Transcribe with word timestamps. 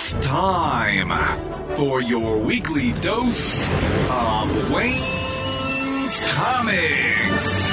It's 0.00 0.12
time 0.24 1.10
for 1.76 2.00
your 2.00 2.38
weekly 2.38 2.92
dose 3.00 3.66
of 4.08 4.70
Wayne's 4.70 6.20
Comics. 6.34 7.68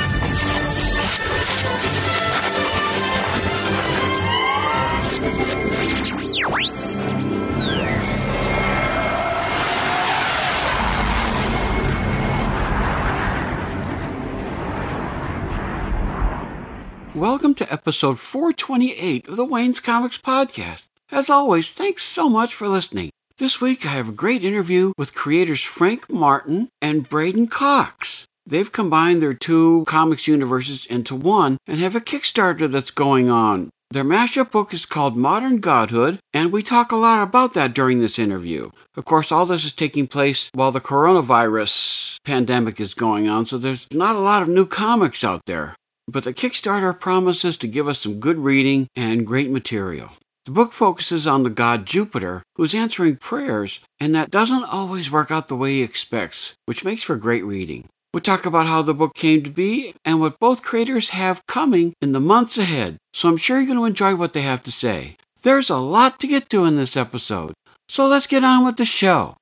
Welcome 17.13 17.53
to 17.53 17.71
episode 17.71 18.17
428 18.17 19.27
of 19.27 19.37
the 19.37 19.45
Wayne's 19.45 19.79
Comics 19.79 20.17
Podcast. 20.17 20.87
As 21.15 21.29
always, 21.29 21.71
thanks 21.71 22.03
so 22.03 22.27
much 22.27 22.53
for 22.53 22.67
listening. 22.67 23.09
This 23.37 23.61
week 23.61 23.85
I 23.85 23.91
have 23.91 24.09
a 24.09 24.21
great 24.23 24.43
interview 24.43 24.91
with 24.97 25.15
creators 25.15 25.63
Frank 25.63 26.09
Martin 26.09 26.67
and 26.81 27.09
Braiden 27.09 27.49
Cox. 27.49 28.25
They've 28.45 28.69
combined 28.69 29.21
their 29.21 29.33
two 29.33 29.85
comics 29.87 30.27
universes 30.27 30.85
into 30.85 31.15
one 31.15 31.57
and 31.67 31.79
have 31.79 31.95
a 31.95 32.01
Kickstarter 32.01 32.69
that's 32.69 32.91
going 32.91 33.29
on. 33.29 33.69
Their 33.91 34.03
mashup 34.03 34.51
book 34.51 34.73
is 34.73 34.85
called 34.85 35.15
Modern 35.15 35.61
Godhood, 35.61 36.19
and 36.33 36.51
we 36.51 36.61
talk 36.61 36.91
a 36.91 36.97
lot 36.97 37.23
about 37.23 37.53
that 37.53 37.73
during 37.73 38.01
this 38.01 38.19
interview. 38.19 38.71
Of 38.97 39.05
course, 39.05 39.31
all 39.31 39.45
this 39.45 39.63
is 39.63 39.71
taking 39.71 40.07
place 40.07 40.49
while 40.53 40.73
the 40.73 40.81
coronavirus 40.81 42.17
pandemic 42.25 42.81
is 42.81 42.93
going 42.93 43.29
on, 43.29 43.45
so 43.45 43.57
there's 43.57 43.87
not 43.89 44.17
a 44.17 44.19
lot 44.19 44.41
of 44.41 44.49
new 44.49 44.65
comics 44.65 45.23
out 45.23 45.45
there. 45.45 45.75
But 46.09 46.25
the 46.25 46.33
Kickstarter 46.33 46.99
promises 46.99 47.55
to 47.59 47.69
give 47.69 47.87
us 47.87 47.99
some 47.99 48.19
good 48.19 48.39
reading 48.39 48.89
and 48.97 49.25
great 49.25 49.49
material. 49.49 50.11
The 50.45 50.51
book 50.51 50.73
focuses 50.73 51.25
on 51.25 51.41
the 51.41 51.49
god 51.49 51.87
Jupiter, 51.87 52.43
who's 52.55 52.75
answering 52.75 53.15
prayers, 53.15 53.79
and 53.99 54.13
that 54.13 54.29
doesn't 54.29 54.71
always 54.71 55.11
work 55.11 55.31
out 55.31 55.47
the 55.47 55.55
way 55.55 55.77
he 55.77 55.81
expects, 55.81 56.53
which 56.67 56.85
makes 56.85 57.01
for 57.01 57.15
great 57.15 57.43
reading. 57.43 57.89
We 58.13 58.21
talk 58.21 58.45
about 58.45 58.67
how 58.67 58.83
the 58.83 58.93
book 58.93 59.15
came 59.15 59.43
to 59.43 59.49
be 59.49 59.95
and 60.05 60.21
what 60.21 60.39
both 60.39 60.61
creators 60.61 61.09
have 61.09 61.45
coming 61.47 61.93
in 61.99 62.11
the 62.11 62.19
months 62.19 62.59
ahead, 62.59 62.97
so 63.11 63.27
I'm 63.27 63.37
sure 63.37 63.57
you're 63.57 63.65
going 63.65 63.79
to 63.79 63.85
enjoy 63.85 64.15
what 64.15 64.33
they 64.33 64.43
have 64.43 64.61
to 64.63 64.71
say. 64.71 65.17
There's 65.41 65.71
a 65.71 65.77
lot 65.77 66.19
to 66.19 66.27
get 66.27 66.47
to 66.51 66.65
in 66.65 66.75
this 66.75 66.95
episode, 66.95 67.55
so 67.89 68.05
let's 68.05 68.27
get 68.27 68.43
on 68.43 68.63
with 68.63 68.77
the 68.77 68.85
show. 68.85 69.37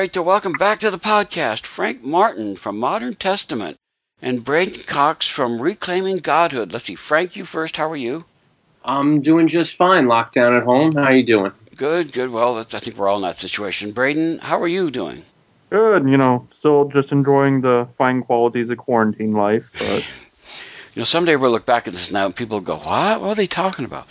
Great 0.00 0.14
to 0.14 0.22
welcome 0.22 0.52
back 0.52 0.80
to 0.80 0.90
the 0.90 0.98
podcast 0.98 1.66
Frank 1.66 2.02
Martin 2.02 2.56
from 2.56 2.78
Modern 2.78 3.14
Testament 3.14 3.76
and 4.22 4.42
Braiden 4.42 4.86
Cox 4.86 5.28
from 5.28 5.60
Reclaiming 5.60 6.20
Godhood. 6.20 6.72
Let's 6.72 6.86
see, 6.86 6.94
Frank, 6.94 7.36
you 7.36 7.44
first. 7.44 7.76
How 7.76 7.90
are 7.90 7.96
you? 7.96 8.24
I'm 8.82 9.20
doing 9.20 9.46
just 9.46 9.76
fine. 9.76 10.06
Lockdown 10.06 10.56
at 10.56 10.62
home. 10.62 10.92
How 10.92 11.02
are 11.02 11.14
you 11.14 11.22
doing? 11.22 11.52
Good, 11.76 12.14
good. 12.14 12.30
Well, 12.30 12.54
that's, 12.54 12.72
I 12.72 12.80
think 12.80 12.96
we're 12.96 13.08
all 13.08 13.16
in 13.16 13.22
that 13.24 13.36
situation. 13.36 13.92
Braiden, 13.92 14.40
how 14.40 14.58
are 14.62 14.68
you 14.68 14.90
doing? 14.90 15.22
Good, 15.68 16.08
you 16.08 16.16
know, 16.16 16.48
still 16.58 16.86
just 16.88 17.12
enjoying 17.12 17.60
the 17.60 17.86
fine 17.98 18.22
qualities 18.22 18.70
of 18.70 18.78
quarantine 18.78 19.34
life, 19.34 19.64
but 19.78 20.02
You 20.94 21.00
know, 21.00 21.04
someday 21.04 21.36
we'll 21.36 21.52
look 21.52 21.66
back 21.66 21.86
at 21.86 21.92
this 21.92 22.10
now 22.10 22.26
and 22.26 22.34
people 22.34 22.58
will 22.58 22.64
go, 22.64 22.76
What? 22.76 23.20
What 23.20 23.28
are 23.28 23.34
they 23.36 23.46
talking 23.46 23.84
about? 23.84 24.08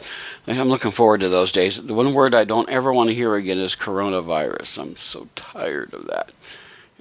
I'm 0.47 0.69
looking 0.69 0.91
forward 0.91 1.19
to 1.19 1.29
those 1.29 1.51
days. 1.51 1.81
The 1.81 1.93
one 1.93 2.13
word 2.13 2.33
I 2.33 2.45
don't 2.45 2.69
ever 2.69 2.93
want 2.93 3.09
to 3.09 3.13
hear 3.13 3.35
again 3.35 3.59
is 3.59 3.75
coronavirus. 3.75 4.79
I'm 4.79 4.95
so 4.95 5.27
tired 5.35 5.93
of 5.93 6.07
that. 6.07 6.31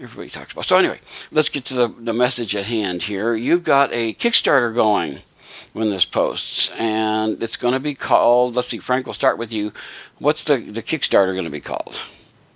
Everybody 0.01 0.31
talks 0.31 0.53
about. 0.53 0.65
So 0.65 0.77
anyway, 0.77 1.01
let's 1.31 1.49
get 1.49 1.65
to 1.67 1.75
the, 1.75 1.89
the 1.89 2.13
message 2.13 2.57
at 2.57 2.67
hand 2.67 3.03
here. 3.03 3.35
You've 3.35 3.65
got 3.65 3.93
a 3.93 4.15
Kickstarter 4.15 4.75
going 4.75 5.21
when 5.73 5.91
this 5.91 6.05
posts, 6.05 6.71
and 6.77 7.43
it's 7.43 7.57
going 7.57 7.75
to 7.75 7.81
be 7.81 7.95
called. 7.95 8.57
Let's 8.57 8.69
see, 8.69 8.79
Frank. 8.79 9.07
We'll 9.07 9.15
start 9.15 9.39
with 9.39 9.53
you. 9.53 9.73
What's 10.19 10.45
the 10.45 10.59
the 10.59 10.83
Kickstarter 10.83 11.33
going 11.33 11.45
to 11.45 11.51
be 11.51 11.61
called? 11.61 11.99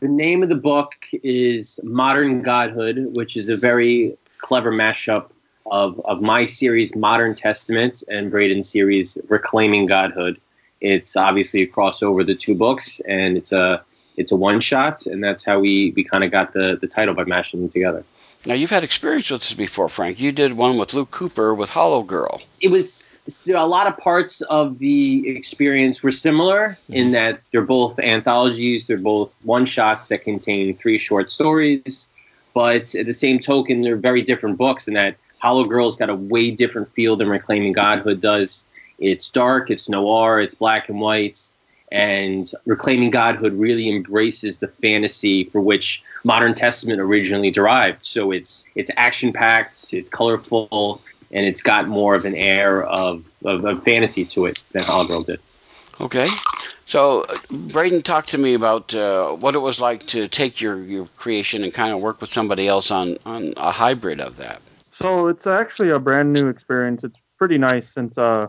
The 0.01 0.09
name 0.09 0.43
of 0.43 0.49
the 0.49 0.57
book 0.57 0.95
is 1.13 1.79
Modern 1.85 2.43
Godhood, 2.43 3.15
which 3.15 3.37
is 3.37 3.49
a 3.49 3.57
very 3.57 4.17
clever 4.41 4.73
mashup 4.73 5.31
of, 5.67 6.01
of 6.05 6.21
my 6.21 6.45
series 6.45 6.95
Modern 6.95 7.35
Testament 7.35 8.03
and 8.09 8.31
Braiden's 8.31 8.69
series 8.69 9.19
Reclaiming 9.29 9.87
Godhood. 9.87 10.41
It's 10.81 11.17
obviously 11.17 11.63
a 11.63 11.67
crossover 11.67 12.27
the 12.27 12.35
two 12.35 12.55
books, 12.55 13.01
and 13.07 13.37
it's 13.37 13.53
a 13.53 13.85
it's 14.17 14.33
a 14.33 14.37
one 14.37 14.61
shot, 14.61 15.07
and 15.07 15.25
that's 15.25 15.45
how 15.45 15.61
we, 15.61 15.93
we 15.97 16.05
kind 16.05 16.23
of 16.23 16.31
got 16.31 16.53
the, 16.53 16.77
the 16.81 16.87
title 16.87 17.15
by 17.15 17.25
mashing 17.25 17.61
them 17.61 17.69
together. 17.71 18.05
Now 18.45 18.55
you've 18.55 18.71
had 18.71 18.85
experience 18.85 19.31
with 19.31 19.41
this 19.41 19.55
before, 19.55 19.89
Frank. 19.89 20.21
You 20.21 20.33
did 20.33 20.55
one 20.55 20.77
with 20.77 20.93
Luke 20.93 21.11
Cooper 21.13 21.55
with 21.55 21.71
Hollow 21.71 22.03
Girl. 22.03 22.43
it 22.61 22.71
was 22.71 23.13
a 23.47 23.67
lot 23.67 23.87
of 23.87 23.97
parts 23.99 24.41
of 24.43 24.79
the 24.79 25.29
experience 25.29 26.03
were 26.03 26.11
similar 26.11 26.77
mm-hmm. 26.85 26.93
in 26.93 27.13
that 27.13 27.41
they're 27.53 27.63
both 27.63 27.99
anthologies, 28.01 28.87
they're 28.87 28.99
both 28.99 29.37
one 29.45 29.65
shots 29.65 30.09
that 30.09 30.25
contain 30.25 30.77
three 30.77 30.99
short 30.99 31.31
stories, 31.31 32.09
but 32.53 32.95
at 32.95 33.07
the 33.07 33.15
same 33.15 33.39
token, 33.39 33.83
they're 33.83 33.97
very 33.97 34.23
different 34.23 34.59
books 34.59 34.89
in 34.89 34.95
that 34.95 35.17
Hollow 35.43 35.65
Girl's 35.65 35.97
got 35.97 36.09
a 36.09 36.15
way 36.15 36.53
different 36.53 36.95
feel 36.95 37.17
than 37.17 37.29
Reclaiming 37.29 37.73
Godhood 37.73 38.21
does. 38.21 38.65
It's 39.01 39.29
dark, 39.29 39.73
it's 39.73 39.89
noir, 39.89 40.39
it's 40.39 40.55
black 40.55 40.89
and 40.89 41.01
white, 41.01 41.41
and 41.91 42.49
Reclaiming 42.65 43.11
Godhood 43.11 43.53
really 43.53 43.91
embraces 43.91 44.61
the 44.61 44.69
fantasy 44.69 45.43
for 45.43 45.61
which 45.61 46.01
Modern 46.23 46.55
Testament 46.55 47.01
originally 47.01 47.51
derived. 47.51 48.07
So 48.07 48.31
it's 48.31 48.67
it's 48.77 48.93
action 48.97 49.33
packed, 49.33 49.93
it's 49.93 50.09
colorful, 50.09 51.03
and 51.33 51.45
it's 51.45 51.61
got 51.61 51.89
more 51.89 52.15
of 52.15 52.25
an 52.25 52.37
air 52.37 52.85
of, 52.85 53.25
of, 53.45 53.65
of 53.65 53.83
fantasy 53.83 54.25
to 54.27 54.47
it 54.47 54.63
than 54.71 54.85
Hollow 54.85 55.09
Girl 55.09 55.23
did. 55.25 55.41
Okay. 56.01 56.29
So, 56.87 57.23
uh, 57.23 57.35
Braiden, 57.51 58.05
talk 58.05 58.27
to 58.27 58.39
me 58.39 58.55
about 58.55 58.95
uh, 58.95 59.33
what 59.33 59.57
it 59.57 59.61
was 59.61 59.81
like 59.81 60.07
to 60.09 60.29
take 60.29 60.61
your, 60.61 60.79
your 60.85 61.07
creation 61.17 61.65
and 61.65 61.75
kind 61.75 61.93
of 61.93 62.01
work 62.01 62.21
with 62.21 62.31
somebody 62.31 62.69
else 62.69 62.93
on, 62.93 63.19
on 63.27 63.55
a 63.57 63.73
hybrid 63.73 64.21
of 64.21 64.37
that. 64.37 64.63
So 65.03 65.29
it's 65.29 65.47
actually 65.47 65.91
a 65.91 65.99
brand 65.99 66.33
new 66.33 66.49
experience. 66.49 67.03
It's 67.05 67.19
pretty 67.37 67.59
nice 67.59 67.85
since 67.95 68.17
uh, 68.17 68.47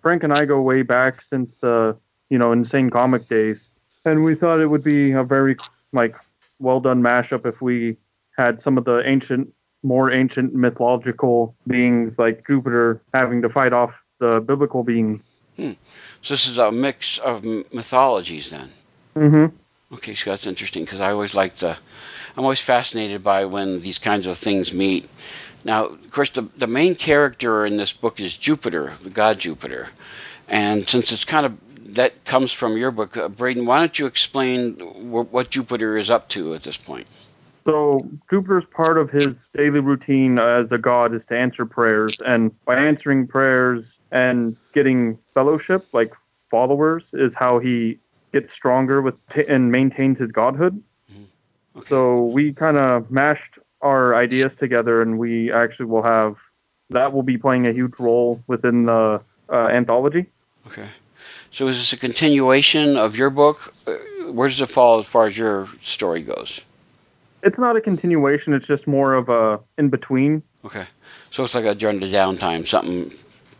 Frank 0.00 0.22
and 0.22 0.32
I 0.32 0.44
go 0.44 0.60
way 0.60 0.82
back 0.82 1.22
since 1.28 1.52
the 1.60 1.96
you 2.30 2.38
know 2.38 2.52
insane 2.52 2.90
comic 2.90 3.28
days, 3.28 3.58
and 4.04 4.24
we 4.24 4.34
thought 4.34 4.60
it 4.60 4.66
would 4.66 4.84
be 4.84 5.12
a 5.12 5.24
very 5.24 5.56
like 5.92 6.14
well 6.58 6.80
done 6.80 7.02
mashup 7.02 7.46
if 7.46 7.60
we 7.60 7.96
had 8.36 8.62
some 8.62 8.78
of 8.78 8.84
the 8.84 9.02
ancient, 9.04 9.52
more 9.82 10.10
ancient 10.10 10.54
mythological 10.54 11.54
beings 11.66 12.14
like 12.18 12.46
Jupiter 12.46 13.02
having 13.12 13.42
to 13.42 13.48
fight 13.48 13.72
off 13.72 13.90
the 14.20 14.40
biblical 14.40 14.84
beings. 14.84 15.24
So, 15.56 16.34
this 16.34 16.46
is 16.46 16.56
a 16.56 16.70
mix 16.70 17.18
of 17.18 17.44
m- 17.44 17.64
mythologies 17.72 18.50
then. 18.50 18.70
Mm-hmm. 19.16 19.56
Okay, 19.94 20.14
so 20.14 20.30
that's 20.30 20.46
interesting 20.46 20.84
because 20.84 21.00
I 21.00 21.10
always 21.10 21.34
like 21.34 21.56
the. 21.58 21.76
I'm 22.36 22.44
always 22.44 22.60
fascinated 22.60 23.24
by 23.24 23.46
when 23.46 23.80
these 23.80 23.98
kinds 23.98 24.26
of 24.26 24.38
things 24.38 24.72
meet. 24.72 25.08
Now, 25.68 25.84
of 25.84 26.10
course, 26.12 26.30
the, 26.30 26.48
the 26.56 26.66
main 26.66 26.94
character 26.94 27.66
in 27.66 27.76
this 27.76 27.92
book 27.92 28.20
is 28.20 28.34
Jupiter, 28.34 28.94
the 29.02 29.10
god 29.10 29.38
Jupiter. 29.38 29.88
And 30.48 30.88
since 30.88 31.12
it's 31.12 31.26
kind 31.26 31.44
of 31.44 31.94
that 31.94 32.24
comes 32.24 32.52
from 32.52 32.78
your 32.78 32.90
book, 32.90 33.18
uh, 33.18 33.28
Braiden, 33.28 33.66
why 33.66 33.80
don't 33.80 33.98
you 33.98 34.06
explain 34.06 34.76
wh- 34.78 35.30
what 35.30 35.50
Jupiter 35.50 35.98
is 35.98 36.08
up 36.08 36.26
to 36.30 36.54
at 36.54 36.62
this 36.62 36.78
point? 36.78 37.06
So 37.66 38.00
Jupiter's 38.30 38.64
part 38.70 38.96
of 38.96 39.10
his 39.10 39.34
daily 39.54 39.80
routine 39.80 40.38
as 40.38 40.72
a 40.72 40.78
god 40.78 41.14
is 41.14 41.26
to 41.26 41.36
answer 41.36 41.66
prayers, 41.66 42.18
and 42.24 42.50
by 42.64 42.76
answering 42.76 43.26
prayers 43.26 43.84
and 44.10 44.56
getting 44.72 45.18
fellowship, 45.34 45.86
like 45.92 46.14
followers, 46.50 47.04
is 47.12 47.34
how 47.34 47.58
he 47.58 47.98
gets 48.32 48.54
stronger 48.54 49.02
with 49.02 49.16
t- 49.34 49.44
and 49.46 49.70
maintains 49.70 50.18
his 50.18 50.32
godhood. 50.32 50.82
Okay. 51.76 51.88
So 51.90 52.24
we 52.24 52.54
kind 52.54 52.78
of 52.78 53.10
mashed 53.10 53.58
our 53.80 54.14
ideas 54.14 54.54
together, 54.54 55.02
and 55.02 55.18
we 55.18 55.52
actually 55.52 55.86
will 55.86 56.02
have 56.02 56.36
that 56.90 57.12
will 57.12 57.22
be 57.22 57.36
playing 57.36 57.66
a 57.66 57.72
huge 57.72 57.92
role 57.98 58.42
within 58.46 58.86
the 58.86 59.20
uh, 59.52 59.66
anthology. 59.66 60.26
Okay. 60.66 60.88
So 61.50 61.68
is 61.68 61.76
this 61.78 61.92
a 61.92 61.96
continuation 61.96 62.96
of 62.96 63.16
your 63.16 63.30
book? 63.30 63.74
Uh, 63.86 63.94
Where 64.32 64.48
does 64.48 64.60
it 64.60 64.68
fall 64.68 64.98
as 64.98 65.06
far 65.06 65.26
as 65.26 65.36
your 65.36 65.68
story 65.82 66.22
goes? 66.22 66.60
It's 67.42 67.58
not 67.58 67.76
a 67.76 67.80
continuation; 67.80 68.52
it's 68.52 68.66
just 68.66 68.86
more 68.86 69.14
of 69.14 69.28
a 69.28 69.60
in 69.78 69.88
between. 69.90 70.42
Okay. 70.64 70.86
So 71.30 71.44
it's 71.44 71.54
like 71.54 71.64
a 71.64 71.74
during 71.74 72.00
the 72.00 72.06
downtime, 72.06 72.66
something 72.66 73.12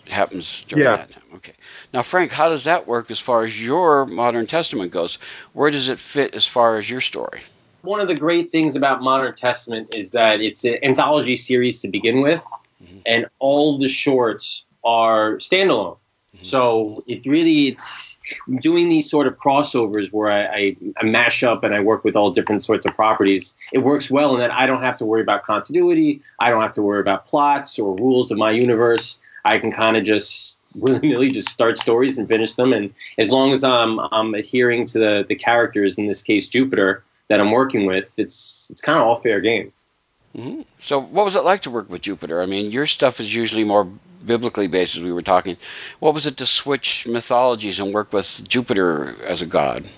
happens 0.08 0.64
during 0.68 0.84
Yeah. 0.84 0.96
that 0.96 1.10
time. 1.10 1.22
Okay. 1.36 1.52
Now, 1.92 2.02
Frank, 2.02 2.32
how 2.32 2.48
does 2.48 2.64
that 2.64 2.86
work 2.86 3.10
as 3.10 3.20
far 3.20 3.44
as 3.44 3.60
your 3.62 4.06
Modern 4.06 4.46
Testament 4.46 4.90
goes? 4.90 5.18
Where 5.52 5.70
does 5.70 5.88
it 5.88 5.98
fit 5.98 6.34
as 6.34 6.46
far 6.46 6.78
as 6.78 6.88
your 6.88 7.00
story? 7.00 7.42
One 7.88 8.00
of 8.00 8.08
the 8.08 8.14
great 8.14 8.52
things 8.52 8.76
about 8.76 9.00
Modern 9.00 9.34
Testament 9.34 9.94
is 9.94 10.10
that 10.10 10.42
it's 10.42 10.62
an 10.62 10.76
anthology 10.82 11.36
series 11.36 11.80
to 11.80 11.88
begin 11.88 12.20
with, 12.20 12.42
Mhm. 12.84 13.00
and 13.06 13.26
all 13.38 13.78
the 13.78 13.88
shorts 13.88 14.66
are 14.84 15.38
standalone. 15.38 15.96
Mhm. 16.36 16.44
So 16.44 17.02
it 17.06 17.24
really 17.24 17.68
it's 17.68 18.18
doing 18.60 18.90
these 18.90 19.08
sort 19.10 19.26
of 19.26 19.38
crossovers 19.38 20.12
where 20.12 20.30
I, 20.30 20.40
I, 20.60 20.76
I 21.00 21.04
mash 21.06 21.42
up 21.42 21.64
and 21.64 21.74
I 21.74 21.80
work 21.80 22.04
with 22.04 22.14
all 22.14 22.30
different 22.30 22.62
sorts 22.62 22.84
of 22.84 22.94
properties. 22.94 23.54
It 23.72 23.78
works 23.78 24.10
well 24.10 24.34
in 24.34 24.40
that 24.40 24.52
I 24.52 24.66
don't 24.66 24.82
have 24.82 24.98
to 24.98 25.06
worry 25.06 25.22
about 25.22 25.44
continuity. 25.44 26.20
I 26.40 26.50
don't 26.50 26.60
have 26.60 26.74
to 26.74 26.82
worry 26.82 27.00
about 27.00 27.26
plots 27.26 27.78
or 27.78 27.96
rules 27.96 28.30
of 28.30 28.36
my 28.36 28.50
universe. 28.50 29.18
I 29.46 29.58
can 29.58 29.72
kind 29.72 29.96
of 29.96 30.04
just 30.04 30.58
willy 30.74 31.08
nilly 31.08 31.30
just 31.30 31.48
start 31.48 31.78
stories 31.78 32.18
and 32.18 32.28
finish 32.28 32.52
them. 32.52 32.74
And 32.74 32.92
as 33.16 33.30
long 33.30 33.54
as 33.54 33.64
I'm 33.64 33.98
I'm 34.12 34.34
adhering 34.34 34.84
to 34.88 34.98
the, 34.98 35.24
the 35.26 35.34
characters, 35.34 35.96
in 35.96 36.06
this 36.06 36.20
case 36.20 36.48
Jupiter, 36.48 37.02
that 37.28 37.40
I'm 37.40 37.50
working 37.50 37.86
with, 37.86 38.12
it's 38.16 38.68
it's 38.70 38.80
kind 38.80 38.98
of 38.98 39.06
all 39.06 39.16
fair 39.20 39.40
game. 39.40 39.72
hmm 40.34 40.62
So, 40.78 41.00
what 41.00 41.24
was 41.24 41.34
it 41.34 41.44
like 41.44 41.62
to 41.62 41.70
work 41.70 41.88
with 41.88 42.02
Jupiter? 42.02 42.42
I 42.42 42.46
mean, 42.46 42.70
your 42.70 42.86
stuff 42.86 43.20
is 43.20 43.34
usually 43.34 43.64
more 43.64 43.84
biblically 44.24 44.66
based, 44.66 44.96
as 44.96 45.02
we 45.02 45.12
were 45.12 45.22
talking. 45.22 45.56
What 46.00 46.14
was 46.14 46.26
it 46.26 46.36
to 46.38 46.46
switch 46.46 47.06
mythologies 47.06 47.78
and 47.78 47.94
work 47.94 48.12
with 48.12 48.42
Jupiter 48.48 49.16
as 49.24 49.42
a 49.42 49.46
god? 49.46 49.88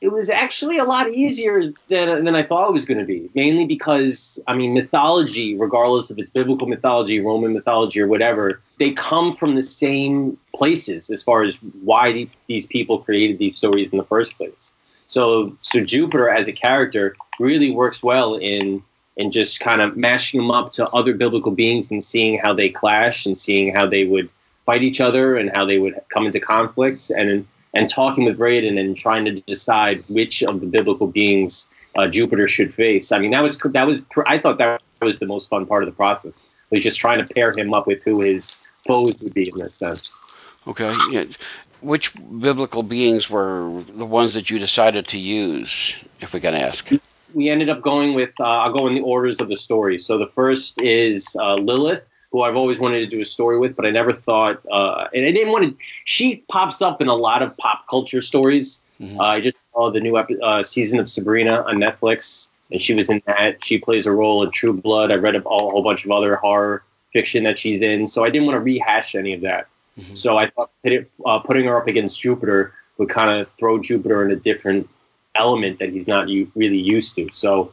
it 0.00 0.12
was 0.12 0.28
actually 0.28 0.78
a 0.78 0.84
lot 0.84 1.10
easier 1.12 1.72
than, 1.88 2.24
than 2.24 2.34
I 2.34 2.42
thought 2.42 2.68
it 2.68 2.72
was 2.72 2.84
going 2.84 2.98
to 2.98 3.04
be. 3.04 3.30
Mainly 3.34 3.64
because, 3.64 4.38
I 4.46 4.54
mean, 4.54 4.74
mythology, 4.74 5.56
regardless 5.56 6.10
of 6.10 6.18
it's 6.18 6.30
biblical 6.30 6.66
mythology, 6.66 7.20
Roman 7.20 7.52
mythology, 7.52 8.00
or 8.00 8.06
whatever, 8.06 8.60
they 8.78 8.92
come 8.92 9.32
from 9.32 9.54
the 9.54 9.62
same 9.62 10.38
places 10.54 11.10
as 11.10 11.22
far 11.22 11.42
as 11.42 11.56
why 11.82 12.28
these 12.46 12.66
people 12.66 12.98
created 12.98 13.38
these 13.38 13.56
stories 13.56 13.90
in 13.92 13.98
the 13.98 14.04
first 14.04 14.36
place. 14.36 14.72
So, 15.08 15.56
so 15.60 15.80
Jupiter 15.84 16.28
as 16.28 16.48
a 16.48 16.52
character 16.52 17.16
really 17.38 17.70
works 17.70 18.02
well 18.02 18.36
in 18.36 18.82
in 19.16 19.30
just 19.30 19.60
kind 19.60 19.80
of 19.80 19.96
mashing 19.96 20.38
them 20.38 20.50
up 20.50 20.72
to 20.74 20.86
other 20.90 21.14
biblical 21.14 21.50
beings 21.50 21.90
and 21.90 22.04
seeing 22.04 22.38
how 22.38 22.52
they 22.52 22.68
clash 22.68 23.24
and 23.24 23.38
seeing 23.38 23.74
how 23.74 23.86
they 23.86 24.04
would 24.04 24.28
fight 24.66 24.82
each 24.82 25.00
other 25.00 25.36
and 25.36 25.50
how 25.54 25.64
they 25.64 25.78
would 25.78 25.98
come 26.12 26.26
into 26.26 26.40
conflicts 26.40 27.10
and 27.10 27.46
and 27.72 27.90
talking 27.90 28.24
with 28.24 28.38
Braiden 28.38 28.78
and 28.78 28.96
trying 28.96 29.24
to 29.26 29.40
decide 29.42 30.02
which 30.08 30.42
of 30.42 30.60
the 30.60 30.66
biblical 30.66 31.06
beings 31.06 31.66
uh, 31.96 32.08
Jupiter 32.08 32.48
should 32.48 32.72
face. 32.72 33.12
I 33.12 33.18
mean, 33.18 33.30
that 33.30 33.42
was 33.42 33.58
that 33.58 33.86
was 33.86 34.00
I 34.26 34.38
thought 34.38 34.58
that 34.58 34.82
was 35.00 35.18
the 35.18 35.26
most 35.26 35.48
fun 35.48 35.66
part 35.66 35.82
of 35.82 35.86
the 35.86 35.94
process. 35.94 36.34
Was 36.70 36.82
just 36.82 36.98
trying 36.98 37.24
to 37.24 37.34
pair 37.34 37.52
him 37.56 37.72
up 37.72 37.86
with 37.86 38.02
who 38.02 38.20
his 38.22 38.56
foes 38.86 39.14
would 39.20 39.34
be 39.34 39.48
in 39.48 39.58
this 39.58 39.76
sense. 39.76 40.10
Okay. 40.66 40.94
Yeah. 41.10 41.24
Which 41.80 42.14
biblical 42.40 42.82
beings 42.82 43.28
were 43.28 43.82
the 43.88 44.06
ones 44.06 44.34
that 44.34 44.50
you 44.50 44.58
decided 44.58 45.06
to 45.08 45.18
use, 45.18 45.96
if 46.20 46.32
we 46.32 46.40
can 46.40 46.54
ask? 46.54 46.90
We 47.34 47.50
ended 47.50 47.68
up 47.68 47.82
going 47.82 48.14
with 48.14 48.32
uh, 48.40 48.44
I'll 48.44 48.72
go 48.72 48.86
in 48.86 48.94
the 48.94 49.02
orders 49.02 49.40
of 49.40 49.48
the 49.48 49.56
story. 49.56 49.98
So 49.98 50.16
the 50.16 50.28
first 50.28 50.80
is 50.80 51.36
uh, 51.38 51.56
Lilith, 51.56 52.02
who 52.32 52.42
I've 52.42 52.56
always 52.56 52.78
wanted 52.78 53.00
to 53.00 53.06
do 53.06 53.20
a 53.20 53.24
story 53.24 53.58
with, 53.58 53.76
but 53.76 53.84
I 53.84 53.90
never 53.90 54.12
thought, 54.12 54.60
uh, 54.70 55.08
and 55.14 55.26
I 55.26 55.30
didn't 55.32 55.52
want 55.52 55.64
to. 55.64 55.76
She 56.04 56.44
pops 56.48 56.80
up 56.80 57.00
in 57.02 57.08
a 57.08 57.14
lot 57.14 57.42
of 57.42 57.56
pop 57.56 57.86
culture 57.88 58.22
stories. 58.22 58.80
Mhm. 59.00 59.18
Uh, 59.18 59.22
I 59.22 59.40
just 59.40 59.58
saw 59.72 59.90
the 59.90 60.00
new 60.00 60.16
epi- 60.16 60.40
uh, 60.40 60.62
season 60.62 60.98
of 60.98 61.08
Sabrina 61.08 61.62
on 61.66 61.76
Netflix, 61.76 62.48
and 62.72 62.80
she 62.80 62.94
was 62.94 63.10
in 63.10 63.22
that. 63.26 63.62
She 63.64 63.78
plays 63.78 64.06
a 64.06 64.12
role 64.12 64.42
in 64.42 64.50
True 64.50 64.72
Blood. 64.72 65.12
I 65.12 65.16
read 65.16 65.36
a, 65.36 65.40
a 65.40 65.42
whole 65.42 65.82
bunch 65.82 66.04
of 66.06 66.10
other 66.10 66.36
horror 66.36 66.82
fiction 67.12 67.44
that 67.44 67.58
she's 67.58 67.82
in, 67.82 68.08
so 68.08 68.24
I 68.24 68.30
didn't 68.30 68.46
want 68.46 68.56
to 68.56 68.60
rehash 68.60 69.14
any 69.14 69.34
of 69.34 69.42
that. 69.42 69.66
Mhm. 69.98 70.16
So 70.16 70.36
I 70.36 70.48
thought 70.50 70.70
put 70.82 70.92
it, 70.92 71.10
uh, 71.24 71.38
putting 71.40 71.66
her 71.66 71.76
up 71.80 71.86
against 71.88 72.20
Jupiter 72.20 72.72
would 72.98 73.08
kind 73.08 73.40
of 73.40 73.50
throw 73.52 73.78
Jupiter 73.78 74.24
in 74.24 74.30
a 74.30 74.36
different 74.36 74.88
element 75.34 75.78
that 75.78 75.90
he's 75.90 76.06
not 76.06 76.28
u- 76.28 76.50
really 76.54 76.78
used 76.78 77.14
to. 77.16 77.28
So 77.32 77.72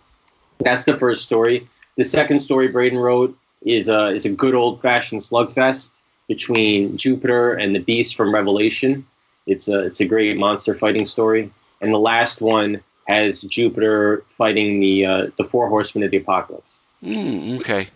that's 0.60 0.84
the 0.84 0.98
first 0.98 1.24
story. 1.24 1.68
The 1.98 2.04
second 2.04 2.40
story 2.40 2.70
Braiden 2.70 3.02
wrote 3.02 3.38
is 3.66 3.88
a 3.90 4.08
is 4.08 4.26
a 4.26 4.30
good 4.30 4.56
old 4.56 4.82
fashioned 4.82 5.22
slugfest 5.22 5.92
between 6.28 6.98
Jupiter 6.98 7.54
and 7.54 7.76
the 7.76 7.80
Beast 7.80 8.16
from 8.16 8.34
Revelation. 8.34 9.06
It's 9.48 9.68
a 9.68 9.80
it's 9.80 10.00
a 10.00 10.06
great 10.06 10.38
monster 10.38 10.74
fighting 10.74 11.06
story. 11.06 11.52
And 11.82 11.94
the 11.94 12.00
last 12.00 12.42
one 12.42 12.82
has 13.08 13.42
Jupiter 13.42 14.24
fighting 14.38 14.80
the 14.80 15.06
uh, 15.06 15.28
the 15.38 15.44
four 15.44 15.68
horsemen 15.70 16.04
of 16.04 16.12
the 16.12 16.18
apocalypse. 16.18 16.72
Mm, 17.04 17.60
okay. 17.60 17.88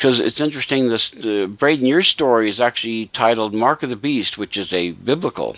Because 0.00 0.18
it's 0.18 0.40
interesting. 0.40 0.88
This 0.88 1.12
uh, 1.12 1.46
Braiden, 1.46 1.86
your 1.86 2.02
story 2.02 2.48
is 2.48 2.58
actually 2.58 3.08
titled 3.08 3.52
"Mark 3.52 3.82
of 3.82 3.90
the 3.90 3.96
Beast," 3.96 4.38
which 4.38 4.56
is 4.56 4.72
a 4.72 4.92
biblical 4.92 5.56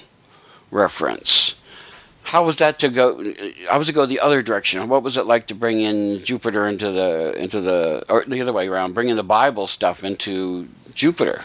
reference. 0.73 1.55
How 2.25 2.45
was 2.45 2.57
that 2.57 2.81
to 2.81 2.89
go? 2.89 3.23
How 3.71 3.79
was 3.79 3.89
it 3.89 3.93
go 3.93 4.05
the 4.05 4.19
other 4.19 4.43
direction? 4.43 4.89
What 4.89 5.05
was 5.05 5.17
it 5.17 5.27
like 5.27 5.47
to 5.47 5.55
bring 5.55 5.83
in 5.83 6.25
Jupiter 6.25 6.67
into 6.67 6.91
the 6.91 7.35
into 7.41 7.61
the 7.61 8.05
or 8.09 8.25
the 8.27 8.41
other 8.41 8.53
way 8.53 8.67
around, 8.67 8.95
bringing 8.95 9.15
the 9.15 9.23
Bible 9.23 9.69
stuff 9.69 10.03
into 10.03 10.67
Jupiter? 10.93 11.43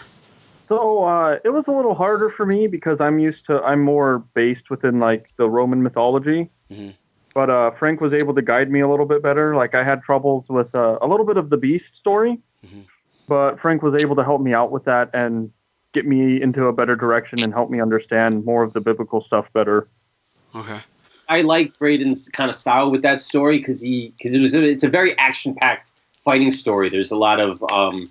So 0.67 1.03
uh, 1.03 1.37
it 1.45 1.49
was 1.49 1.65
a 1.67 1.71
little 1.71 1.93
harder 1.93 2.31
for 2.31 2.47
me 2.47 2.65
because 2.65 2.99
I'm 2.99 3.19
used 3.19 3.45
to 3.45 3.61
I'm 3.61 3.83
more 3.83 4.23
based 4.33 4.71
within 4.71 4.99
like 4.99 5.29
the 5.37 5.47
Roman 5.47 5.83
mythology. 5.83 6.49
Mhm. 6.71 6.95
But 7.35 7.51
uh, 7.51 7.69
Frank 7.77 8.01
was 8.01 8.13
able 8.13 8.33
to 8.33 8.41
guide 8.41 8.71
me 8.71 8.79
a 8.79 8.89
little 8.89 9.05
bit 9.05 9.21
better. 9.21 9.55
Like 9.55 9.75
I 9.75 9.83
had 9.83 10.01
troubles 10.01 10.45
with 10.49 10.73
uh, 10.73 10.97
a 10.99 11.05
little 11.05 11.27
bit 11.27 11.37
of 11.37 11.51
the 11.51 11.57
beast 11.57 11.91
story, 11.99 12.39
Mhm. 12.65 12.85
but 13.27 13.59
Frank 13.59 13.81
was 13.83 14.01
able 14.01 14.15
to 14.15 14.23
help 14.23 14.41
me 14.41 14.53
out 14.53 14.71
with 14.71 14.85
that 14.85 15.09
and 15.13 15.51
get 15.93 16.05
me 16.05 16.41
into 16.41 16.65
a 16.65 16.73
better 16.73 16.95
direction 16.95 17.43
and 17.43 17.53
help 17.53 17.69
me 17.69 17.81
understand 17.81 18.45
more 18.45 18.63
of 18.63 18.73
the 18.73 18.81
biblical 18.81 19.21
stuff 19.21 19.51
better. 19.53 19.87
Okay. 20.55 20.79
I 21.29 21.41
like 21.41 21.77
Braiden's 21.77 22.29
kind 22.29 22.49
of 22.49 22.55
style 22.55 22.89
with 22.89 23.01
that 23.01 23.21
story 23.21 23.57
because 23.57 23.81
he 23.81 24.13
because 24.17 24.33
it 24.33 24.39
was 24.39 24.55
a, 24.55 24.63
it's 24.63 24.83
a 24.83 24.89
very 24.89 25.17
action 25.17 25.55
packed 25.55 25.91
fighting 26.23 26.51
story. 26.51 26.89
There's 26.89 27.11
a 27.11 27.17
lot 27.17 27.39
of 27.39 27.61
um, 27.71 28.09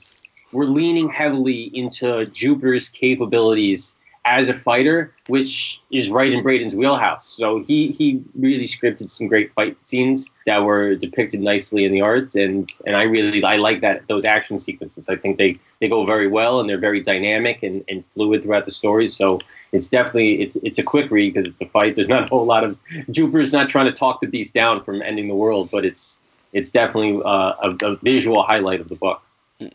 we're 0.52 0.64
leaning 0.64 1.08
heavily 1.08 1.70
into 1.74 2.26
Jupiter's 2.26 2.88
capabilities 2.88 3.94
as 4.26 4.48
a 4.48 4.54
fighter, 4.54 5.12
which 5.28 5.80
is 5.90 6.10
right 6.10 6.32
in 6.32 6.42
Braiden's 6.42 6.74
wheelhouse. 6.74 7.26
So 7.26 7.62
he 7.62 7.88
he 7.92 8.22
really 8.34 8.64
scripted 8.64 9.08
some 9.08 9.28
great 9.28 9.52
fight 9.54 9.76
scenes 9.84 10.28
that 10.46 10.64
were 10.64 10.96
depicted 10.96 11.40
nicely 11.40 11.84
in 11.84 11.92
the 11.92 12.00
arts, 12.00 12.34
and 12.34 12.70
and 12.86 12.96
I 12.96 13.04
really 13.04 13.42
I 13.44 13.56
like 13.56 13.80
that 13.80 14.06
those 14.08 14.24
action 14.24 14.58
sequences. 14.58 15.08
I 15.08 15.16
think 15.16 15.38
they 15.38 15.58
they 15.80 15.88
go 15.88 16.04
very 16.04 16.26
well 16.26 16.60
and 16.60 16.68
they're 16.68 16.78
very 16.78 17.00
dynamic 17.00 17.62
and, 17.62 17.84
and 17.88 18.04
fluid 18.12 18.42
throughout 18.42 18.64
the 18.66 18.72
story. 18.72 19.08
So 19.08 19.40
it's 19.72 19.88
definitely 19.88 20.42
it's 20.42 20.56
it's 20.56 20.78
a 20.78 20.82
quick 20.82 21.10
read 21.10 21.32
because 21.32 21.48
it's 21.48 21.60
a 21.60 21.66
fight. 21.66 21.94
There's 21.94 22.08
not 22.08 22.24
a 22.24 22.26
whole 22.26 22.44
lot 22.44 22.64
of 22.64 22.76
Jupiter's 23.10 23.52
not 23.52 23.68
trying 23.68 23.86
to 23.86 23.92
talk 23.92 24.20
the 24.20 24.26
beast 24.26 24.54
down 24.54 24.82
from 24.82 25.02
ending 25.02 25.28
the 25.28 25.36
world, 25.36 25.70
but 25.70 25.84
it's 25.84 26.18
it's 26.52 26.70
definitely 26.70 27.22
uh, 27.24 27.54
a, 27.62 27.76
a 27.82 27.96
visual 27.96 28.42
highlight 28.42 28.80
of 28.80 28.88
the 28.88 28.96
book. 28.96 29.22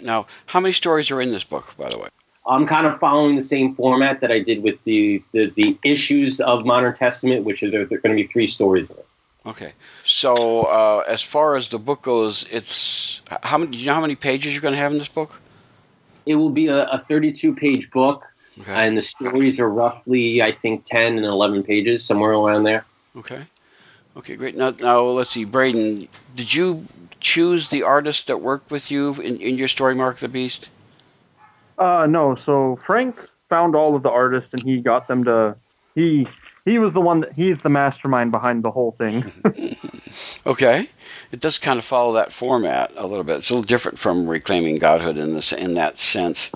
Now, 0.02 0.28
how 0.46 0.60
many 0.60 0.74
stories 0.74 1.10
are 1.10 1.22
in 1.22 1.32
this 1.32 1.44
book, 1.44 1.74
by 1.78 1.90
the 1.90 1.98
way? 1.98 2.10
I'm 2.52 2.68
kind 2.68 2.86
of 2.86 3.00
following 3.00 3.38
the 3.38 3.44
same 3.44 3.76
format 3.76 4.20
that 4.22 4.32
I 4.32 4.40
did 4.40 4.62
with 4.62 4.78
the 4.84 5.24
the, 5.32 5.50
the 5.56 5.78
issues 5.84 6.40
of 6.42 6.66
Modern 6.66 6.94
Testament, 6.94 7.46
which 7.46 7.64
are 7.64 7.72
there, 7.72 7.86
there 7.86 7.98
are 7.98 8.02
going 8.02 8.16
to 8.16 8.22
be 8.22 8.28
three 8.28 8.48
stories 8.48 8.90
in 8.90 8.98
it. 8.98 9.08
Okay. 9.46 9.74
So, 10.04 10.64
uh, 10.66 11.04
as 11.08 11.22
far 11.22 11.56
as 11.56 11.70
the 11.70 11.80
book 11.80 12.02
goes, 12.04 12.46
it's 12.52 13.22
how 13.42 13.58
many? 13.58 13.72
Do 13.72 13.78
you 13.78 13.86
know 13.86 13.94
how 13.94 14.02
many 14.02 14.16
pages 14.16 14.54
you're 14.54 14.62
going 14.62 14.74
to 14.74 14.80
have 14.80 14.92
in 14.92 14.98
this 14.98 15.08
book? 15.08 15.40
It 16.26 16.36
will 16.36 16.52
be 16.52 16.68
a, 16.68 16.86
a 16.90 17.00
32 17.00 17.56
page 17.56 17.90
book, 17.90 18.24
Okay. 18.60 18.74
and 18.74 18.98
the 18.98 19.02
stories 19.02 19.60
are 19.60 19.70
roughly 19.70 20.42
I 20.42 20.52
think 20.52 20.86
10 20.86 21.18
and 21.18 21.26
11 21.26 21.64
pages, 21.64 22.04
somewhere 22.06 22.34
around 22.34 22.64
there. 22.64 22.86
Okay. 23.16 23.46
Okay, 24.18 24.36
great. 24.36 24.58
Now, 24.58 24.72
now 24.72 25.02
let's 25.04 25.30
see, 25.30 25.46
Braiden, 25.46 26.10
did 26.36 26.54
you 26.54 26.86
choose 27.22 27.70
the 27.70 27.84
artist 27.84 28.28
that 28.28 28.42
worked 28.42 28.70
with 28.70 28.92
you 28.92 29.14
in, 29.16 29.40
in 29.40 29.58
your 29.58 29.70
story, 29.70 29.96
Mark 29.96 30.18
the 30.20 30.28
Beast? 30.28 30.68
Uh, 31.82 32.06
no, 32.06 32.38
so 32.46 32.80
Frank 32.86 33.16
found 33.50 33.76
all 33.76 33.96
of 33.96 34.04
the 34.04 34.10
artists 34.10 34.54
and 34.54 34.62
he 34.64 34.82
got 34.82 35.08
them 35.08 35.24
to 35.24 35.56
he 35.96 36.28
he 36.64 36.78
was 36.78 36.94
the 36.94 37.02
one 37.02 37.22
that 37.22 37.34
he's 37.34 37.58
the 37.64 37.70
mastermind 37.70 38.32
behind 38.32 38.64
the 38.64 38.72
whole 38.72 38.92
thing. 38.98 39.32
Okay. 40.46 40.90
It 41.32 41.40
does 41.40 41.58
kind 41.58 41.80
of 41.80 41.86
follow 41.86 42.14
that 42.14 42.34
format 42.34 42.92
a 42.96 43.08
little 43.08 43.24
bit. 43.24 43.38
It's 43.38 43.50
a 43.50 43.54
little 43.54 43.64
different 43.64 44.00
from 44.00 44.28
reclaiming 44.28 44.80
godhood 44.80 45.18
in 45.18 45.34
this 45.34 45.54
in 45.54 45.76
that 45.76 45.98
sense. 45.98 46.52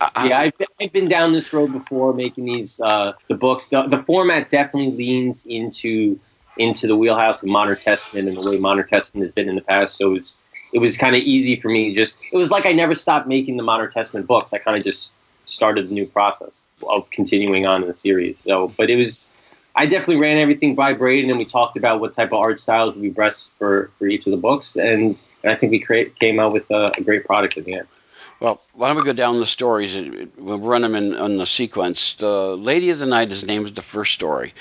I- 0.00 0.28
yeah, 0.28 0.40
I've 0.40 0.58
been, 0.58 0.66
I've 0.80 0.92
been 0.92 1.08
down 1.08 1.32
this 1.32 1.52
road 1.52 1.72
before 1.72 2.12
making 2.14 2.46
these 2.46 2.80
uh, 2.80 3.12
the 3.28 3.34
books. 3.34 3.68
The, 3.68 3.86
the 3.88 4.02
format 4.02 4.50
definitely 4.50 4.92
leans 4.96 5.46
into 5.46 6.18
into 6.58 6.86
the 6.86 6.96
wheelhouse 6.96 7.42
of 7.42 7.48
Modern 7.48 7.78
Testament 7.78 8.28
and 8.28 8.36
the 8.36 8.42
way 8.42 8.58
Modern 8.58 8.86
Testament 8.88 9.24
has 9.26 9.32
been 9.32 9.48
in 9.48 9.54
the 9.54 9.62
past. 9.62 9.96
So 9.96 10.14
it's 10.14 10.36
it 10.74 10.80
was 10.80 10.98
kind 10.98 11.14
of 11.16 11.22
easy 11.22 11.58
for 11.58 11.68
me. 11.68 11.94
Just 11.94 12.18
it 12.30 12.36
was 12.36 12.50
like 12.50 12.66
I 12.66 12.72
never 12.72 12.94
stopped 12.94 13.26
making 13.26 13.56
the 13.56 13.62
Modern 13.62 13.90
Testament 13.90 14.26
books. 14.26 14.52
I 14.52 14.58
kind 14.58 14.76
of 14.76 14.82
just 14.82 15.12
started 15.46 15.88
the 15.88 15.94
new 15.94 16.06
process 16.06 16.64
of 16.88 17.08
continuing 17.10 17.64
on 17.64 17.82
in 17.82 17.88
the 17.88 17.94
series. 17.94 18.36
So, 18.44 18.74
but 18.76 18.90
it 18.90 18.96
was 18.96 19.30
I 19.76 19.86
definitely 19.86 20.16
ran 20.16 20.36
everything 20.36 20.74
by 20.74 20.92
Braiden, 20.92 21.30
and 21.30 21.38
we 21.38 21.44
talked 21.44 21.76
about 21.76 22.00
what 22.00 22.12
type 22.12 22.32
of 22.32 22.40
art 22.40 22.58
styles 22.58 22.94
would 22.94 23.02
be 23.02 23.10
best 23.10 23.48
for 23.56 23.90
for 23.98 24.06
each 24.06 24.26
of 24.26 24.32
the 24.32 24.36
books, 24.36 24.76
and, 24.76 25.16
and 25.44 25.52
I 25.52 25.54
think 25.54 25.70
we 25.70 25.78
create, 25.78 26.18
came 26.18 26.40
out 26.40 26.52
with 26.52 26.68
a, 26.70 26.90
a 26.98 27.00
great 27.00 27.24
product 27.24 27.56
in 27.56 27.64
the 27.64 27.74
end. 27.74 27.88
Well, 28.40 28.60
why 28.72 28.88
don't 28.88 28.96
we 28.96 29.04
go 29.04 29.12
down 29.12 29.38
the 29.38 29.46
stories? 29.46 29.96
We'll 30.36 30.58
run 30.58 30.82
them 30.82 30.96
in, 30.96 31.14
in 31.14 31.38
the 31.38 31.46
sequence. 31.46 32.14
The 32.14 32.56
Lady 32.56 32.90
of 32.90 32.98
the 32.98 33.06
Night 33.06 33.30
is 33.30 33.44
named 33.44 33.68
the 33.68 33.82
first 33.82 34.12
story, 34.12 34.52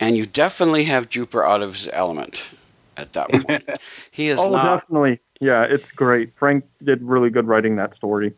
and 0.00 0.16
you 0.16 0.26
definitely 0.26 0.84
have 0.84 1.08
Jupiter 1.08 1.46
out 1.46 1.62
of 1.62 1.74
his 1.74 1.88
element 1.92 2.42
at 2.96 3.12
that 3.12 3.30
point. 3.30 3.68
he 4.10 4.28
is 4.28 4.38
oh, 4.40 4.50
not 4.50 4.80
definitely. 4.80 5.20
Yeah, 5.40 5.64
it's 5.64 5.90
great. 5.96 6.32
Frank 6.38 6.64
did 6.82 7.02
really 7.02 7.30
good 7.30 7.46
writing 7.48 7.76
that 7.76 7.96
story. 7.96 8.34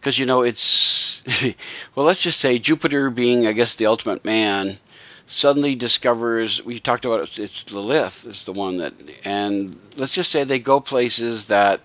because 0.00 0.18
you 0.18 0.26
know 0.26 0.42
it's 0.42 1.22
well. 1.94 2.06
Let's 2.06 2.22
just 2.22 2.40
say 2.40 2.58
Jupiter, 2.58 3.10
being 3.10 3.46
I 3.46 3.52
guess 3.52 3.74
the 3.74 3.86
ultimate 3.86 4.24
man, 4.24 4.78
suddenly 5.26 5.74
discovers. 5.74 6.64
We 6.64 6.78
talked 6.80 7.04
about 7.04 7.20
it, 7.20 7.38
it's 7.38 7.70
Lilith 7.72 8.24
is 8.26 8.44
the 8.44 8.52
one 8.52 8.78
that, 8.78 8.94
and 9.24 9.78
let's 9.96 10.14
just 10.14 10.30
say 10.30 10.44
they 10.44 10.58
go 10.60 10.80
places 10.80 11.46
that 11.46 11.80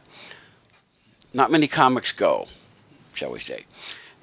not 1.34 1.52
many 1.52 1.68
comics 1.68 2.12
go, 2.12 2.48
shall 3.14 3.32
we 3.32 3.40
say. 3.40 3.66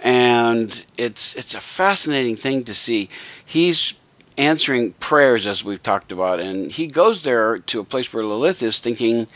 And 0.01 0.85
it's 0.97 1.35
it's 1.35 1.55
a 1.55 1.61
fascinating 1.61 2.37
thing 2.37 2.65
to 2.65 2.75
see. 2.75 3.11
He's 3.45 3.95
answering 4.37 4.93
prayers 4.95 5.47
as 5.49 5.65
we've 5.65 5.83
talked 5.83 6.13
about, 6.13 6.39
and 6.39 6.71
he 6.71 6.87
goes 6.87 7.23
there 7.23 7.59
to 7.59 7.81
a 7.81 7.85
place 7.85 8.13
where 8.13 8.25
Lilith 8.25 8.63
is, 8.63 8.79
thinking 8.79 9.27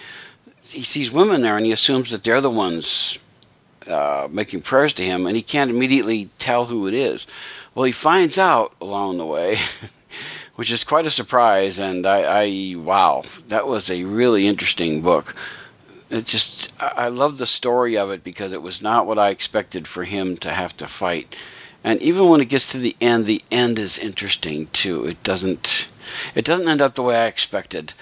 he 0.72 0.82
sees 0.82 1.10
women 1.10 1.42
there, 1.42 1.56
and 1.56 1.66
he 1.66 1.72
assumes 1.72 2.10
that 2.10 2.24
they're 2.24 2.40
the 2.40 2.50
ones 2.50 3.18
uh, 3.86 4.28
making 4.30 4.62
prayers 4.62 4.94
to 4.94 5.04
him, 5.04 5.26
and 5.26 5.36
he 5.36 5.42
can't 5.42 5.70
immediately 5.70 6.30
tell 6.38 6.66
who 6.66 6.86
it 6.86 6.94
is. 6.94 7.26
Well, 7.74 7.84
he 7.84 7.92
finds 7.92 8.38
out 8.38 8.74
along 8.80 9.18
the 9.18 9.26
way, 9.26 9.60
which 10.56 10.70
is 10.70 10.84
quite 10.84 11.06
a 11.06 11.10
surprise, 11.10 11.78
and 11.78 12.06
I, 12.06 12.22
I 12.22 12.74
wow, 12.76 13.24
that 13.48 13.66
was 13.66 13.90
a 13.90 14.04
really 14.04 14.46
interesting 14.46 15.02
book 15.02 15.34
it 16.12 16.26
just 16.26 16.70
I 16.78 17.06
I 17.06 17.08
love 17.08 17.38
the 17.38 17.46
story 17.46 17.96
of 17.96 18.10
it 18.10 18.22
because 18.22 18.52
it 18.52 18.60
was 18.60 18.82
not 18.82 19.06
what 19.06 19.18
I 19.18 19.30
expected 19.30 19.88
for 19.88 20.04
him 20.04 20.36
to 20.38 20.50
have 20.50 20.76
to 20.76 20.86
fight. 20.86 21.34
And 21.82 22.02
even 22.02 22.28
when 22.28 22.42
it 22.42 22.50
gets 22.50 22.70
to 22.72 22.78
the 22.78 22.94
end, 23.00 23.24
the 23.24 23.42
end 23.50 23.78
is 23.78 23.98
interesting 23.98 24.68
too. 24.74 25.06
It 25.06 25.22
doesn't 25.22 25.86
it 26.34 26.44
doesn't 26.44 26.68
end 26.68 26.82
up 26.82 26.94
the 26.94 27.02
way 27.02 27.16
I 27.16 27.28
expected. 27.28 27.94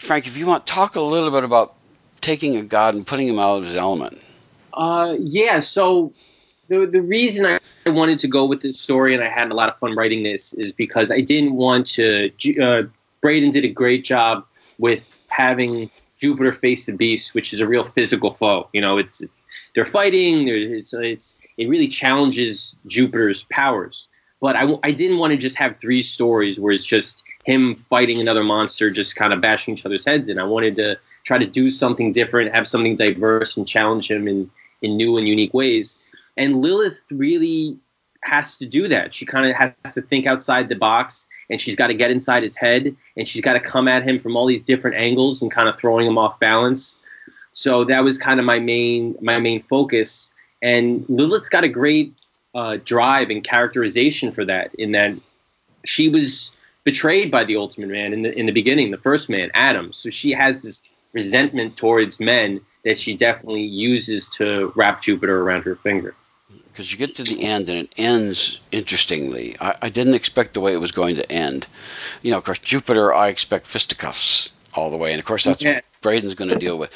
Frank, 0.00 0.26
if 0.26 0.36
you 0.36 0.46
want 0.46 0.66
talk 0.66 0.96
a 0.96 1.00
little 1.00 1.30
bit 1.30 1.44
about 1.44 1.74
taking 2.22 2.56
a 2.56 2.62
god 2.62 2.94
and 2.94 3.06
putting 3.06 3.28
him 3.28 3.38
out 3.38 3.58
of 3.58 3.64
his 3.64 3.76
element. 3.76 4.20
Uh, 4.72 5.14
yeah. 5.18 5.60
So 5.60 6.12
the 6.68 6.86
the 6.86 7.02
reason 7.02 7.44
I 7.46 7.60
wanted 7.90 8.18
to 8.20 8.28
go 8.28 8.46
with 8.46 8.62
this 8.62 8.80
story 8.80 9.14
and 9.14 9.22
I 9.22 9.28
had 9.28 9.50
a 9.50 9.54
lot 9.54 9.68
of 9.68 9.78
fun 9.78 9.94
writing 9.94 10.22
this 10.22 10.54
is 10.54 10.72
because 10.72 11.10
I 11.10 11.20
didn't 11.20 11.54
want 11.54 11.86
to. 11.88 12.30
Uh, 12.60 12.84
Braden 13.20 13.50
did 13.50 13.64
a 13.64 13.68
great 13.68 14.02
job 14.02 14.46
with 14.78 15.04
having 15.28 15.90
Jupiter 16.18 16.54
face 16.54 16.86
the 16.86 16.92
beast, 16.92 17.34
which 17.34 17.52
is 17.52 17.60
a 17.60 17.68
real 17.68 17.84
physical 17.84 18.32
foe. 18.34 18.68
You 18.72 18.80
know, 18.80 18.96
it's, 18.96 19.20
it's 19.20 19.44
they're 19.74 19.84
fighting. 19.84 20.48
It's 20.48 20.94
it's 20.94 21.34
it 21.58 21.68
really 21.68 21.88
challenges 21.88 22.74
Jupiter's 22.86 23.44
powers. 23.50 24.08
But 24.40 24.56
I, 24.56 24.78
I 24.82 24.92
didn't 24.92 25.18
want 25.18 25.32
to 25.32 25.36
just 25.36 25.56
have 25.56 25.78
three 25.78 26.00
stories 26.00 26.58
where 26.58 26.72
it's 26.72 26.86
just 26.86 27.22
him 27.44 27.76
fighting 27.88 28.20
another 28.20 28.44
monster, 28.44 28.90
just 28.90 29.16
kind 29.16 29.32
of 29.32 29.40
bashing 29.40 29.74
each 29.74 29.86
other's 29.86 30.04
heads 30.04 30.28
in. 30.28 30.38
I 30.38 30.44
wanted 30.44 30.76
to 30.76 30.98
try 31.24 31.38
to 31.38 31.46
do 31.46 31.70
something 31.70 32.12
different, 32.12 32.54
have 32.54 32.68
something 32.68 32.96
diverse, 32.96 33.56
and 33.56 33.66
challenge 33.66 34.10
him 34.10 34.28
in 34.28 34.50
in 34.82 34.96
new 34.96 35.16
and 35.18 35.28
unique 35.28 35.52
ways. 35.52 35.98
And 36.36 36.62
Lilith 36.62 36.98
really 37.10 37.76
has 38.22 38.56
to 38.58 38.66
do 38.66 38.88
that. 38.88 39.14
She 39.14 39.26
kind 39.26 39.50
of 39.50 39.56
has 39.56 39.94
to 39.94 40.02
think 40.02 40.26
outside 40.26 40.68
the 40.68 40.74
box 40.74 41.26
and 41.48 41.60
she's 41.60 41.76
got 41.76 41.88
to 41.88 41.94
get 41.94 42.10
inside 42.10 42.42
his 42.42 42.56
head 42.56 42.94
and 43.16 43.26
she's 43.26 43.42
got 43.42 43.54
to 43.54 43.60
come 43.60 43.88
at 43.88 44.02
him 44.02 44.20
from 44.20 44.36
all 44.36 44.46
these 44.46 44.62
different 44.62 44.96
angles 44.96 45.42
and 45.42 45.50
kind 45.50 45.68
of 45.68 45.78
throwing 45.78 46.06
him 46.06 46.18
off 46.18 46.38
balance. 46.38 46.98
So 47.52 47.84
that 47.84 48.04
was 48.04 48.18
kind 48.18 48.38
of 48.38 48.46
my 48.46 48.58
main 48.58 49.16
my 49.20 49.38
main 49.38 49.62
focus. 49.62 50.32
And 50.62 51.04
Lilith's 51.08 51.48
got 51.48 51.64
a 51.64 51.68
great 51.68 52.14
uh, 52.54 52.78
drive 52.84 53.30
and 53.30 53.42
characterization 53.42 54.32
for 54.32 54.44
that. 54.44 54.74
In 54.76 54.92
that 54.92 55.14
she 55.84 56.08
was 56.08 56.52
betrayed 56.84 57.30
by 57.30 57.44
the 57.44 57.56
Ultimate 57.56 57.88
Man 57.90 58.12
in 58.12 58.22
the 58.22 58.32
in 58.38 58.46
the 58.46 58.52
beginning, 58.52 58.90
the 58.90 58.98
first 58.98 59.28
man, 59.28 59.50
Adam. 59.54 59.92
So 59.92 60.10
she 60.10 60.30
has 60.32 60.62
this 60.62 60.82
resentment 61.12 61.76
towards 61.76 62.20
men 62.20 62.60
that 62.84 62.96
she 62.98 63.16
definitely 63.16 63.62
uses 63.64 64.28
to 64.30 64.72
wrap 64.76 65.02
Jupiter 65.02 65.42
around 65.42 65.62
her 65.62 65.76
finger. 65.76 66.14
because 66.72 66.90
you 66.92 66.96
get 66.98 67.14
to 67.16 67.22
the 67.24 67.42
end 67.42 67.68
and 67.68 67.78
it 67.80 67.94
ends 67.98 68.58
interestingly. 68.72 69.56
I, 69.60 69.74
I 69.82 69.88
didn't 69.90 70.14
expect 70.14 70.54
the 70.54 70.60
way 70.60 70.72
it 70.72 70.78
was 70.80 70.92
going 70.92 71.16
to 71.16 71.30
end. 71.30 71.66
You 72.22 72.30
know, 72.30 72.38
of 72.38 72.44
course, 72.44 72.58
Jupiter, 72.60 73.12
I 73.14 73.28
expect 73.28 73.66
fisticuffs 73.66 74.50
all 74.74 74.88
the 74.88 74.96
way, 74.96 75.12
and 75.12 75.18
of 75.20 75.26
course, 75.26 75.44
that's 75.44 75.62
Yeah. 75.62 75.74
what 75.74 75.84
Braiden's 76.00 76.34
going 76.34 76.50
to 76.50 76.58
deal 76.58 76.78
with. 76.78 76.90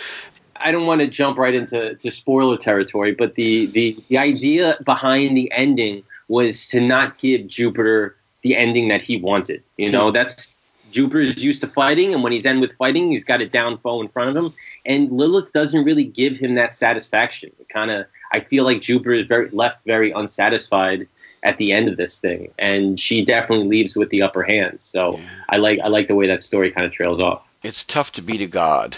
I 0.57 0.71
don't 0.71 0.87
want 0.87 1.01
to 1.01 1.07
jump 1.09 1.37
right 1.37 1.55
into 1.55 1.95
to 1.97 2.11
spoiler 2.11 2.57
territory, 2.57 3.13
but 3.13 3.35
the, 3.35 3.67
the 3.67 3.97
the 4.09 4.17
idea 4.17 4.79
behind 4.85 5.37
the 5.37 5.51
ending 5.53 6.05
was 6.29 6.69
to 6.69 6.81
not 6.81 7.19
give 7.19 7.47
Jupiter 7.49 8.17
the 8.45 8.57
ending 8.57 8.89
that 8.89 9.01
he 9.01 9.17
wanted. 9.17 9.65
You 9.79 9.91
know, 9.91 10.13
that's 10.13 10.55
Jupiter's 10.93 11.43
used 11.43 11.61
to 11.63 11.67
fighting, 11.67 12.15
and 12.15 12.23
when 12.23 12.31
he's 12.31 12.47
end 12.47 12.61
with 12.61 12.75
fighting, 12.75 13.11
he's 13.11 13.25
got 13.25 13.41
a 13.41 13.49
down 13.49 13.79
foe 13.79 14.01
in 14.01 14.09
front 14.09 14.31
of 14.31 14.37
him. 14.37 14.55
And 14.87 15.11
Lilith 15.11 15.53
doesn't 15.53 15.83
really 15.83 16.05
give 16.05 16.37
him 16.37 16.55
that 16.55 16.75
satisfaction. 16.75 17.51
It 17.59 17.69
kind 17.71 17.91
of, 17.91 18.07
I 18.33 18.41
feel 18.41 18.63
like 18.63 18.83
Jupiter 18.83 19.15
is 19.15 19.27
very 19.27 19.51
left 19.51 19.85
very 19.85 20.13
unsatisfied 20.13 21.09
at 21.43 21.59
the 21.59 21.73
end 21.73 21.89
of 21.89 21.97
this 21.97 22.21
thing, 22.21 22.53
and 22.59 23.01
she 23.01 23.25
definitely 23.25 23.67
leaves 23.67 23.97
with 23.97 24.11
the 24.11 24.23
upper 24.23 24.43
hand. 24.43 24.77
So 24.81 25.19
I 25.49 25.57
like 25.57 25.81
I 25.81 25.89
like 25.89 26.07
the 26.07 26.15
way 26.15 26.27
that 26.27 26.43
story 26.43 26.71
kind 26.71 26.87
of 26.87 26.93
trails 26.93 27.21
off. 27.21 27.43
It's 27.63 27.83
tough 27.83 28.13
to 28.13 28.23
beat 28.23 28.43
a 28.43 28.47
god, 28.47 28.95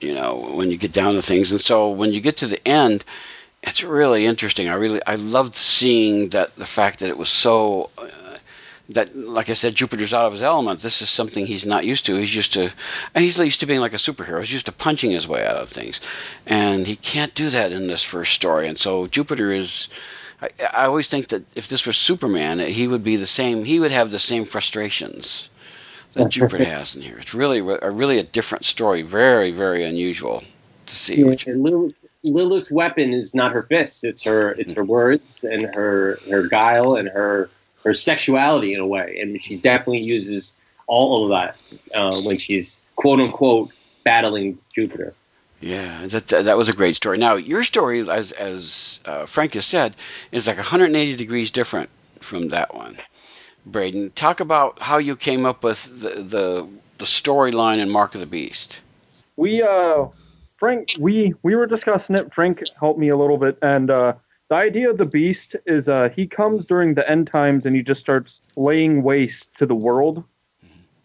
you 0.00 0.12
know, 0.12 0.52
when 0.54 0.70
you 0.70 0.76
get 0.76 0.92
down 0.92 1.14
to 1.14 1.22
things. 1.22 1.50
And 1.50 1.60
so 1.60 1.90
when 1.90 2.12
you 2.12 2.20
get 2.20 2.36
to 2.38 2.46
the 2.46 2.68
end, 2.68 3.04
it's 3.62 3.82
really 3.82 4.26
interesting. 4.26 4.68
I 4.68 4.74
really, 4.74 5.00
I 5.06 5.14
loved 5.16 5.56
seeing 5.56 6.28
that 6.30 6.54
the 6.56 6.66
fact 6.66 7.00
that 7.00 7.08
it 7.08 7.16
was 7.16 7.30
so. 7.30 7.90
Uh, 7.96 8.08
That, 8.90 9.16
like 9.16 9.50
I 9.50 9.54
said, 9.54 9.74
Jupiter's 9.74 10.14
out 10.14 10.26
of 10.26 10.32
his 10.32 10.42
element. 10.42 10.80
This 10.80 11.02
is 11.02 11.08
something 11.08 11.44
he's 11.44 11.66
not 11.66 11.84
used 11.84 12.06
to. 12.06 12.16
He's 12.16 12.34
used 12.34 12.52
to, 12.52 12.70
and 13.14 13.24
he's 13.24 13.38
used 13.38 13.60
to 13.60 13.66
being 13.66 13.80
like 13.80 13.92
a 13.92 13.96
superhero. 13.96 14.40
He's 14.40 14.52
used 14.52 14.66
to 14.66 14.72
punching 14.72 15.10
his 15.10 15.26
way 15.26 15.44
out 15.44 15.56
of 15.56 15.70
things, 15.70 16.00
and 16.46 16.86
he 16.86 16.96
can't 16.96 17.34
do 17.34 17.50
that 17.50 17.72
in 17.72 17.88
this 17.88 18.04
first 18.04 18.32
story. 18.32 18.68
And 18.68 18.78
so 18.78 19.06
Jupiter 19.08 19.52
is. 19.52 19.88
I, 20.40 20.50
I 20.72 20.84
always 20.84 21.08
think 21.08 21.28
that 21.28 21.42
if 21.56 21.66
this 21.66 21.86
was 21.86 21.96
Superman, 21.96 22.58
he 22.60 22.86
would 22.86 23.02
be 23.02 23.16
the 23.16 23.26
same. 23.26 23.64
He 23.64 23.80
would 23.80 23.90
have 23.90 24.10
the 24.10 24.18
same 24.18 24.44
frustrations 24.44 25.48
that 26.16 26.28
Jupiter 26.30 26.64
has 26.64 26.94
in 26.94 27.02
here. 27.02 27.18
It's 27.18 27.34
really, 27.34 27.58
a 27.58 27.90
really 27.90 28.18
a 28.18 28.22
different 28.22 28.64
story. 28.64 29.02
Very, 29.02 29.50
very 29.50 29.84
unusual 29.84 30.42
to 30.86 30.94
see. 30.94 31.24
Lilith, 31.24 31.94
Lilith's 32.24 32.70
weapon 32.70 33.12
is 33.12 33.34
not 33.34 33.52
her 33.52 33.62
fists; 33.62 34.04
it's 34.04 34.22
her 34.22 34.52
it's 34.52 34.72
hmm. 34.72 34.80
her 34.80 34.84
words 34.84 35.44
and 35.44 35.62
her 35.74 36.18
her 36.28 36.48
guile 36.48 36.96
and 36.96 37.08
her 37.08 37.50
her 37.86 37.94
sexuality 37.94 38.74
in 38.74 38.80
a 38.80 38.86
way. 38.86 39.18
And 39.20 39.40
she 39.40 39.56
definitely 39.56 40.02
uses 40.02 40.54
all 40.88 41.24
of 41.24 41.30
that 41.30 41.56
uh, 41.94 42.20
when 42.22 42.36
she's 42.36 42.80
quote 42.96 43.20
unquote 43.20 43.70
battling 44.04 44.58
Jupiter. 44.74 45.14
yeah, 45.60 46.06
that 46.08 46.26
that 46.26 46.56
was 46.56 46.68
a 46.68 46.72
great 46.72 46.96
story. 46.96 47.16
Now 47.16 47.36
your 47.36 47.62
story, 47.62 48.08
as 48.10 48.32
as 48.32 48.98
uh, 49.04 49.26
Frank 49.26 49.54
has 49.54 49.64
said, 49.64 49.94
is 50.32 50.48
like 50.48 50.56
180 50.56 51.14
degrees 51.16 51.50
different 51.50 51.88
from 52.20 52.48
that 52.48 52.74
one. 52.74 52.98
Braiden, 53.70 54.12
talk 54.14 54.40
about 54.40 54.82
how 54.82 54.98
you 54.98 55.14
came 55.14 55.46
up 55.46 55.62
with 55.62 55.84
the 56.00 56.22
the, 56.22 56.68
the 56.98 57.04
storyline 57.04 57.78
in 57.78 57.88
Mark 57.88 58.14
of 58.14 58.20
the 58.20 58.26
Beast. 58.26 58.80
We 59.36 59.62
uh 59.62 60.06
Frank 60.58 60.88
we 60.98 61.34
we 61.44 61.54
were 61.54 61.66
discussing 61.66 62.16
it. 62.16 62.34
Frank 62.34 62.62
helped 62.80 62.98
me 62.98 63.10
a 63.10 63.16
little 63.16 63.38
bit 63.38 63.58
and 63.62 63.90
uh 63.92 64.14
the 64.48 64.54
idea 64.54 64.90
of 64.90 64.98
the 64.98 65.04
beast 65.04 65.56
is 65.66 65.88
uh 65.88 66.08
he 66.14 66.26
comes 66.26 66.66
during 66.66 66.94
the 66.94 67.08
end 67.08 67.28
times 67.30 67.64
and 67.64 67.74
he 67.74 67.82
just 67.82 68.00
starts 68.00 68.40
laying 68.56 69.02
waste 69.02 69.46
to 69.58 69.66
the 69.66 69.74
world. 69.74 70.24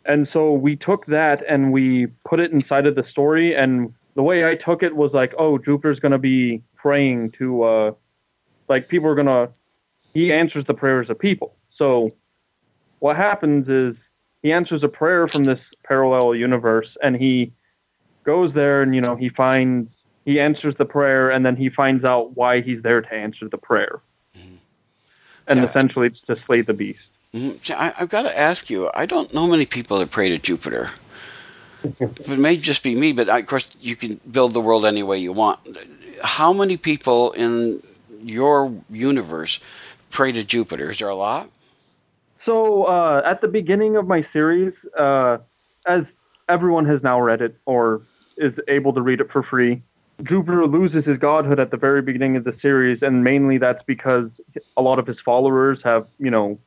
And 0.05 0.27
so 0.27 0.53
we 0.53 0.75
took 0.75 1.05
that 1.07 1.43
and 1.47 1.71
we 1.71 2.07
put 2.25 2.39
it 2.39 2.51
inside 2.51 2.87
of 2.87 2.95
the 2.95 3.03
story 3.03 3.55
and 3.55 3.93
the 4.15 4.23
way 4.23 4.45
I 4.47 4.55
took 4.55 4.83
it 4.83 4.95
was 4.95 5.13
like, 5.13 5.33
oh, 5.37 5.57
Jupiter's 5.57 5.99
going 5.99 6.11
to 6.11 6.17
be 6.17 6.61
praying 6.75 7.31
to 7.39 7.63
uh 7.63 7.91
like 8.67 8.87
people 8.87 9.09
are 9.09 9.15
going 9.15 9.27
to 9.27 9.49
he 10.13 10.33
answers 10.33 10.65
the 10.65 10.73
prayers 10.73 11.09
of 11.09 11.17
people. 11.17 11.55
So 11.69 12.09
what 12.99 13.15
happens 13.15 13.69
is 13.69 13.95
he 14.43 14.51
answers 14.51 14.83
a 14.83 14.87
prayer 14.87 15.27
from 15.27 15.45
this 15.45 15.59
parallel 15.83 16.35
universe 16.35 16.97
and 17.01 17.15
he 17.15 17.51
goes 18.23 18.53
there 18.53 18.81
and 18.81 18.93
you 18.93 19.01
know 19.01 19.15
he 19.15 19.29
finds 19.29 19.89
he 20.25 20.39
answers 20.39 20.75
the 20.77 20.85
prayer 20.85 21.29
and 21.29 21.45
then 21.45 21.55
he 21.55 21.69
finds 21.69 22.03
out 22.03 22.35
why 22.35 22.61
he's 22.61 22.81
there 22.81 23.01
to 23.01 23.13
answer 23.13 23.47
the 23.49 23.57
prayer 23.57 24.01
and 25.47 25.59
Yeah. 25.59 25.69
essentially 25.69 26.07
it's 26.07 26.21
to 26.21 26.39
slay 26.45 26.61
the 26.61 26.73
beast 26.73 26.99
Mhm. 27.33 27.65
See, 27.65 27.73
I, 27.73 27.93
I've 27.97 28.09
got 28.09 28.23
to 28.23 28.37
ask 28.37 28.69
you. 28.69 28.89
I 28.93 29.05
don't 29.05 29.33
know 29.33 29.47
many 29.47 29.65
people 29.65 29.99
that 29.99 30.11
pray 30.11 30.29
to 30.29 30.37
Jupiter. 30.37 30.89
it 31.99 32.27
may 32.27 32.57
just 32.57 32.83
be 32.83 32.93
me, 32.93 33.13
but 33.13 33.29
I, 33.29 33.39
of 33.39 33.47
course 33.47 33.67
you 33.79 33.95
can 33.95 34.19
build 34.29 34.53
the 34.53 34.59
world 34.59 34.85
any 34.85 35.01
way 35.01 35.17
you 35.17 35.31
want. 35.31 35.59
How 36.21 36.51
many 36.51 36.75
people 36.75 37.31
in 37.31 37.81
your 38.21 38.73
universe 38.89 39.59
pray 40.09 40.33
to 40.33 40.43
Jupiter? 40.43 40.91
Is 40.91 40.99
there 40.99 41.09
a 41.09 41.15
lot? 41.15 41.49
so 42.43 42.85
uh, 42.85 43.21
at 43.23 43.39
the 43.41 43.47
beginning 43.47 43.95
of 43.95 44.07
my 44.07 44.25
series 44.33 44.73
uh, 44.97 45.37
as 45.85 46.03
everyone 46.49 46.85
has 46.85 47.03
now 47.03 47.21
read 47.21 47.41
it 47.41 47.55
or 47.65 48.01
is 48.37 48.53
able 48.67 48.93
to 48.93 49.01
read 49.01 49.21
it 49.21 49.31
for 49.31 49.43
free 49.43 49.81
Jupiter 50.23 50.67
loses 50.67 51.05
his 51.05 51.17
godhood 51.17 51.59
at 51.59 51.71
the 51.71 51.77
very 51.77 52.01
beginning 52.01 52.35
of 52.35 52.43
the 52.43 52.53
series, 52.53 53.01
and 53.01 53.23
mainly 53.23 53.57
that's 53.57 53.83
because 53.83 54.29
a 54.77 54.81
lot 54.81 54.99
of 54.99 55.07
his 55.07 55.19
followers 55.19 55.81
have, 55.83 56.07
you 56.19 56.29
know, 56.29 56.59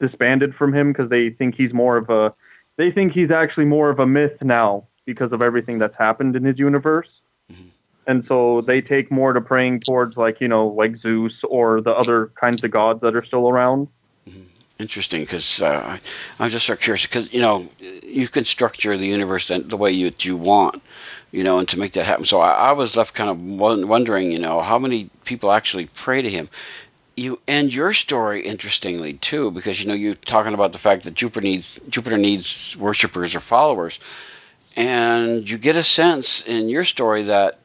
disbanded 0.00 0.54
from 0.54 0.74
him 0.74 0.92
because 0.92 1.08
they 1.08 1.30
think 1.30 1.54
he's 1.54 1.72
more 1.72 1.96
of 1.96 2.10
a, 2.10 2.34
they 2.76 2.90
think 2.90 3.12
he's 3.12 3.30
actually 3.30 3.66
more 3.66 3.90
of 3.90 3.98
a 3.98 4.06
myth 4.06 4.42
now 4.42 4.86
because 5.04 5.32
of 5.32 5.42
everything 5.42 5.78
that's 5.78 5.96
happened 5.96 6.34
in 6.36 6.44
his 6.44 6.58
universe. 6.58 7.08
Mm-hmm. 7.52 7.68
And 8.06 8.24
so 8.26 8.62
they 8.62 8.80
take 8.80 9.10
more 9.10 9.32
to 9.32 9.40
praying 9.40 9.80
towards 9.80 10.16
like, 10.16 10.40
you 10.40 10.48
know, 10.48 10.66
like 10.66 10.96
Zeus 10.96 11.34
or 11.44 11.80
the 11.80 11.92
other 11.92 12.32
kinds 12.40 12.64
of 12.64 12.70
gods 12.70 13.00
that 13.02 13.14
are 13.14 13.24
still 13.24 13.48
around. 13.48 13.88
Mm-hmm. 14.28 14.42
Interesting, 14.80 15.20
because 15.20 15.60
uh, 15.60 15.98
I'm 16.38 16.50
just 16.50 16.64
so 16.64 16.74
curious. 16.74 17.02
Because 17.02 17.30
you 17.34 17.40
know, 17.42 17.68
you 18.02 18.28
can 18.28 18.46
structure 18.46 18.96
the 18.96 19.06
universe 19.06 19.48
the 19.48 19.76
way 19.76 19.92
you 19.92 20.10
you 20.20 20.38
want, 20.38 20.82
you 21.32 21.44
know, 21.44 21.58
and 21.58 21.68
to 21.68 21.78
make 21.78 21.92
that 21.94 22.06
happen. 22.06 22.24
So 22.24 22.40
I, 22.40 22.52
I 22.52 22.72
was 22.72 22.96
left 22.96 23.14
kind 23.14 23.30
of 23.30 23.40
wondering, 23.40 24.32
you 24.32 24.38
know, 24.38 24.60
how 24.60 24.78
many 24.78 25.10
people 25.24 25.52
actually 25.52 25.86
pray 25.86 26.22
to 26.22 26.30
him. 26.30 26.48
You 27.16 27.38
end 27.46 27.74
your 27.74 27.92
story 27.92 28.42
interestingly 28.42 29.14
too, 29.14 29.50
because 29.50 29.80
you 29.80 29.86
know 29.86 29.94
you're 29.94 30.14
talking 30.14 30.54
about 30.54 30.72
the 30.72 30.78
fact 30.78 31.04
that 31.04 31.14
Jupiter 31.14 31.42
needs 31.42 31.78
Jupiter 31.88 32.16
needs 32.16 32.76
worshippers 32.78 33.34
or 33.34 33.40
followers, 33.40 33.98
and 34.76 35.48
you 35.48 35.58
get 35.58 35.76
a 35.76 35.84
sense 35.84 36.42
in 36.42 36.68
your 36.68 36.84
story 36.84 37.24
that 37.24 37.58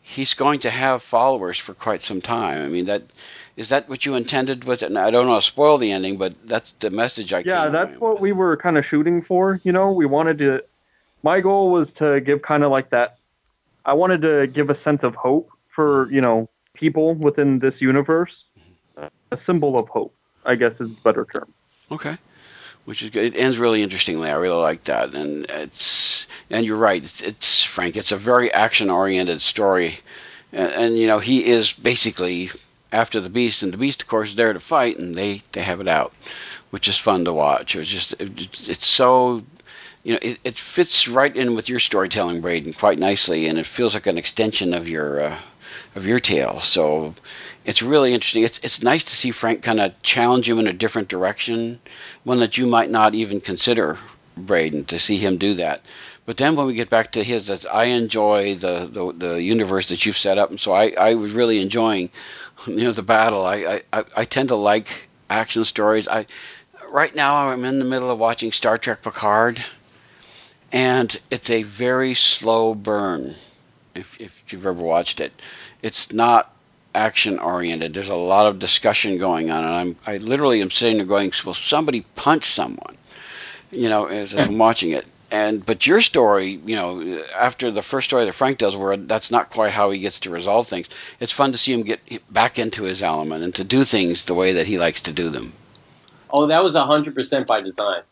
he's 0.00 0.34
going 0.34 0.60
to 0.60 0.70
have 0.70 1.02
followers 1.02 1.58
for 1.58 1.74
quite 1.74 2.02
some 2.02 2.22
time. 2.22 2.64
I 2.64 2.68
mean 2.68 2.86
that 2.86 3.02
is 3.56 3.70
that 3.70 3.88
what 3.88 4.04
you 4.04 4.14
intended 4.14 4.64
with 4.64 4.82
it? 4.82 4.86
And 4.86 4.98
I 4.98 5.10
don't 5.10 5.26
want 5.26 5.42
to 5.42 5.46
spoil 5.46 5.78
the 5.78 5.90
ending, 5.90 6.18
but 6.18 6.34
that's 6.44 6.72
the 6.80 6.90
message 6.90 7.32
I. 7.32 7.40
Yeah, 7.40 7.70
that's 7.70 7.98
what 7.98 8.14
with. 8.14 8.20
we 8.20 8.32
were 8.32 8.56
kind 8.56 8.76
of 8.76 8.84
shooting 8.84 9.22
for. 9.22 9.60
You 9.64 9.72
know, 9.72 9.90
we 9.92 10.06
wanted 10.06 10.38
to. 10.38 10.64
My 11.26 11.40
goal 11.40 11.72
was 11.72 11.88
to 11.96 12.20
give 12.20 12.42
kind 12.42 12.62
of 12.62 12.70
like 12.70 12.90
that. 12.90 13.18
I 13.84 13.94
wanted 13.94 14.22
to 14.22 14.46
give 14.46 14.70
a 14.70 14.80
sense 14.82 15.02
of 15.02 15.16
hope 15.16 15.50
for 15.74 16.08
you 16.12 16.20
know 16.20 16.48
people 16.72 17.16
within 17.16 17.58
this 17.58 17.80
universe. 17.80 18.30
A 19.32 19.38
symbol 19.44 19.76
of 19.76 19.88
hope, 19.88 20.14
I 20.44 20.54
guess, 20.54 20.74
is 20.78 20.88
a 20.88 21.02
better 21.02 21.26
term. 21.32 21.52
Okay 21.90 22.16
which 22.84 23.02
is 23.02 23.10
good. 23.10 23.24
It 23.24 23.36
ends 23.36 23.58
really 23.58 23.82
interestingly. 23.82 24.30
I 24.30 24.34
really 24.34 24.62
like 24.62 24.84
that, 24.84 25.12
and 25.12 25.44
it's 25.46 26.28
and 26.50 26.64
you're 26.64 26.76
right. 26.76 27.02
It's, 27.02 27.20
it's 27.20 27.64
Frank. 27.64 27.96
It's 27.96 28.12
a 28.12 28.16
very 28.16 28.52
action-oriented 28.52 29.40
story, 29.40 29.98
and, 30.52 30.72
and, 30.72 30.96
you 30.96 31.08
know 31.08 31.18
he 31.18 31.44
is 31.44 31.72
basically 31.72 32.52
after 32.92 33.20
the 33.20 33.28
beast, 33.28 33.64
and 33.64 33.72
the 33.72 33.76
beast, 33.76 34.02
of 34.02 34.06
course, 34.06 34.28
is 34.28 34.36
there 34.36 34.52
to 34.52 34.60
fight, 34.60 34.98
and 34.98 35.16
they 35.16 35.42
they 35.50 35.64
have 35.64 35.80
it 35.80 35.88
out, 35.88 36.12
which 36.70 36.86
is 36.86 36.96
fun 36.96 37.24
to 37.24 37.32
watch. 37.32 37.74
It's 37.74 37.90
just 37.90 38.12
it, 38.20 38.68
it's 38.68 38.86
so 38.86 39.42
you 40.06 40.12
know 40.12 40.20
it, 40.22 40.38
it 40.44 40.56
fits 40.56 41.08
right 41.08 41.34
in 41.34 41.56
with 41.56 41.68
your 41.68 41.80
storytelling, 41.80 42.40
Braiden, 42.40 42.78
quite 42.78 42.96
nicely, 43.00 43.48
and 43.48 43.58
it 43.58 43.66
feels 43.66 43.92
like 43.92 44.06
an 44.06 44.16
extension 44.16 44.72
of 44.72 44.86
your 44.86 45.20
uh, 45.20 45.38
of 45.96 46.06
your 46.06 46.20
tale. 46.20 46.60
So 46.60 47.16
it's 47.64 47.82
really 47.82 48.14
interesting. 48.14 48.44
It's 48.44 48.60
it's 48.62 48.84
nice 48.84 49.02
to 49.02 49.16
see 49.16 49.32
Frank 49.32 49.64
kind 49.64 49.80
of 49.80 50.00
challenge 50.02 50.48
him 50.48 50.60
in 50.60 50.68
a 50.68 50.72
different 50.72 51.08
direction, 51.08 51.80
one 52.22 52.38
that 52.38 52.56
you 52.56 52.66
might 52.66 52.88
not 52.88 53.16
even 53.16 53.40
consider, 53.40 53.98
Braiden, 54.38 54.86
to 54.86 55.00
see 55.00 55.16
him 55.18 55.38
do 55.38 55.54
that. 55.54 55.80
But 56.24 56.36
then 56.36 56.54
when 56.54 56.68
we 56.68 56.74
get 56.74 56.88
back 56.88 57.10
to 57.12 57.24
his, 57.24 57.50
I 57.66 57.84
enjoy 57.84 58.54
the, 58.54 58.88
the, 58.92 59.12
the 59.26 59.42
universe 59.42 59.88
that 59.88 60.06
you've 60.06 60.18
set 60.18 60.38
up, 60.38 60.50
and 60.50 60.60
so 60.60 60.70
I, 60.72 60.90
I 60.90 61.14
was 61.14 61.32
really 61.32 61.60
enjoying 61.60 62.10
you 62.66 62.84
know 62.84 62.92
the 62.92 63.02
battle. 63.02 63.44
I, 63.44 63.82
I 63.92 64.04
I 64.14 64.24
tend 64.24 64.50
to 64.50 64.56
like 64.56 65.08
action 65.30 65.64
stories. 65.64 66.06
I 66.06 66.26
right 66.90 67.14
now 67.14 67.48
I'm 67.48 67.64
in 67.64 67.80
the 67.80 67.84
middle 67.84 68.10
of 68.10 68.20
watching 68.20 68.52
Star 68.52 68.78
Trek 68.78 69.02
Picard, 69.02 69.64
and 70.72 71.18
it's 71.30 71.50
a 71.50 71.62
very 71.62 72.14
slow 72.14 72.74
burn. 72.74 73.34
If 73.94 74.20
if 74.20 74.42
you've 74.48 74.66
ever 74.66 74.82
watched 74.82 75.20
it, 75.20 75.32
it's 75.82 76.12
not 76.12 76.54
action 76.94 77.38
oriented. 77.38 77.94
There's 77.94 78.08
a 78.08 78.14
lot 78.14 78.46
of 78.46 78.58
discussion 78.58 79.18
going 79.18 79.50
on, 79.50 79.64
and 79.64 79.74
I'm 79.74 79.96
I 80.06 80.16
literally 80.18 80.60
am 80.60 80.70
sitting 80.70 80.98
there 80.98 81.06
going, 81.06 81.32
"Will 81.44 81.54
somebody 81.54 82.02
punch 82.14 82.50
someone?" 82.50 82.96
You 83.70 83.88
know, 83.88 84.06
as, 84.06 84.32
as 84.34 84.46
I'm 84.46 84.58
watching 84.58 84.90
it 84.90 85.06
and 85.30 85.64
but 85.64 85.86
your 85.86 86.00
story, 86.00 86.60
you 86.64 86.76
know, 86.76 87.22
after 87.34 87.70
the 87.70 87.82
first 87.82 88.08
story 88.08 88.24
that 88.24 88.32
Frank 88.32 88.58
does, 88.58 88.76
where 88.76 88.96
that's 88.96 89.30
not 89.30 89.50
quite 89.50 89.72
how 89.72 89.90
he 89.90 89.98
gets 89.98 90.20
to 90.20 90.30
resolve 90.30 90.68
things, 90.68 90.88
it's 91.20 91.32
fun 91.32 91.52
to 91.52 91.58
see 91.58 91.72
him 91.72 91.82
get 91.82 92.00
back 92.32 92.58
into 92.58 92.84
his 92.84 93.02
element 93.02 93.42
and 93.42 93.54
to 93.56 93.64
do 93.64 93.84
things 93.84 94.24
the 94.24 94.34
way 94.34 94.52
that 94.52 94.66
he 94.66 94.78
likes 94.78 95.02
to 95.02 95.12
do 95.12 95.28
them. 95.28 95.52
Oh, 96.30 96.46
that 96.46 96.62
was 96.62 96.74
hundred 96.74 97.14
percent 97.14 97.46
by 97.46 97.60
design. 97.60 98.02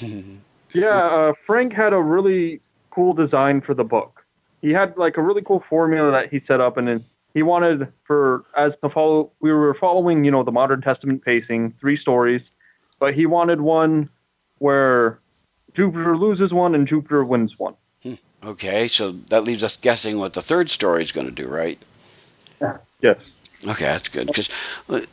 yeah, 0.72 0.88
uh, 0.88 1.32
Frank 1.46 1.72
had 1.72 1.92
a 1.92 2.00
really 2.00 2.60
cool 2.90 3.12
design 3.12 3.60
for 3.60 3.74
the 3.74 3.84
book. 3.84 4.24
He 4.62 4.70
had 4.70 4.96
like 4.96 5.16
a 5.16 5.22
really 5.22 5.42
cool 5.42 5.62
formula 5.68 6.10
that 6.10 6.30
he 6.30 6.40
set 6.40 6.60
up, 6.60 6.76
and 6.76 6.88
then 6.88 7.04
he 7.34 7.42
wanted 7.42 7.88
for 8.04 8.44
as 8.56 8.74
to 8.82 8.90
follow. 8.90 9.30
We 9.40 9.52
were 9.52 9.74
following, 9.74 10.24
you 10.24 10.30
know, 10.30 10.42
the 10.42 10.52
Modern 10.52 10.80
Testament 10.80 11.24
pacing, 11.24 11.74
three 11.80 11.96
stories, 11.96 12.42
but 12.98 13.14
he 13.14 13.26
wanted 13.26 13.60
one 13.60 14.08
where 14.58 15.18
Jupiter 15.74 16.16
loses 16.16 16.52
one 16.52 16.74
and 16.74 16.88
Jupiter 16.88 17.24
wins 17.24 17.58
one. 17.58 17.74
Hmm. 18.02 18.14
Okay, 18.42 18.88
so 18.88 19.12
that 19.28 19.44
leaves 19.44 19.62
us 19.62 19.76
guessing 19.76 20.18
what 20.18 20.32
the 20.32 20.42
third 20.42 20.70
story 20.70 21.02
is 21.02 21.12
going 21.12 21.26
to 21.26 21.32
do, 21.32 21.48
right? 21.48 21.78
Yeah. 22.60 22.78
Yes. 23.02 23.18
Okay, 23.66 23.84
that's 23.84 24.08
good 24.08 24.26
because 24.26 24.48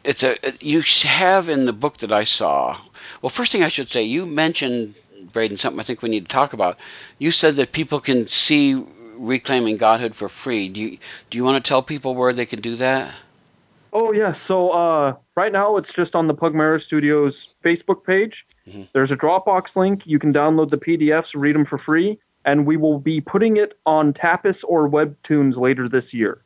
it's 0.03 0.23
a 0.23 0.37
you 0.59 0.81
have 1.03 1.49
in 1.49 1.65
the 1.65 1.73
book 1.73 1.97
that 1.97 2.11
I 2.11 2.23
saw. 2.23 2.79
Well, 3.21 3.29
first 3.29 3.51
thing 3.51 3.63
I 3.63 3.69
should 3.69 3.89
say, 3.89 4.03
you 4.03 4.25
mentioned 4.25 4.95
Braiden 5.31 5.57
something 5.57 5.79
I 5.79 5.83
think 5.83 6.01
we 6.01 6.09
need 6.09 6.25
to 6.25 6.31
talk 6.31 6.53
about. 6.53 6.77
You 7.19 7.31
said 7.31 7.55
that 7.57 7.71
people 7.71 7.99
can 7.99 8.27
see 8.27 8.83
reclaiming 9.15 9.77
godhood 9.77 10.15
for 10.15 10.29
free. 10.29 10.69
Do 10.69 10.81
you 10.81 10.97
do 11.29 11.37
you 11.37 11.43
want 11.43 11.63
to 11.63 11.67
tell 11.67 11.83
people 11.83 12.15
where 12.15 12.33
they 12.33 12.45
can 12.45 12.61
do 12.61 12.75
that? 12.77 13.13
Oh 13.91 14.11
yeah. 14.11 14.35
So 14.47 14.71
uh, 14.71 15.15
right 15.35 15.51
now 15.51 15.77
it's 15.77 15.91
just 15.95 16.15
on 16.15 16.27
the 16.27 16.33
Pugmera 16.33 16.81
Studios 16.83 17.33
Facebook 17.63 18.03
page. 18.03 18.45
Mm-hmm. 18.67 18.83
There's 18.93 19.11
a 19.11 19.15
Dropbox 19.15 19.75
link. 19.75 20.01
You 20.05 20.19
can 20.19 20.33
download 20.33 20.71
the 20.71 20.77
PDFs, 20.77 21.27
read 21.35 21.55
them 21.55 21.65
for 21.65 21.77
free, 21.77 22.17
and 22.45 22.65
we 22.65 22.77
will 22.77 22.99
be 22.99 23.21
putting 23.21 23.57
it 23.57 23.77
on 23.85 24.13
Tapas 24.13 24.57
or 24.63 24.89
Webtoons 24.89 25.57
later 25.57 25.87
this 25.87 26.13
year. 26.13 26.41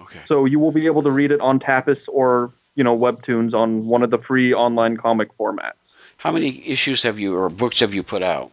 Okay. 0.00 0.20
So 0.26 0.44
you 0.44 0.58
will 0.58 0.72
be 0.72 0.86
able 0.86 1.02
to 1.02 1.10
read 1.10 1.30
it 1.30 1.40
on 1.40 1.60
Tapas 1.60 2.00
or 2.08 2.52
you 2.74 2.84
know 2.84 2.96
Webtoons 2.96 3.54
on 3.54 3.86
one 3.86 4.02
of 4.02 4.10
the 4.10 4.18
free 4.18 4.52
online 4.52 4.96
comic 4.96 5.36
formats. 5.38 5.72
How 6.18 6.32
many 6.32 6.66
issues 6.66 7.02
have 7.04 7.18
you 7.18 7.36
or 7.36 7.48
books 7.48 7.78
have 7.80 7.94
you 7.94 8.02
put 8.02 8.22
out? 8.22 8.50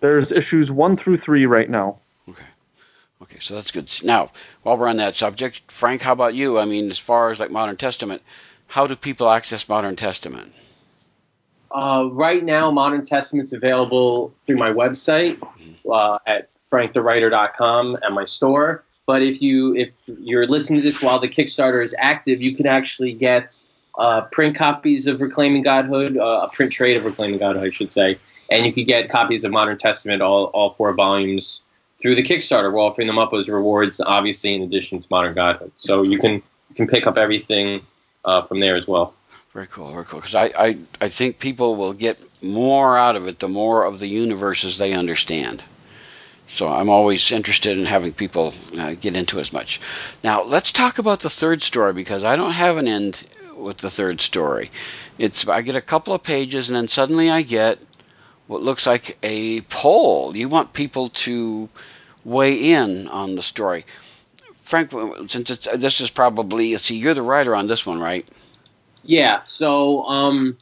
There's 0.00 0.30
issues 0.30 0.70
one 0.70 0.96
through 0.96 1.18
three 1.18 1.44
right 1.44 1.68
now. 1.68 1.98
Okay. 2.28 2.44
Okay, 3.22 3.38
so 3.40 3.54
that's 3.54 3.70
good. 3.70 3.90
Now, 4.04 4.30
while 4.62 4.76
we're 4.76 4.88
on 4.88 4.96
that 4.98 5.16
subject, 5.16 5.60
Frank, 5.70 6.02
how 6.02 6.12
about 6.12 6.34
you? 6.34 6.58
I 6.58 6.64
mean, 6.64 6.90
as 6.90 6.98
far 6.98 7.30
as 7.30 7.40
like 7.40 7.50
Modern 7.50 7.76
Testament, 7.76 8.22
how 8.68 8.86
do 8.86 8.94
people 8.94 9.28
access 9.28 9.68
Modern 9.68 9.96
Testament? 9.96 10.52
Uh, 11.72 12.08
right 12.12 12.44
now, 12.44 12.70
Modern 12.70 13.04
Testament's 13.04 13.52
available 13.52 14.32
through 14.46 14.56
my 14.56 14.70
website 14.70 15.42
uh, 15.90 16.18
at 16.26 16.48
frankthewriter.com 16.70 17.98
and 18.02 18.14
my 18.14 18.24
store. 18.24 18.84
But 19.06 19.22
if 19.22 19.42
you 19.42 19.74
if 19.74 19.90
you're 20.06 20.46
listening 20.46 20.80
to 20.80 20.84
this 20.86 21.02
while 21.02 21.18
the 21.18 21.28
Kickstarter 21.28 21.82
is 21.84 21.94
active, 21.98 22.40
you 22.40 22.56
can 22.56 22.66
actually 22.66 23.12
get 23.12 23.54
uh, 23.98 24.22
print 24.22 24.56
copies 24.56 25.06
of 25.06 25.20
Reclaiming 25.20 25.62
Godhood, 25.62 26.16
uh, 26.16 26.48
a 26.48 26.48
print 26.52 26.72
trade 26.72 26.96
of 26.96 27.04
Reclaiming 27.04 27.38
Godhood, 27.38 27.66
I 27.66 27.70
should 27.70 27.92
say, 27.92 28.18
and 28.50 28.66
you 28.66 28.72
can 28.72 28.84
get 28.84 29.08
copies 29.08 29.44
of 29.44 29.52
Modern 29.52 29.78
Testament, 29.78 30.22
all 30.22 30.46
all 30.46 30.70
four 30.70 30.92
volumes 30.92 31.62
through 32.00 32.14
the 32.14 32.22
Kickstarter. 32.22 32.72
We're 32.72 32.80
offering 32.80 33.06
them 33.06 33.18
up 33.18 33.32
as 33.32 33.48
rewards, 33.48 34.00
obviously, 34.00 34.54
in 34.54 34.62
addition 34.62 35.00
to 35.00 35.08
Modern 35.10 35.34
Godhood. 35.34 35.72
So 35.76 36.02
you 36.02 36.18
can 36.18 36.34
you 36.34 36.74
can 36.74 36.86
pick 36.86 37.06
up 37.06 37.16
everything 37.16 37.80
uh, 38.24 38.42
from 38.42 38.60
there 38.60 38.74
as 38.74 38.86
well. 38.86 39.14
Very 39.52 39.68
cool, 39.68 39.92
very 39.92 40.04
cool. 40.04 40.18
Because 40.18 40.34
I, 40.34 40.46
I, 40.58 40.78
I 41.00 41.08
think 41.08 41.38
people 41.38 41.76
will 41.76 41.92
get 41.92 42.18
more 42.42 42.98
out 42.98 43.14
of 43.14 43.28
it 43.28 43.38
the 43.38 43.48
more 43.48 43.84
of 43.84 44.00
the 44.00 44.08
universes 44.08 44.78
they 44.78 44.92
understand. 44.92 45.62
So 46.48 46.68
I'm 46.68 46.90
always 46.90 47.30
interested 47.30 47.78
in 47.78 47.86
having 47.86 48.12
people 48.12 48.52
uh, 48.76 48.94
get 48.94 49.16
into 49.16 49.40
as 49.40 49.52
much. 49.52 49.80
Now 50.22 50.42
let's 50.42 50.72
talk 50.72 50.98
about 50.98 51.20
the 51.20 51.30
third 51.30 51.62
story 51.62 51.92
because 51.92 52.24
I 52.24 52.36
don't 52.36 52.50
have 52.50 52.76
an 52.76 52.88
end 52.88 53.24
with 53.64 53.78
the 53.78 53.90
third 53.90 54.20
story. 54.20 54.70
It's 55.18 55.46
I 55.48 55.62
get 55.62 55.76
a 55.76 55.80
couple 55.80 56.14
of 56.14 56.22
pages 56.22 56.68
and 56.68 56.76
then 56.76 56.88
suddenly 56.88 57.30
I 57.30 57.42
get 57.42 57.78
what 58.46 58.62
looks 58.62 58.86
like 58.86 59.16
a 59.22 59.62
poll. 59.62 60.36
You 60.36 60.48
want 60.48 60.72
people 60.72 61.08
to 61.08 61.68
weigh 62.24 62.72
in 62.72 63.08
on 63.08 63.34
the 63.34 63.42
story. 63.42 63.84
Frank, 64.64 64.92
since 65.28 65.48
this 65.74 66.00
is 66.00 66.10
probably 66.10 66.76
see, 66.78 66.96
you're 66.96 67.14
the 67.14 67.22
writer 67.22 67.54
on 67.54 67.66
this 67.66 67.84
one, 67.84 68.00
right? 68.00 68.26
Yeah. 69.02 69.42
So 69.46 70.04
um, 70.04 70.56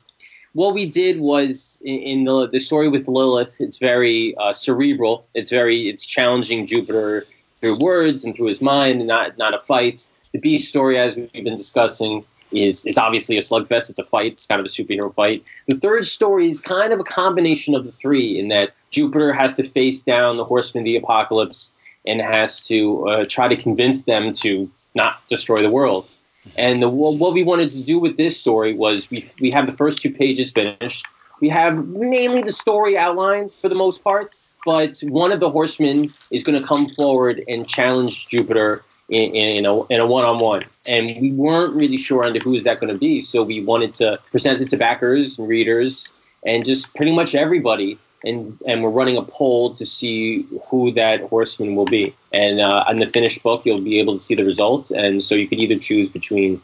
what 0.55 0.75
we 0.75 0.87
did 0.87 1.21
was 1.21 1.81
in, 1.85 1.99
in, 2.01 2.25
the 2.25 2.49
the 2.49 2.59
story 2.59 2.89
with 2.89 3.09
Lilith. 3.09 3.61
It's 3.61 3.79
very 3.79 4.35
uh, 4.37 4.53
cerebral. 4.53 5.27
It's 5.35 5.51
very 5.51 5.89
it's 5.89 6.05
challenging 6.05 6.67
Jupiter 6.67 7.27
through 7.61 7.79
words 7.79 8.25
and 8.25 8.35
through 8.35 8.47
his 8.47 8.61
mind, 8.61 9.07
not 9.07 9.39
not 9.39 9.55
a 9.55 9.61
fight. 9.61 10.09
The 10.33 10.39
Beast 10.39 10.69
story, 10.69 10.99
as 10.99 11.15
we've 11.15 11.33
been 11.33 11.57
discussing, 11.57 12.25
is 12.53 12.87
is 12.87 12.99
obviously 12.99 13.37
a 13.37 13.41
slugfest. 13.41 13.91
It's 13.91 13.99
a 13.99 14.05
fight. 14.05 14.33
It's 14.33 14.47
kind 14.47 14.61
of 14.61 14.67
a 14.67 14.69
superhero 14.69 15.15
fight. 15.15 15.45
The 15.69 15.77
third 15.77 16.05
story 16.05 16.49
is 16.49 16.61
kind 16.61 16.93
of 16.93 17.01
a 17.01 17.05
combination 17.05 17.75
of 17.75 17.85
the 17.85 17.93
three 17.93 18.39
in 18.39 18.49
that 18.49 18.73
Jupiter 18.91 19.33
has 19.33 19.55
to 19.55 19.63
face 19.63 20.03
down 20.03 20.37
the 20.37 20.45
Horsemen 20.45 20.83
of 20.83 20.87
the 20.87 20.97
Apocalypse, 20.97 21.73
and 22.07 22.21
has 22.21 22.61
to 22.67 23.09
uh, 23.09 23.25
try 23.29 23.49
to 23.49 23.57
convince 23.57 24.03
them 24.03 24.35
to 24.35 24.71
not 24.95 25.27
destroy 25.29 25.63
the 25.63 25.71
world. 25.71 26.13
And 26.57 26.83
the, 26.83 26.89
what 26.89 27.33
we 27.33 27.45
wanted 27.45 27.71
to 27.71 27.83
do 27.83 27.99
with 27.99 28.17
this 28.17 28.39
story 28.39 28.75
was 28.75 29.11
we 29.11 29.25
we 29.41 29.51
have 29.51 29.67
the 29.67 29.73
first 29.73 30.03
two 30.03 30.11
pages 30.11 30.51
finished. 30.51 31.07
We 31.41 31.49
have 31.49 31.87
mainly 31.87 32.43
the 32.43 32.53
story 32.53 32.97
outlined 32.97 33.51
for 33.61 33.69
the 33.69 33.75
most 33.75 34.03
part, 34.05 34.39
but 34.65 35.01
one 35.01 35.33
of 35.33 35.41
the 35.41 35.51
horsemen 35.51 36.13
is 36.31 36.43
going 36.43 36.61
to 36.61 36.67
come 36.67 36.89
forward 36.91 37.43
and 37.49 37.67
challenge 37.69 38.29
Jupiter 38.29 38.85
in, 39.09 39.35
in, 39.35 39.67
a, 39.67 39.85
in 39.87 40.01
a 40.01 40.07
one-on-one. 40.07 40.65
And 40.87 41.21
we 41.21 41.33
weren't 41.33 41.75
really 41.75 41.97
sure 41.97 42.25
under 42.25 42.41
who 42.41 42.55
is 42.55 42.65
that 42.65 42.81
going 42.81 42.93
to 42.93 42.99
be, 42.99 43.23
so 43.23 43.43
we 43.43 43.65
wanted 43.65 43.95
to 43.95 44.19
present 44.31 44.61
it 44.61 44.69
to 44.71 44.77
backers 44.77 45.39
and 45.39 45.49
readers 45.49 46.11
and 46.45 46.65
just 46.65 46.95
pretty 46.95 47.15
much 47.15 47.35
everybody. 47.35 47.99
And, 48.25 48.57
and 48.67 48.85
we're 48.85 48.91
running 48.91 49.17
a 49.17 49.23
poll 49.23 49.75
to 49.75 49.85
see 49.85 50.47
who 50.69 50.93
that 50.93 51.23
horseman 51.23 51.75
will 51.75 51.87
be. 51.87 52.15
And 52.33 52.61
uh, 52.61 52.85
on 52.87 53.01
the 53.01 53.09
finished 53.09 53.43
book, 53.43 53.67
you'll 53.67 53.81
be 53.81 53.99
able 53.99 54.13
to 54.13 54.23
see 54.23 54.37
the 54.37 54.45
results. 54.45 54.93
And 54.93 55.25
so 55.25 55.35
you 55.35 55.49
could 55.49 55.59
either 55.59 55.77
choose 55.77 56.09
between 56.09 56.63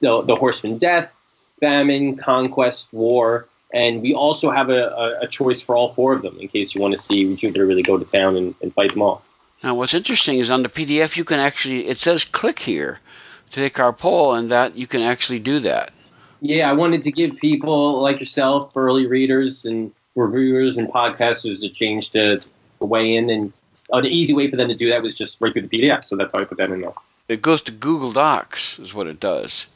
the, 0.00 0.22
the 0.22 0.36
horseman 0.36 0.78
death, 0.78 1.10
famine, 1.58 2.16
conquest, 2.16 2.86
war, 2.92 3.48
and 3.72 4.02
we 4.02 4.14
also 4.14 4.50
have 4.50 4.68
a, 4.68 4.88
a, 4.88 5.20
a, 5.22 5.26
choice 5.28 5.60
for 5.60 5.76
all 5.76 5.94
four 5.94 6.12
of 6.12 6.22
them 6.22 6.36
in 6.40 6.48
case 6.48 6.74
you 6.74 6.80
want 6.80 6.92
to 6.92 6.98
see 6.98 7.36
Jupiter 7.36 7.66
really 7.66 7.82
go 7.82 7.96
to 7.96 8.04
town 8.04 8.36
and, 8.36 8.54
and 8.62 8.74
fight 8.74 8.90
them 8.90 9.02
all. 9.02 9.22
Now, 9.62 9.74
what's 9.74 9.94
interesting 9.94 10.38
is 10.38 10.50
on 10.50 10.62
the 10.62 10.68
PDF, 10.68 11.16
you 11.16 11.24
can 11.24 11.38
actually, 11.38 11.86
it 11.86 11.98
says 11.98 12.24
click 12.24 12.58
here 12.58 12.98
to 13.50 13.56
take 13.56 13.78
our 13.78 13.92
poll, 13.92 14.34
and 14.34 14.50
that 14.50 14.76
you 14.76 14.86
can 14.86 15.02
actually 15.02 15.38
do 15.38 15.58
that. 15.60 15.92
Yeah, 16.40 16.70
I 16.70 16.72
wanted 16.72 17.02
to 17.02 17.12
give 17.12 17.36
people 17.36 18.00
like 18.00 18.18
yourself, 18.18 18.74
early 18.76 19.06
readers 19.06 19.66
and 19.66 19.92
reviewers 20.14 20.78
and 20.78 20.88
podcasters, 20.88 21.60
to 21.60 21.68
change 21.68 22.10
to, 22.10 22.38
to 22.38 22.86
weigh 22.86 23.14
in. 23.14 23.28
And 23.28 23.52
uh, 23.92 24.00
the 24.00 24.08
easy 24.08 24.32
way 24.32 24.48
for 24.48 24.56
them 24.56 24.68
to 24.68 24.74
do 24.74 24.88
that 24.88 25.02
was 25.02 25.16
just 25.16 25.40
right 25.40 25.52
through 25.52 25.66
the 25.66 25.68
PDF. 25.68 26.04
So 26.04 26.16
that's 26.16 26.32
how 26.32 26.40
I 26.40 26.44
put 26.44 26.58
that 26.58 26.70
in 26.70 26.80
there. 26.80 26.94
It 27.28 27.42
goes 27.42 27.60
to 27.62 27.72
Google 27.72 28.12
Docs, 28.12 28.78
is 28.78 28.94
what 28.94 29.06
it 29.06 29.20
does. 29.20 29.66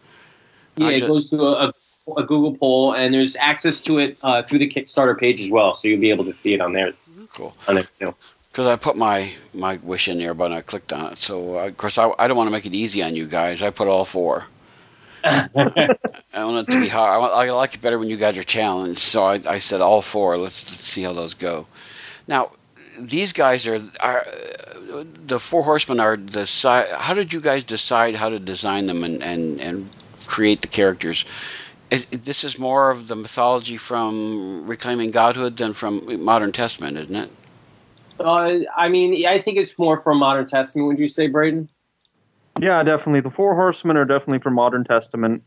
Yeah, 0.77 0.89
it 0.89 1.07
goes 1.07 1.31
to 1.31 1.41
a, 1.41 1.73
a 2.17 2.23
Google 2.25 2.57
poll, 2.57 2.95
and 2.95 3.13
there's 3.13 3.37
access 3.37 3.79
to 3.81 3.99
it 3.99 4.17
uh, 4.23 4.43
through 4.43 4.59
the 4.61 4.69
Kickstarter 4.69 5.19
page 5.19 5.41
as 5.41 5.51
well, 5.51 5.75
so 5.75 5.89
you'll 5.89 6.01
be 6.01 6.11
able 6.11 6.25
to 6.25 6.33
see 6.33 6.55
it 6.55 6.61
on 6.61 6.73
there. 6.73 6.93
Cool. 7.35 7.55
On 7.69 7.75
there, 7.75 7.87
you 8.01 8.07
know. 8.07 8.17
Because 8.55 8.69
I 8.69 8.77
put 8.77 8.97
my 8.97 9.33
my 9.53 9.81
wish 9.83 10.07
in 10.07 10.19
there, 10.19 10.33
but 10.33 10.53
I 10.53 10.61
clicked 10.61 10.93
on 10.93 11.13
it. 11.13 11.19
So 11.19 11.59
uh, 11.59 11.67
of 11.67 11.77
course 11.77 11.99
I, 11.99 12.13
I 12.21 12.29
don't 12.29 12.37
want 12.37 12.47
to 12.47 12.53
make 12.53 12.67
it 12.67 12.73
easy 12.73 13.03
on 13.03 13.17
you 13.17 13.27
guys. 13.27 13.63
I 13.63 13.71
put 13.71 13.89
all 13.89 14.05
four. 14.05 14.45
I 15.25 15.49
want 16.37 16.69
it 16.69 16.73
to 16.73 16.81
be 16.81 16.87
hard. 16.87 17.13
I, 17.13 17.19
want, 17.19 17.33
I 17.33 17.51
like 17.51 17.75
it 17.75 17.81
better 17.81 17.99
when 17.99 18.09
you 18.09 18.17
guys 18.17 18.39
are 18.39 18.45
challenged. 18.45 19.01
So 19.01 19.25
I, 19.25 19.41
I 19.45 19.59
said 19.59 19.81
all 19.81 20.03
four. 20.03 20.39
Let's 20.39 20.71
let's 20.71 20.85
see 20.85 21.03
how 21.03 21.13
those 21.13 21.35
go. 21.35 21.67
Now 22.29 22.53
these 22.97 23.33
guys 23.33 23.67
are 23.67 23.83
are 23.99 24.25
the 25.27 25.41
four 25.41 25.65
horsemen 25.65 25.99
are 25.99 26.17
the 26.17 26.47
how 26.97 27.13
did 27.13 27.33
you 27.33 27.41
guys 27.41 27.65
decide 27.65 28.15
how 28.15 28.29
to 28.29 28.39
design 28.39 28.87
them 28.87 29.03
and 29.03 29.21
and 29.21 29.61
and 29.61 29.91
create 30.27 30.61
the 30.61 30.69
characters 30.69 31.25
is, 31.91 32.07
this 32.07 32.45
is 32.45 32.57
more 32.57 32.93
of 32.93 33.09
the 33.09 33.17
mythology 33.17 33.77
from 33.77 34.65
reclaiming 34.67 35.11
godhood 35.11 35.57
than 35.57 35.75
from 35.75 36.23
modern 36.25 36.53
testament 36.53 36.97
isn't 36.97 37.17
it 37.17 37.31
uh, 38.21 38.59
i 38.77 38.89
mean 38.89 39.27
i 39.27 39.39
think 39.39 39.59
it's 39.59 39.79
more 39.79 39.99
from 39.99 40.19
modern 40.19 40.47
testament 40.47 40.87
would 40.89 40.99
you 40.99 41.09
say 41.09 41.29
braiden 41.29 41.69
yeah 42.61 42.83
definitely 42.83 43.21
the 43.21 43.31
four 43.31 43.55
horsemen 43.55 43.97
are 43.97 44.05
definitely 44.05 44.39
from 44.39 44.55
modern 44.55 44.85
testament 44.85 45.43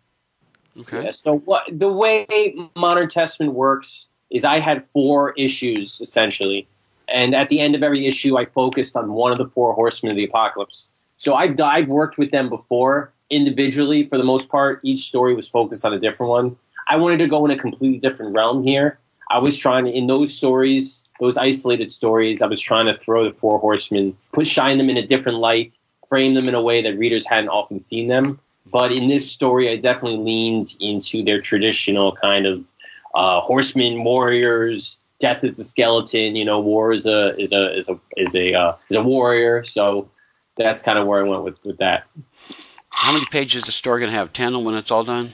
okay 0.79 1.05
yeah, 1.05 1.11
so 1.11 1.37
what 1.39 1.63
the 1.71 1.89
way 1.89 2.55
modern 2.75 3.07
testament 3.07 3.53
works 3.53 4.09
is 4.29 4.43
i 4.43 4.59
had 4.59 4.87
four 4.89 5.33
issues 5.33 6.01
essentially 6.01 6.67
and 7.09 7.33
at 7.33 7.49
the 7.49 7.59
end 7.59 7.75
of 7.75 7.83
every 7.83 8.05
issue 8.05 8.37
i 8.37 8.45
focused 8.45 8.95
on 8.95 9.11
one 9.11 9.31
of 9.31 9.37
the 9.37 9.47
four 9.47 9.73
horsemen 9.73 10.11
of 10.11 10.15
the 10.15 10.25
apocalypse 10.25 10.89
so 11.17 11.35
i've, 11.35 11.59
I've 11.59 11.87
worked 11.87 12.17
with 12.17 12.31
them 12.31 12.49
before 12.49 13.11
individually 13.29 14.07
for 14.07 14.17
the 14.17 14.23
most 14.23 14.49
part. 14.49 14.79
Each 14.83 15.05
story 15.05 15.35
was 15.35 15.47
focused 15.47 15.85
on 15.85 15.93
a 15.93 15.99
different 15.99 16.29
one. 16.29 16.55
I 16.87 16.95
wanted 16.95 17.17
to 17.19 17.27
go 17.27 17.43
in 17.45 17.51
a 17.51 17.57
completely 17.57 17.99
different 17.99 18.33
realm 18.33 18.63
here. 18.63 18.99
I 19.29 19.39
was 19.39 19.57
trying 19.57 19.85
to, 19.85 19.91
in 19.91 20.07
those 20.07 20.33
stories, 20.33 21.07
those 21.19 21.37
isolated 21.37 21.91
stories, 21.91 22.41
I 22.41 22.47
was 22.47 22.61
trying 22.61 22.85
to 22.85 22.97
throw 22.97 23.25
the 23.25 23.33
four 23.33 23.59
horsemen, 23.59 24.15
put 24.31 24.47
shine 24.47 24.77
them 24.77 24.89
in 24.89 24.97
a 24.97 25.05
different 25.05 25.39
light, 25.39 25.77
frame 26.07 26.33
them 26.33 26.47
in 26.47 26.55
a 26.55 26.61
way 26.61 26.81
that 26.81 26.97
readers 26.97 27.25
hadn't 27.27 27.49
often 27.49 27.79
seen 27.79 28.07
them. 28.07 28.39
But 28.71 28.91
in 28.91 29.07
this 29.07 29.29
story, 29.29 29.69
I 29.69 29.77
definitely 29.77 30.19
leaned 30.19 30.75
into 30.79 31.23
their 31.23 31.41
traditional 31.41 32.13
kind 32.15 32.45
of 32.45 32.65
uh, 33.15 33.41
horsemen, 33.41 34.03
warriors. 34.03 34.97
Death 35.19 35.43
is 35.43 35.59
a 35.59 35.63
skeleton, 35.63 36.35
you 36.35 36.45
know. 36.45 36.59
War 36.59 36.93
is 36.93 37.05
a 37.05 37.35
is 37.37 37.51
a 37.51 37.77
is 37.77 37.89
a 37.89 37.99
is 38.17 38.35
a 38.35 38.53
uh, 38.53 38.75
is 38.89 38.97
a 38.97 39.01
warrior. 39.01 39.63
So 39.63 40.09
that's 40.57 40.81
kind 40.81 40.99
of 40.99 41.07
where 41.07 41.25
I 41.25 41.27
went 41.27 41.43
with 41.43 41.63
with 41.63 41.77
that. 41.77 42.03
How 42.89 43.13
many 43.13 43.25
pages 43.31 43.61
is 43.61 43.65
the 43.65 43.71
story 43.71 44.01
going 44.01 44.11
to 44.11 44.17
have? 44.17 44.33
Ten 44.33 44.63
when 44.63 44.75
it's 44.75 44.91
all 44.91 45.03
done? 45.03 45.33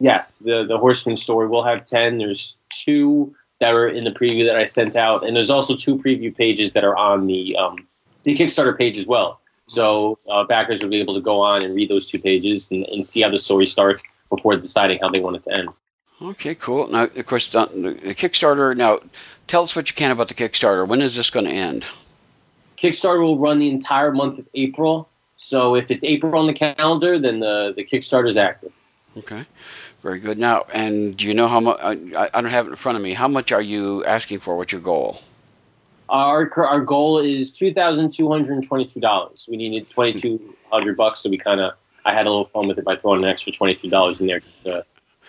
Yes, 0.00 0.38
the 0.38 0.64
the 0.66 0.78
Horseman 0.78 1.16
story 1.16 1.46
will 1.46 1.62
have 1.62 1.84
ten. 1.84 2.18
There's 2.18 2.56
two 2.70 3.34
that 3.60 3.74
are 3.74 3.86
in 3.86 4.04
the 4.04 4.10
preview 4.10 4.46
that 4.46 4.56
I 4.56 4.64
sent 4.64 4.96
out, 4.96 5.24
and 5.26 5.36
there's 5.36 5.50
also 5.50 5.76
two 5.76 5.96
preview 5.98 6.34
pages 6.34 6.72
that 6.72 6.84
are 6.84 6.96
on 6.96 7.26
the 7.26 7.54
um, 7.56 7.86
the 8.22 8.34
Kickstarter 8.34 8.76
page 8.76 8.98
as 8.98 9.06
well. 9.06 9.40
So 9.66 10.18
uh, 10.28 10.44
backers 10.44 10.82
will 10.82 10.90
be 10.90 11.00
able 11.00 11.14
to 11.14 11.20
go 11.20 11.40
on 11.40 11.62
and 11.62 11.76
read 11.76 11.90
those 11.90 12.06
two 12.06 12.18
pages 12.18 12.70
and, 12.70 12.84
and 12.86 13.06
see 13.06 13.22
how 13.22 13.30
the 13.30 13.38
story 13.38 13.66
starts 13.66 14.02
before 14.28 14.56
deciding 14.56 14.98
how 15.00 15.10
they 15.10 15.20
want 15.20 15.36
it 15.36 15.44
to 15.44 15.52
end. 15.52 15.68
Okay, 16.20 16.54
cool. 16.54 16.88
Now, 16.88 17.04
of 17.04 17.26
course, 17.26 17.50
the, 17.50 17.66
the 17.66 18.14
Kickstarter. 18.14 18.76
Now, 18.76 19.00
tell 19.46 19.62
us 19.62 19.76
what 19.76 19.88
you 19.88 19.94
can 19.94 20.10
about 20.10 20.28
the 20.28 20.34
Kickstarter. 20.34 20.88
When 20.88 21.00
is 21.00 21.14
this 21.14 21.30
going 21.30 21.46
to 21.46 21.52
end? 21.52 21.86
Kickstarter 22.76 23.22
will 23.22 23.38
run 23.38 23.58
the 23.58 23.70
entire 23.70 24.12
month 24.12 24.38
of 24.38 24.48
April. 24.54 25.08
So 25.36 25.76
if 25.76 25.90
it's 25.90 26.04
April 26.04 26.34
on 26.36 26.46
the 26.46 26.52
calendar, 26.52 27.18
then 27.18 27.40
the 27.40 27.72
the 27.76 27.84
Kickstarter 27.84 28.28
is 28.28 28.36
active. 28.36 28.72
Okay, 29.16 29.46
very 30.02 30.20
good. 30.20 30.38
Now, 30.38 30.64
and 30.72 31.16
do 31.16 31.26
you 31.26 31.34
know 31.34 31.48
how 31.48 31.60
much? 31.60 31.78
I, 31.80 32.30
I 32.32 32.40
don't 32.40 32.50
have 32.50 32.66
it 32.66 32.70
in 32.70 32.76
front 32.76 32.96
of 32.96 33.02
me. 33.02 33.14
How 33.14 33.28
much 33.28 33.52
are 33.52 33.62
you 33.62 34.04
asking 34.04 34.40
for? 34.40 34.56
What's 34.56 34.72
your 34.72 34.80
goal? 34.80 35.20
Our 36.08 36.50
our 36.64 36.80
goal 36.80 37.18
is 37.20 37.52
two 37.52 37.72
thousand 37.72 38.10
two 38.12 38.28
hundred 38.30 38.54
and 38.54 38.66
twenty 38.66 38.84
two 38.84 39.00
dollars. 39.00 39.46
We 39.48 39.56
needed 39.56 39.90
twenty 39.90 40.14
two 40.14 40.54
hundred 40.70 40.96
bucks, 40.96 41.20
so 41.20 41.30
we 41.30 41.38
kind 41.38 41.60
of 41.60 41.74
I 42.04 42.14
had 42.14 42.26
a 42.26 42.30
little 42.30 42.46
fun 42.46 42.66
with 42.66 42.78
it 42.78 42.84
by 42.84 42.96
throwing 42.96 43.22
an 43.22 43.30
extra 43.30 43.52
twenty 43.52 43.74
two 43.74 43.90
dollars 43.90 44.20
in 44.20 44.26
there 44.26 44.40
just 44.40 44.62
to, 44.64 44.84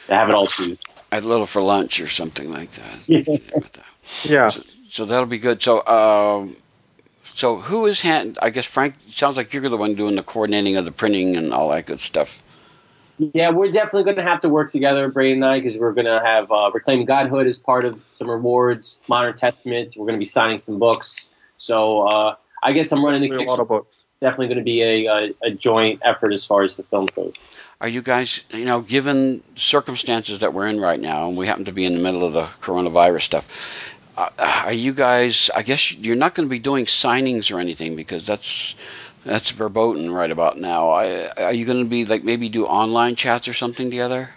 to 0.07 0.13
have 0.15 0.29
it 0.29 0.35
all 0.35 0.47
to 0.47 0.77
A 1.11 1.21
little 1.21 1.45
for 1.45 1.61
lunch 1.61 1.99
or 1.99 2.07
something 2.07 2.51
like 2.51 2.71
that. 2.73 3.39
Yeah. 4.23 4.47
yeah. 4.47 4.49
So, 4.49 4.63
so, 4.89 5.05
that'll 5.05 5.27
be 5.27 5.39
good. 5.39 5.61
So, 5.61 5.85
um, 5.85 6.57
so 7.23 7.57
who 7.57 7.85
is 7.85 8.01
hand? 8.01 8.37
I 8.41 8.49
guess 8.49 8.65
Frank. 8.65 8.95
Sounds 9.07 9.37
like 9.37 9.53
you're 9.53 9.69
the 9.69 9.77
one 9.77 9.95
doing 9.95 10.15
the 10.15 10.23
coordinating 10.23 10.75
of 10.75 10.83
the 10.85 10.91
printing 10.91 11.37
and 11.37 11.53
all 11.53 11.69
that 11.69 11.85
good 11.85 12.01
stuff. 12.01 12.41
Yeah, 13.17 13.49
we're 13.51 13.71
definitely 13.71 14.03
going 14.03 14.17
to 14.17 14.23
have 14.23 14.41
to 14.41 14.49
work 14.49 14.71
together, 14.71 15.11
Braiden 15.11 15.33
and 15.33 15.45
I, 15.45 15.59
because 15.59 15.77
we're 15.77 15.93
going 15.93 16.05
to 16.05 16.21
have 16.23 16.51
uh, 16.51 16.71
Reclaiming 16.73 17.05
Godhood 17.05 17.47
as 17.47 17.59
part 17.59 17.85
of 17.85 17.99
some 18.11 18.29
rewards, 18.29 18.99
Modern 19.07 19.35
Testament. 19.35 19.95
We're 19.97 20.05
going 20.05 20.17
to 20.17 20.19
be 20.19 20.25
signing 20.25 20.57
some 20.57 20.79
books. 20.79 21.29
So 21.57 22.07
uh, 22.07 22.35
I 22.63 22.71
guess 22.71 22.91
I'm 22.91 23.03
running 23.05 23.29
the 23.29 23.37
a 23.37 23.43
lot 23.43 23.59
of 23.59 23.67
books. 23.67 23.95
Definitely 24.21 24.47
going 24.47 24.57
to 24.59 24.63
be 24.63 24.81
a, 24.81 25.05
a, 25.07 25.33
a 25.43 25.51
joint 25.51 25.99
effort 26.03 26.31
as 26.31 26.45
far 26.45 26.63
as 26.63 26.75
the 26.75 26.83
film 26.83 27.07
goes. 27.15 27.33
Are 27.81 27.87
you 27.87 28.03
guys, 28.03 28.41
you 28.51 28.65
know, 28.65 28.81
given 28.81 29.41
circumstances 29.55 30.39
that 30.39 30.53
we're 30.53 30.67
in 30.67 30.79
right 30.79 30.99
now, 30.99 31.27
and 31.27 31.35
we 31.35 31.47
happen 31.47 31.65
to 31.65 31.71
be 31.71 31.85
in 31.85 31.95
the 31.95 31.99
middle 31.99 32.23
of 32.23 32.33
the 32.33 32.47
coronavirus 32.61 33.23
stuff, 33.23 33.47
uh, 34.17 34.29
are 34.37 34.73
you 34.73 34.93
guys? 34.93 35.49
I 35.55 35.63
guess 35.63 35.91
you're 35.91 36.15
not 36.15 36.35
going 36.35 36.47
to 36.47 36.49
be 36.51 36.59
doing 36.59 36.85
signings 36.85 37.53
or 37.53 37.59
anything 37.59 37.95
because 37.95 38.25
that's 38.25 38.75
that's 39.23 39.51
verboten 39.51 40.11
right 40.11 40.31
about 40.31 40.59
now. 40.59 40.89
I, 40.89 41.29
are 41.31 41.53
you 41.53 41.65
going 41.65 41.83
to 41.83 41.89
be 41.89 42.05
like 42.05 42.23
maybe 42.23 42.49
do 42.49 42.65
online 42.65 43.15
chats 43.15 43.47
or 43.47 43.53
something 43.53 43.89
together? 43.89 44.29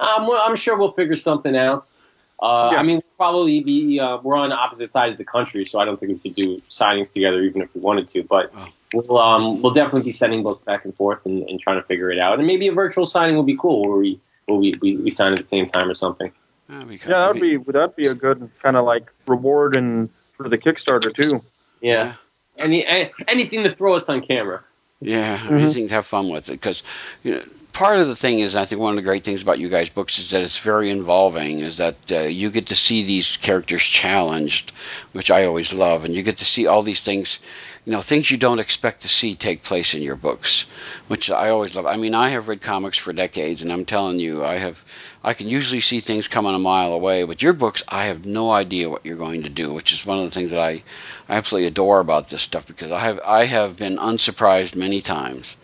Um, 0.00 0.26
well, 0.26 0.42
I'm 0.42 0.56
sure 0.56 0.76
we'll 0.76 0.92
figure 0.92 1.16
something 1.16 1.56
out. 1.56 1.92
Uh, 2.40 2.70
yeah. 2.72 2.78
I 2.78 2.82
mean, 2.82 2.96
we'll 2.96 3.16
probably 3.16 3.60
be 3.60 4.00
uh, 4.00 4.18
we're 4.22 4.36
on 4.36 4.50
opposite 4.50 4.90
sides 4.90 5.12
of 5.12 5.18
the 5.18 5.24
country, 5.24 5.64
so 5.64 5.78
I 5.78 5.84
don't 5.84 5.98
think 5.98 6.12
we 6.12 6.18
could 6.18 6.34
do 6.34 6.60
signings 6.70 7.12
together 7.12 7.40
even 7.42 7.62
if 7.62 7.72
we 7.74 7.80
wanted 7.80 8.08
to. 8.08 8.24
But 8.24 8.52
oh. 8.56 8.68
we'll 8.94 9.18
um, 9.18 9.62
we'll 9.62 9.72
definitely 9.72 10.02
be 10.02 10.12
sending 10.12 10.42
books 10.42 10.62
back 10.62 10.84
and 10.84 10.94
forth 10.96 11.24
and, 11.24 11.48
and, 11.48 11.60
trying 11.60 11.80
to 11.80 11.86
figure 11.86 12.10
it 12.10 12.18
out. 12.18 12.38
And 12.38 12.46
maybe 12.46 12.66
a 12.66 12.72
virtual 12.72 13.06
signing 13.06 13.36
will 13.36 13.44
be 13.44 13.56
cool, 13.56 13.88
where 13.88 13.98
we 13.98 14.20
where 14.46 14.58
we, 14.58 14.76
we, 14.82 14.96
we 14.96 15.10
sign 15.10 15.32
at 15.32 15.38
the 15.38 15.44
same 15.44 15.66
time 15.66 15.88
or 15.88 15.94
something. 15.94 16.32
That'd 16.68 16.88
be 16.88 16.96
yeah, 16.96 17.26
that'd 17.26 17.40
be 17.40 17.58
that'd 17.58 17.94
be 17.94 18.06
a 18.06 18.14
good 18.14 18.50
kind 18.60 18.76
of 18.76 18.84
like 18.84 19.12
reward 19.28 19.76
and 19.76 20.10
for 20.36 20.48
the 20.48 20.58
Kickstarter 20.58 21.14
too. 21.14 21.40
Yeah. 21.80 22.14
Any 22.58 22.86
anything 23.28 23.64
to 23.64 23.70
throw 23.70 23.96
us 23.96 24.08
on 24.08 24.22
camera. 24.22 24.62
Yeah, 25.00 25.38
mm-hmm. 25.38 25.56
anything 25.56 25.88
to 25.88 25.94
have 25.94 26.06
fun 26.06 26.28
with 26.30 26.48
it 26.48 26.52
because 26.52 26.82
you 27.22 27.34
know 27.34 27.42
part 27.72 27.98
of 27.98 28.08
the 28.08 28.16
thing 28.16 28.40
is 28.40 28.54
I 28.54 28.66
think 28.66 28.80
one 28.80 28.92
of 28.92 28.96
the 28.96 29.02
great 29.02 29.24
things 29.24 29.42
about 29.42 29.58
you 29.58 29.68
guys' 29.68 29.88
books 29.88 30.18
is 30.18 30.30
that 30.30 30.42
it's 30.42 30.58
very 30.58 30.90
involving. 30.90 31.60
Is 31.60 31.78
that 31.78 31.96
uh, 32.10 32.20
you 32.20 32.50
get 32.50 32.66
to 32.68 32.76
see 32.76 33.04
these 33.04 33.36
characters 33.38 33.82
challenged, 33.82 34.72
which 35.12 35.30
I 35.30 35.44
always 35.44 35.72
love, 35.72 36.04
and 36.04 36.14
you 36.14 36.22
get 36.22 36.38
to 36.38 36.44
see 36.44 36.66
all 36.66 36.82
these 36.82 37.00
things 37.00 37.40
you 37.84 37.92
know 37.92 38.00
things 38.00 38.30
you 38.30 38.36
don't 38.36 38.60
expect 38.60 39.02
to 39.02 39.08
see 39.08 39.34
take 39.34 39.62
place 39.62 39.94
in 39.94 40.02
your 40.02 40.16
books 40.16 40.66
which 41.08 41.30
i 41.30 41.48
always 41.48 41.74
love 41.74 41.86
i 41.86 41.96
mean 41.96 42.14
i 42.14 42.28
have 42.28 42.48
read 42.48 42.62
comics 42.62 42.98
for 42.98 43.12
decades 43.12 43.62
and 43.62 43.72
i'm 43.72 43.84
telling 43.84 44.18
you 44.20 44.44
i 44.44 44.58
have 44.58 44.78
I 45.24 45.34
can 45.34 45.46
usually 45.48 45.80
see 45.80 46.00
things 46.00 46.26
coming 46.26 46.54
a 46.54 46.58
mile 46.58 46.92
away. 46.92 47.22
But 47.24 47.42
your 47.42 47.52
books, 47.52 47.82
I 47.88 48.06
have 48.06 48.26
no 48.26 48.50
idea 48.50 48.90
what 48.90 49.06
you're 49.06 49.16
going 49.16 49.44
to 49.44 49.48
do, 49.48 49.72
which 49.72 49.92
is 49.92 50.04
one 50.04 50.18
of 50.18 50.24
the 50.24 50.30
things 50.30 50.50
that 50.50 50.60
I, 50.60 50.82
I 51.28 51.36
absolutely 51.36 51.68
adore 51.68 52.00
about 52.00 52.28
this 52.28 52.42
stuff 52.42 52.66
because 52.66 52.90
I 52.90 53.00
have 53.00 53.20
I 53.24 53.44
have 53.44 53.76
been 53.76 53.98
unsurprised 53.98 54.74
many 54.74 55.00
times. 55.00 55.56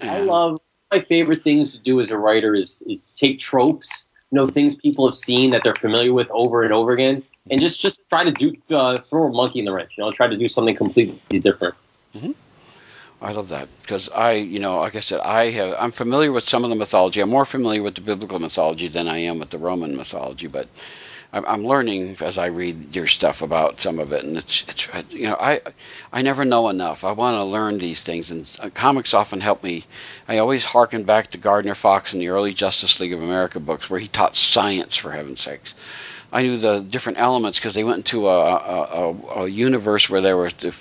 I 0.00 0.20
love 0.20 0.60
my 0.90 1.00
favorite 1.02 1.44
things 1.44 1.72
to 1.72 1.78
do 1.78 2.00
as 2.00 2.10
a 2.10 2.18
writer 2.18 2.54
is 2.54 2.82
is 2.86 3.02
take 3.14 3.38
tropes, 3.38 4.08
you 4.30 4.36
know, 4.36 4.46
things 4.46 4.74
people 4.74 5.06
have 5.06 5.14
seen 5.14 5.52
that 5.52 5.62
they're 5.62 5.74
familiar 5.74 6.12
with 6.12 6.30
over 6.32 6.64
and 6.64 6.72
over 6.72 6.92
again, 6.92 7.22
and 7.50 7.60
just 7.60 7.80
just 7.80 8.00
try 8.08 8.24
to 8.24 8.32
do 8.32 8.54
uh, 8.74 8.98
throw 9.02 9.26
a 9.26 9.30
monkey 9.30 9.58
in 9.58 9.64
the 9.64 9.72
wrench. 9.72 9.96
You 9.96 10.04
know, 10.04 10.10
try 10.10 10.26
to 10.26 10.36
do 10.36 10.48
something 10.48 10.76
completely 10.76 11.38
different. 11.38 11.74
Mm-hmm. 12.14 12.32
I 13.20 13.32
love 13.32 13.48
that 13.48 13.68
because 13.82 14.08
I, 14.10 14.32
you 14.32 14.60
know, 14.60 14.78
like 14.78 14.94
I 14.94 15.00
said, 15.00 15.20
I 15.20 15.50
have 15.50 15.74
I'm 15.78 15.92
familiar 15.92 16.30
with 16.30 16.48
some 16.48 16.64
of 16.64 16.70
the 16.70 16.76
mythology. 16.76 17.20
I'm 17.20 17.30
more 17.30 17.44
familiar 17.44 17.82
with 17.82 17.96
the 17.96 18.00
biblical 18.00 18.38
mythology 18.38 18.88
than 18.88 19.08
I 19.08 19.18
am 19.18 19.38
with 19.40 19.50
the 19.50 19.58
Roman 19.58 19.96
mythology, 19.96 20.46
but 20.46 20.68
I'm, 21.30 21.66
learning 21.66 22.16
as 22.20 22.38
I 22.38 22.46
read 22.46 22.96
your 22.96 23.06
stuff 23.06 23.42
about 23.42 23.80
some 23.80 23.98
of 23.98 24.12
it, 24.12 24.24
and 24.24 24.38
it's 24.38 24.64
it's 24.66 24.88
you 25.10 25.24
know 25.24 25.36
I 25.38 25.60
I 26.10 26.22
never 26.22 26.44
know 26.46 26.70
enough. 26.70 27.04
I 27.04 27.12
want 27.12 27.34
to 27.34 27.44
learn 27.44 27.76
these 27.76 28.00
things, 28.00 28.30
and 28.30 28.50
uh, 28.60 28.70
comics 28.70 29.12
often 29.12 29.40
help 29.40 29.62
me. 29.62 29.84
I 30.26 30.38
always 30.38 30.64
harken 30.64 31.02
back 31.02 31.30
to 31.30 31.38
Gardner 31.38 31.74
Fox 31.74 32.14
in 32.14 32.20
the 32.20 32.28
early 32.28 32.54
Justice 32.54 32.98
League 32.98 33.12
of 33.12 33.22
America 33.22 33.60
books, 33.60 33.90
where 33.90 34.00
he 34.00 34.08
taught 34.08 34.36
science 34.36 34.96
for 34.96 35.12
heaven's 35.12 35.42
sakes. 35.42 35.74
I 36.32 36.42
knew 36.42 36.56
the 36.58 36.80
different 36.80 37.18
elements 37.18 37.58
because 37.58 37.74
they 37.74 37.84
went 37.84 37.98
into 37.98 38.28
a, 38.28 38.38
a, 38.38 39.10
a, 39.10 39.42
a 39.44 39.48
universe 39.48 40.10
where 40.10 40.20
there 40.20 40.36
were 40.36 40.50
the 40.50 40.74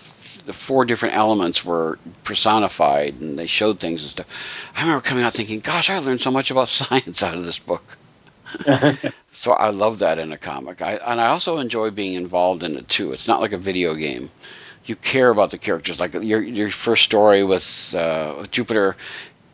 the 0.47 0.53
four 0.53 0.85
different 0.85 1.13
elements 1.13 1.63
were 1.65 1.99
personified 2.23 3.15
and 3.19 3.37
they 3.37 3.45
showed 3.45 3.79
things 3.79 4.01
and 4.01 4.09
stuff. 4.09 4.25
I 4.75 4.81
remember 4.81 5.01
coming 5.01 5.23
out 5.25 5.33
thinking, 5.33 5.59
gosh, 5.59 5.89
I 5.89 5.99
learned 5.99 6.21
so 6.21 6.31
much 6.31 6.49
about 6.49 6.69
science 6.79 7.21
out 7.21 7.35
of 7.35 7.45
this 7.45 7.59
book. 7.59 7.83
so 9.33 9.51
I 9.51 9.69
love 9.71 9.99
that 9.99 10.19
in 10.19 10.31
a 10.31 10.37
comic. 10.37 10.81
I, 10.81 10.93
and 10.93 11.19
I 11.19 11.27
also 11.27 11.57
enjoy 11.57 11.91
being 11.91 12.13
involved 12.13 12.63
in 12.63 12.77
it 12.77 12.87
too. 12.87 13.11
It's 13.11 13.27
not 13.27 13.41
like 13.41 13.51
a 13.51 13.57
video 13.57 13.93
game. 13.93 14.31
You 14.85 14.95
care 14.95 15.29
about 15.29 15.51
the 15.51 15.57
characters. 15.57 15.99
Like 15.99 16.13
your 16.13 16.41
your 16.41 16.71
first 16.71 17.03
story 17.03 17.43
with 17.43 17.93
uh, 17.93 18.45
Jupiter, 18.49 18.95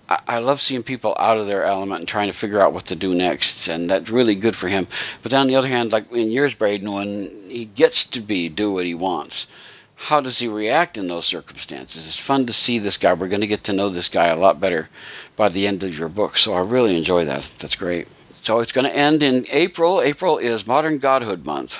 I, 0.09 0.19
I 0.27 0.39
love 0.39 0.61
seeing 0.61 0.83
people 0.83 1.15
out 1.17 1.37
of 1.37 1.47
their 1.47 1.63
element 1.63 1.99
and 1.99 2.07
trying 2.07 2.27
to 2.27 2.37
figure 2.37 2.59
out 2.59 2.73
what 2.73 2.87
to 2.87 2.95
do 2.95 3.13
next, 3.15 3.67
and 3.67 3.89
that's 3.89 4.09
really 4.09 4.35
good 4.35 4.55
for 4.55 4.67
him. 4.67 4.87
But 5.21 5.33
on 5.33 5.47
the 5.47 5.55
other 5.55 5.67
hand, 5.67 5.91
like 5.91 6.11
in 6.11 6.31
yours, 6.31 6.53
Braiden, 6.53 6.93
when 6.93 7.49
he 7.49 7.65
gets 7.65 8.05
to 8.07 8.19
be 8.19 8.49
do 8.49 8.71
what 8.71 8.85
he 8.85 8.93
wants, 8.93 9.47
how 9.95 10.19
does 10.19 10.37
he 10.37 10.47
react 10.47 10.97
in 10.97 11.07
those 11.07 11.25
circumstances? 11.25 12.07
It's 12.07 12.17
fun 12.17 12.45
to 12.47 12.53
see 12.53 12.79
this 12.79 12.97
guy. 12.97 13.13
We're 13.13 13.29
going 13.29 13.41
to 13.41 13.47
get 13.47 13.65
to 13.65 13.73
know 13.73 13.89
this 13.89 14.09
guy 14.09 14.27
a 14.27 14.35
lot 14.35 14.59
better 14.59 14.89
by 15.37 15.49
the 15.49 15.65
end 15.65 15.83
of 15.83 15.97
your 15.97 16.09
book. 16.09 16.37
So 16.37 16.53
I 16.53 16.61
really 16.61 16.97
enjoy 16.97 17.25
that. 17.25 17.49
That's 17.59 17.75
great. 17.75 18.07
So 18.41 18.59
it's 18.59 18.73
going 18.73 18.85
to 18.85 18.95
end 18.95 19.23
in 19.23 19.45
April. 19.49 20.01
April 20.01 20.37
is 20.37 20.67
Modern 20.67 20.99
Godhood 20.99 21.45
Month. 21.45 21.77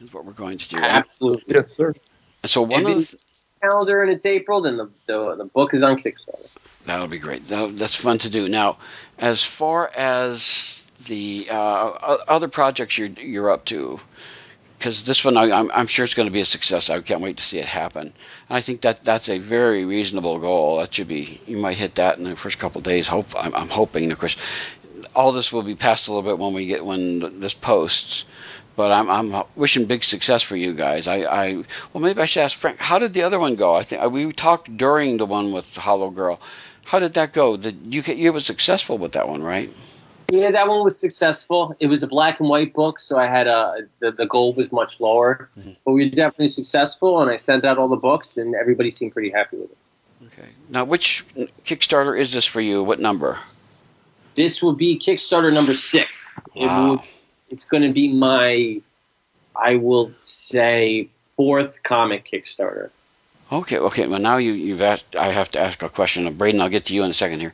Is 0.00 0.12
what 0.14 0.24
we're 0.24 0.32
going 0.32 0.58
to 0.58 0.68
do. 0.68 0.78
Absolutely. 0.78 1.56
Yes, 1.56 1.64
sir. 1.76 1.94
So 2.44 2.62
one 2.62 2.82
If 2.82 2.86
of 2.86 2.98
it's 3.00 3.14
calendar 3.60 4.02
and 4.02 4.12
it's 4.12 4.24
April, 4.24 4.62
then 4.62 4.76
the, 4.76 4.90
the 5.06 5.34
the 5.36 5.44
book 5.44 5.74
is 5.74 5.82
on 5.82 6.00
Kickstarter. 6.00 6.48
That'll 6.90 7.06
be 7.06 7.18
great. 7.18 7.46
That, 7.46 7.76
that's 7.76 7.94
fun 7.94 8.18
to 8.18 8.28
do. 8.28 8.48
Now, 8.48 8.76
as 9.16 9.44
far 9.44 9.92
as 9.94 10.82
the 11.06 11.46
uh, 11.48 11.54
other 12.26 12.48
projects 12.48 12.98
you're 12.98 13.08
you're 13.08 13.48
up 13.48 13.64
to, 13.66 14.00
because 14.76 15.04
this 15.04 15.24
one 15.24 15.36
I, 15.36 15.52
I'm 15.52 15.70
I'm 15.70 15.86
sure 15.86 16.04
it's 16.04 16.14
going 16.14 16.26
to 16.26 16.32
be 16.32 16.40
a 16.40 16.44
success. 16.44 16.90
I 16.90 17.00
can't 17.00 17.20
wait 17.20 17.36
to 17.36 17.44
see 17.44 17.58
it 17.60 17.64
happen. 17.66 18.12
And 18.48 18.58
I 18.58 18.60
think 18.60 18.80
that 18.80 19.04
that's 19.04 19.28
a 19.28 19.38
very 19.38 19.84
reasonable 19.84 20.40
goal. 20.40 20.78
That 20.78 20.92
should 20.92 21.06
be 21.06 21.40
you 21.46 21.58
might 21.58 21.76
hit 21.78 21.94
that 21.94 22.18
in 22.18 22.24
the 22.24 22.34
first 22.34 22.58
couple 22.58 22.80
days. 22.80 23.06
Hope 23.06 23.28
I'm, 23.36 23.54
I'm 23.54 23.68
hoping. 23.68 24.10
Of 24.10 24.18
course, 24.18 24.36
all 25.14 25.30
this 25.30 25.52
will 25.52 25.62
be 25.62 25.76
passed 25.76 26.08
a 26.08 26.12
little 26.12 26.28
bit 26.28 26.40
when 26.42 26.54
we 26.54 26.66
get 26.66 26.84
when 26.84 27.38
this 27.38 27.54
posts. 27.54 28.24
But 28.74 28.90
I'm 28.90 29.08
I'm 29.08 29.44
wishing 29.54 29.84
big 29.86 30.02
success 30.02 30.42
for 30.42 30.56
you 30.56 30.74
guys. 30.74 31.06
I, 31.06 31.18
I 31.22 31.54
well 31.92 32.02
maybe 32.02 32.20
I 32.20 32.26
should 32.26 32.42
ask 32.42 32.58
Frank. 32.58 32.78
How 32.78 32.98
did 32.98 33.14
the 33.14 33.22
other 33.22 33.38
one 33.38 33.54
go? 33.54 33.74
I 33.76 33.84
think 33.84 34.02
we 34.10 34.32
talked 34.32 34.76
during 34.76 35.18
the 35.18 35.26
one 35.26 35.52
with 35.52 35.66
Hollow 35.76 36.10
Girl. 36.10 36.40
How 36.90 36.98
did 36.98 37.14
that 37.14 37.32
go? 37.32 37.56
Did 37.56 37.76
you 37.94 38.02
you 38.02 38.32
were 38.32 38.40
successful 38.40 38.98
with 38.98 39.12
that 39.12 39.28
one, 39.28 39.44
right? 39.44 39.70
Yeah, 40.32 40.50
that 40.50 40.66
one 40.66 40.82
was 40.82 40.98
successful. 40.98 41.76
It 41.78 41.86
was 41.86 42.02
a 42.02 42.08
black 42.08 42.40
and 42.40 42.48
white 42.48 42.72
book, 42.74 42.98
so 42.98 43.16
I 43.16 43.26
had 43.28 43.46
a 43.46 43.86
the, 44.00 44.10
the 44.10 44.26
goal 44.26 44.54
was 44.54 44.72
much 44.72 44.98
lower, 44.98 45.48
Mhm. 45.56 45.76
but 45.84 45.92
we 45.92 46.04
were 46.06 46.10
definitely 46.10 46.48
successful. 46.48 47.22
And 47.22 47.30
I 47.30 47.36
sent 47.36 47.64
out 47.64 47.78
all 47.78 47.86
the 47.86 47.94
books, 48.10 48.36
and 48.36 48.56
everybody 48.56 48.90
seemed 48.90 49.12
pretty 49.12 49.30
happy 49.30 49.56
with 49.58 49.70
it. 49.70 49.76
Okay. 50.26 50.48
Now, 50.68 50.84
which 50.84 51.24
Kickstarter 51.64 52.18
is 52.18 52.32
this 52.32 52.44
for 52.44 52.60
you? 52.60 52.82
What 52.82 52.98
number? 52.98 53.38
This 54.34 54.60
will 54.60 54.72
be 54.74 54.98
Kickstarter 54.98 55.52
number 55.54 55.74
six. 55.74 56.40
It 56.56 56.62
will, 56.66 56.96
Wow. 56.96 57.04
it's 57.50 57.64
going 57.64 57.84
to 57.84 57.92
be 57.92 58.08
my, 58.12 58.80
I 59.54 59.76
will 59.76 60.10
say, 60.16 61.08
fourth 61.36 61.84
comic 61.84 62.28
Kickstarter. 62.30 62.90
Okay. 63.52 63.78
Okay. 63.78 64.06
Well, 64.06 64.20
now 64.20 64.36
you 64.36 64.52
you've 64.52 64.80
asked. 64.80 65.16
I 65.16 65.32
have 65.32 65.50
to 65.52 65.58
ask 65.60 65.82
a 65.82 65.88
question 65.88 66.26
of 66.26 66.34
Braiden. 66.34 66.60
I'll 66.60 66.68
get 66.68 66.84
to 66.86 66.94
you 66.94 67.02
in 67.02 67.10
a 67.10 67.14
second 67.14 67.40
here. 67.40 67.52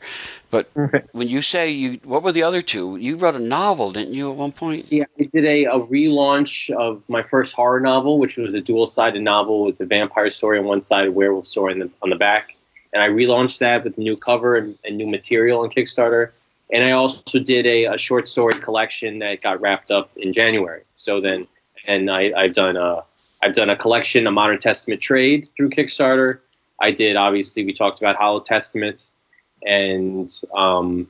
But 0.50 0.68
Okay. 0.76 1.02
when 1.12 1.28
you 1.28 1.42
say 1.42 1.70
you, 1.70 2.00
what 2.04 2.22
were 2.22 2.32
the 2.32 2.42
other 2.42 2.62
two? 2.62 2.96
You 2.96 3.16
wrote 3.16 3.34
a 3.34 3.40
novel, 3.40 3.92
didn't 3.92 4.14
you, 4.14 4.30
at 4.30 4.36
one 4.36 4.52
point? 4.52 4.90
Yeah, 4.92 5.04
I 5.18 5.24
did 5.24 5.44
a, 5.44 5.64
a 5.64 5.80
relaunch 5.80 6.70
of 6.70 7.02
my 7.08 7.22
first 7.22 7.54
horror 7.54 7.80
novel, 7.80 8.18
which 8.18 8.36
was 8.36 8.54
a 8.54 8.60
dual-sided 8.60 9.22
novel. 9.22 9.68
It's 9.68 9.80
a 9.80 9.86
vampire 9.86 10.30
story 10.30 10.58
on 10.58 10.64
one 10.64 10.82
side, 10.82 11.06
a 11.08 11.12
werewolf 11.12 11.46
story 11.46 11.72
on 11.72 11.80
the, 11.80 11.90
on 12.02 12.10
the 12.10 12.16
back. 12.16 12.56
And 12.92 13.02
I 13.02 13.08
relaunched 13.08 13.58
that 13.58 13.84
with 13.84 13.98
a 13.98 14.00
new 14.00 14.16
cover 14.16 14.56
and, 14.56 14.78
and 14.84 14.96
new 14.96 15.06
material 15.06 15.60
on 15.60 15.70
Kickstarter. 15.70 16.30
And 16.72 16.84
I 16.84 16.92
also 16.92 17.38
did 17.38 17.66
a, 17.66 17.84
a 17.86 17.98
short 17.98 18.28
story 18.28 18.58
collection 18.60 19.18
that 19.20 19.42
got 19.42 19.60
wrapped 19.60 19.90
up 19.90 20.10
in 20.16 20.32
January. 20.32 20.82
So 20.96 21.20
then, 21.20 21.46
and 21.86 22.10
I, 22.10 22.32
I've 22.36 22.54
done 22.54 22.76
a 22.76 23.02
I've 23.42 23.54
done 23.54 23.70
a 23.70 23.76
collection, 23.76 24.26
a 24.26 24.30
Modern 24.30 24.58
Testament 24.58 25.00
trade 25.00 25.48
through 25.56 25.70
Kickstarter. 25.70 26.38
I 26.80 26.90
did 26.90 27.16
obviously 27.16 27.64
we 27.64 27.72
talked 27.72 28.00
about 28.00 28.16
Hollow 28.16 28.40
Testaments, 28.40 29.12
and 29.64 30.30
um, 30.54 31.08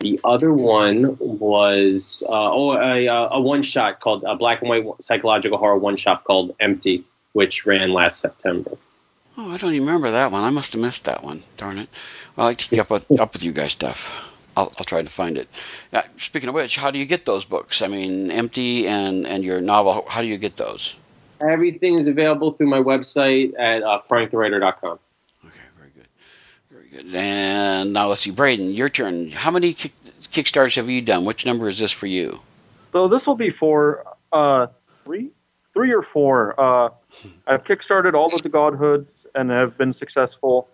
the 0.00 0.20
other 0.24 0.52
one 0.52 1.16
was 1.18 2.22
uh, 2.28 2.52
oh 2.52 2.72
a, 2.72 3.06
a 3.06 3.40
one 3.40 3.62
shot 3.62 4.00
called 4.00 4.24
a 4.24 4.34
black 4.34 4.60
and 4.60 4.68
white 4.68 4.84
psychological 5.00 5.58
horror 5.58 5.78
one 5.78 5.96
shot 5.96 6.24
called 6.24 6.54
Empty, 6.60 7.04
which 7.32 7.64
ran 7.66 7.92
last 7.92 8.20
September. 8.20 8.72
Oh, 9.38 9.50
I 9.50 9.56
don't 9.56 9.72
even 9.72 9.86
remember 9.86 10.10
that 10.10 10.30
one. 10.30 10.42
I 10.42 10.50
must 10.50 10.72
have 10.72 10.82
missed 10.82 11.04
that 11.04 11.24
one. 11.24 11.42
Darn 11.56 11.78
it. 11.78 11.88
I 12.36 12.44
like 12.44 12.58
to 12.58 12.68
keep 12.68 12.80
up 12.80 12.90
with, 12.90 13.20
up 13.20 13.32
with 13.32 13.42
you 13.42 13.52
guys 13.52 13.72
stuff. 13.72 14.12
I'll, 14.56 14.70
I'll 14.78 14.84
try 14.84 15.00
to 15.00 15.08
find 15.08 15.38
it. 15.38 15.48
Uh, 15.90 16.02
speaking 16.18 16.50
of 16.50 16.54
which, 16.54 16.76
how 16.76 16.90
do 16.90 16.98
you 16.98 17.06
get 17.06 17.24
those 17.24 17.46
books? 17.46 17.80
I 17.80 17.88
mean, 17.88 18.30
Empty 18.30 18.86
and, 18.86 19.26
and 19.26 19.42
your 19.42 19.62
novel, 19.62 20.04
how 20.06 20.20
do 20.20 20.26
you 20.26 20.36
get 20.36 20.58
those? 20.58 20.96
Everything 21.42 21.98
is 21.98 22.06
available 22.06 22.52
through 22.52 22.68
my 22.68 22.78
website 22.78 23.58
at 23.58 23.82
uh, 23.82 24.00
frankthewriter.com. 24.08 24.98
Okay, 25.44 25.54
very 25.78 25.90
good. 25.90 26.06
Very 26.70 26.88
good. 26.88 27.14
And 27.14 27.92
now 27.92 28.08
let's 28.08 28.22
see, 28.22 28.32
Braiden, 28.32 28.76
your 28.76 28.88
turn. 28.88 29.30
How 29.30 29.50
many 29.50 29.74
kick, 29.74 29.92
Kickstarters 30.32 30.76
have 30.76 30.88
you 30.88 31.02
done? 31.02 31.24
Which 31.24 31.44
number 31.44 31.68
is 31.68 31.78
this 31.78 31.92
for 31.92 32.06
you? 32.06 32.40
So 32.92 33.08
this 33.08 33.26
will 33.26 33.36
be 33.36 33.50
for 33.50 34.04
uh, 34.32 34.68
three, 35.04 35.30
three 35.74 35.92
or 35.92 36.02
four. 36.02 36.58
Uh, 36.58 36.90
I've 37.46 37.64
kickstarted 37.64 38.14
all 38.14 38.34
of 38.34 38.42
the 38.42 38.48
godhoods 38.48 39.10
and 39.34 39.50
have 39.50 39.76
been 39.78 39.94
successful, 39.94 40.68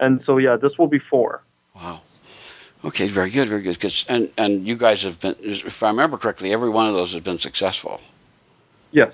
and 0.00 0.22
so 0.24 0.38
yeah, 0.38 0.56
this 0.56 0.78
will 0.78 0.86
be 0.86 0.98
four. 0.98 1.42
Wow. 1.74 2.00
Okay, 2.84 3.08
very 3.08 3.30
good, 3.30 3.48
very 3.48 3.62
good. 3.62 3.78
Cause, 3.80 4.04
and 4.08 4.30
and 4.38 4.66
you 4.66 4.76
guys 4.76 5.02
have 5.02 5.20
been, 5.20 5.34
if 5.40 5.82
I 5.82 5.88
remember 5.88 6.16
correctly, 6.16 6.52
every 6.52 6.70
one 6.70 6.86
of 6.86 6.94
those 6.94 7.12
has 7.12 7.22
been 7.22 7.38
successful. 7.38 8.00
Yes. 8.92 9.12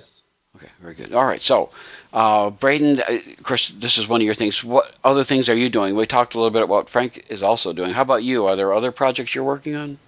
Okay, 0.56 0.68
very 0.82 0.94
good. 0.94 1.14
All 1.14 1.24
right, 1.24 1.40
so 1.40 1.70
uh, 2.12 2.50
Braiden, 2.50 3.00
uh, 3.00 3.30
of 3.38 3.42
course, 3.42 3.72
this 3.78 3.96
is 3.96 4.06
one 4.06 4.20
of 4.20 4.24
your 4.26 4.34
things. 4.34 4.62
What 4.62 4.94
other 5.02 5.24
things 5.24 5.48
are 5.48 5.56
you 5.56 5.70
doing? 5.70 5.96
We 5.96 6.06
talked 6.06 6.34
a 6.34 6.38
little 6.38 6.50
bit 6.50 6.62
about 6.62 6.74
what 6.74 6.90
Frank 6.90 7.24
is 7.30 7.42
also 7.42 7.72
doing. 7.72 7.92
How 7.92 8.02
about 8.02 8.22
you? 8.22 8.46
Are 8.46 8.54
there 8.54 8.72
other 8.72 8.92
projects 8.92 9.34
you're 9.34 9.44
working 9.44 9.76
on? 9.76 9.98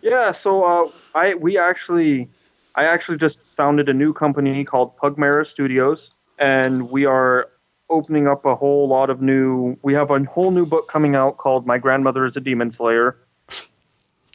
Yeah. 0.00 0.32
So 0.40 0.64
uh, 0.64 0.90
I 1.18 1.34
we 1.34 1.58
actually 1.58 2.28
I 2.76 2.84
actually 2.84 3.18
just 3.18 3.38
founded 3.56 3.88
a 3.88 3.92
new 3.92 4.12
company 4.12 4.64
called 4.64 4.96
Pugmera 4.98 5.44
Studios, 5.50 6.10
and 6.38 6.90
we 6.90 7.04
are 7.04 7.48
opening 7.90 8.28
up 8.28 8.44
a 8.44 8.54
whole 8.54 8.86
lot 8.86 9.10
of 9.10 9.20
new. 9.20 9.76
We 9.82 9.94
have 9.94 10.12
a 10.12 10.22
whole 10.24 10.52
new 10.52 10.64
book 10.64 10.88
coming 10.88 11.16
out 11.16 11.38
called 11.38 11.66
My 11.66 11.78
Grandmother 11.78 12.24
is 12.24 12.36
a 12.36 12.40
Demon 12.40 12.72
Slayer. 12.72 13.16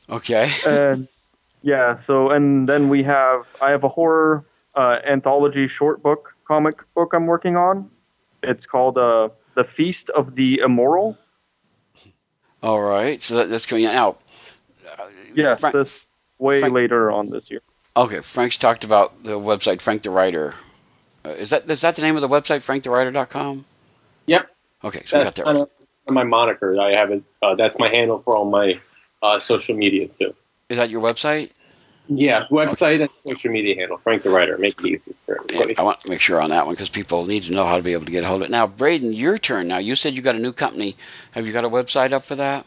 Okay. 0.10 0.52
and 0.68 1.08
yeah, 1.62 2.00
so 2.06 2.32
and 2.32 2.68
then 2.68 2.90
we 2.90 3.02
have 3.04 3.46
I 3.62 3.72
have 3.72 3.86
a 3.86 3.90
horror 3.90 4.44
uh, 4.76 4.98
anthology 5.08 5.68
short 5.68 6.02
book 6.04 6.34
comic 6.48 6.78
book 6.96 7.12
I'm 7.14 7.26
working 7.28 7.56
on. 7.56 7.90
It's 8.42 8.66
called 8.66 8.98
uh, 8.98 9.30
The 9.56 9.64
Feast 9.64 10.10
of 10.10 10.36
the 10.36 10.60
Immoral. 10.60 11.18
All 12.62 12.82
right, 12.82 13.22
so 13.22 13.36
that, 13.36 13.50
that's 13.50 13.66
coming 13.66 13.86
out. 13.86 14.22
Uh, 14.98 15.06
Yes, 15.36 15.60
Frank- 15.60 15.74
this 15.74 16.06
way 16.38 16.60
Frank- 16.60 16.74
later 16.76 17.10
on 17.12 17.30
this 17.30 17.50
year. 17.50 17.62
okay, 17.98 18.22
Frank's 18.22 18.58
talked 18.58 18.84
about 18.84 19.24
the 19.24 19.32
website 19.32 19.82
Frank 19.82 20.04
the 20.04 20.12
Writer. 20.12 20.54
Uh, 21.26 21.30
is 21.30 21.50
that 21.50 21.70
is 21.70 21.82
that 21.82 21.96
the 21.96 22.02
name 22.02 22.16
of 22.16 22.22
the 22.22 22.28
website 22.28 22.62
FrankTheWriter.com? 22.64 23.66
Yep, 24.28 24.50
Okay, 24.84 25.04
so 25.06 25.18
we 25.18 25.24
got 25.24 25.36
that's 25.36 25.46
that. 25.48 25.56
Right. 25.56 25.68
my 26.14 26.24
moniker. 26.24 26.80
I 26.80 26.92
have 26.92 27.12
it. 27.12 27.24
Uh, 27.42 27.56
that's 27.56 27.80
my 27.80 27.90
handle 27.90 28.22
for 28.22 28.36
all 28.36 28.46
my 28.50 28.80
uh, 29.24 29.40
social 29.40 29.76
media 29.76 30.08
too. 30.08 30.36
Is 30.70 30.78
that 30.78 30.90
your 30.90 31.02
website? 31.02 31.50
Yeah, 32.08 32.46
website 32.52 33.02
and 33.02 33.10
social 33.26 33.52
media 33.52 33.76
handle. 33.76 33.98
Frank 33.98 34.22
the 34.24 34.30
Writer. 34.30 34.58
Make 34.58 34.78
it 34.80 34.86
easy 34.86 35.16
for 35.26 35.40
everybody. 35.40 35.74
Yeah, 35.74 35.80
I 35.80 35.84
want 35.84 36.02
to 36.02 36.10
make 36.10 36.20
sure 36.20 36.42
on 36.42 36.50
that 36.50 36.66
one 36.66 36.76
because 36.76 36.90
people 36.90 37.24
need 37.26 37.44
to 37.44 37.54
know 37.54 37.66
how 37.66 37.78
to 37.78 37.84
be 37.84 37.94
able 37.94 38.04
to 38.06 38.12
get 38.12 38.26
a 38.26 38.28
hold 38.28 38.42
of 38.42 38.48
it. 38.48 38.52
Now, 38.52 38.68
Braiden, 38.68 39.18
your 39.18 39.38
turn. 39.38 39.70
Now, 39.70 39.78
you 39.78 39.96
said 39.96 40.14
you 40.14 40.22
got 40.22 40.36
a 40.36 40.40
new 40.40 40.52
company. 40.52 40.98
Have 41.32 41.48
you 41.48 41.54
got 41.54 41.64
a 41.64 41.70
website 41.70 42.12
up 42.12 42.26
for 42.26 42.36
that? 42.36 42.66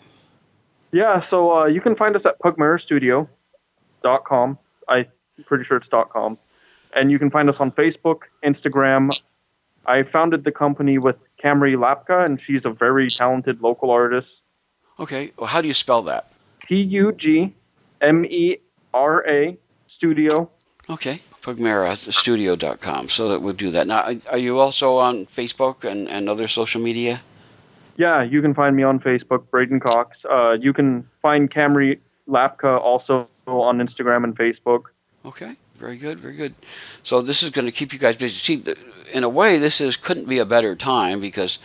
Yeah, 0.92 1.20
so 1.28 1.54
uh, 1.54 1.66
you 1.66 1.82
can 1.82 1.94
find 1.96 2.16
us 2.16 2.24
at 2.24 2.40
pugmerastudio.com. 2.40 4.58
I'm 4.88 5.06
pretty 5.44 5.64
sure 5.64 5.76
it's 5.76 5.88
.com. 6.12 6.38
And 6.94 7.10
you 7.10 7.18
can 7.18 7.30
find 7.30 7.50
us 7.50 7.56
on 7.58 7.72
Facebook, 7.72 8.20
Instagram. 8.42 9.10
I 9.84 10.04
founded 10.04 10.44
the 10.44 10.52
company 10.52 10.96
with 10.96 11.16
Camry 11.42 11.76
Lapka, 11.76 12.24
and 12.24 12.40
she's 12.40 12.64
a 12.64 12.70
very 12.70 13.10
talented 13.10 13.60
local 13.60 13.90
artist. 13.90 14.28
Okay. 14.98 15.32
Well, 15.36 15.46
how 15.46 15.60
do 15.60 15.68
you 15.68 15.74
spell 15.74 16.04
that? 16.04 16.32
P 16.66 16.76
U 16.76 17.12
G 17.12 17.52
M 18.00 18.24
E 18.24 18.56
R 18.96 19.28
A 19.28 19.58
Studio. 19.88 20.50
Okay. 20.88 21.20
Pugmerastudio.com. 21.42 23.08
So 23.08 23.28
that 23.28 23.42
we'll 23.42 23.54
do 23.54 23.70
that. 23.70 23.86
Now, 23.86 24.16
are 24.30 24.38
you 24.38 24.58
also 24.58 24.96
on 24.96 25.26
Facebook 25.26 25.84
and, 25.84 26.08
and 26.08 26.28
other 26.28 26.48
social 26.48 26.80
media? 26.80 27.20
Yeah, 27.96 28.22
you 28.22 28.42
can 28.42 28.52
find 28.52 28.76
me 28.76 28.82
on 28.82 29.00
Facebook, 29.00 29.46
Braiden 29.50 29.80
Cox. 29.80 30.24
Uh, 30.28 30.52
you 30.52 30.72
can 30.72 31.08
find 31.22 31.50
Camry 31.50 31.98
Lapka 32.28 32.80
also 32.80 33.28
on 33.46 33.78
Instagram 33.78 34.24
and 34.24 34.36
Facebook. 34.36 34.84
Okay, 35.24 35.56
very 35.78 35.96
good, 35.96 36.20
very 36.20 36.36
good. 36.36 36.54
So 37.04 37.22
this 37.22 37.42
is 37.42 37.50
going 37.50 37.66
to 37.66 37.72
keep 37.72 37.92
you 37.92 37.98
guys 37.98 38.16
busy. 38.16 38.34
See, 38.38 38.74
in 39.12 39.24
a 39.24 39.28
way, 39.28 39.58
this 39.58 39.80
is 39.80 39.96
couldn't 39.96 40.28
be 40.28 40.40
a 40.40 40.44
better 40.44 40.76
time 40.76 41.20
because 41.20 41.58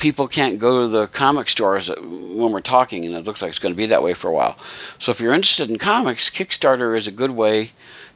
people 0.00 0.26
can't 0.26 0.58
go 0.58 0.82
to 0.82 0.88
the 0.88 1.06
comic 1.06 1.48
stores 1.48 1.88
when 1.88 2.50
we're 2.50 2.60
talking, 2.60 3.04
and 3.04 3.14
it 3.14 3.24
looks 3.24 3.40
like 3.40 3.50
it's 3.50 3.58
going 3.58 3.74
to 3.74 3.76
be 3.76 3.86
that 3.86 4.02
way 4.02 4.14
for 4.14 4.28
a 4.28 4.32
while. 4.32 4.58
So 4.98 5.12
if 5.12 5.20
you're 5.20 5.34
interested 5.34 5.70
in 5.70 5.78
comics, 5.78 6.30
Kickstarter 6.30 6.96
is 6.96 7.06
a 7.06 7.12
good 7.12 7.30
way 7.30 7.70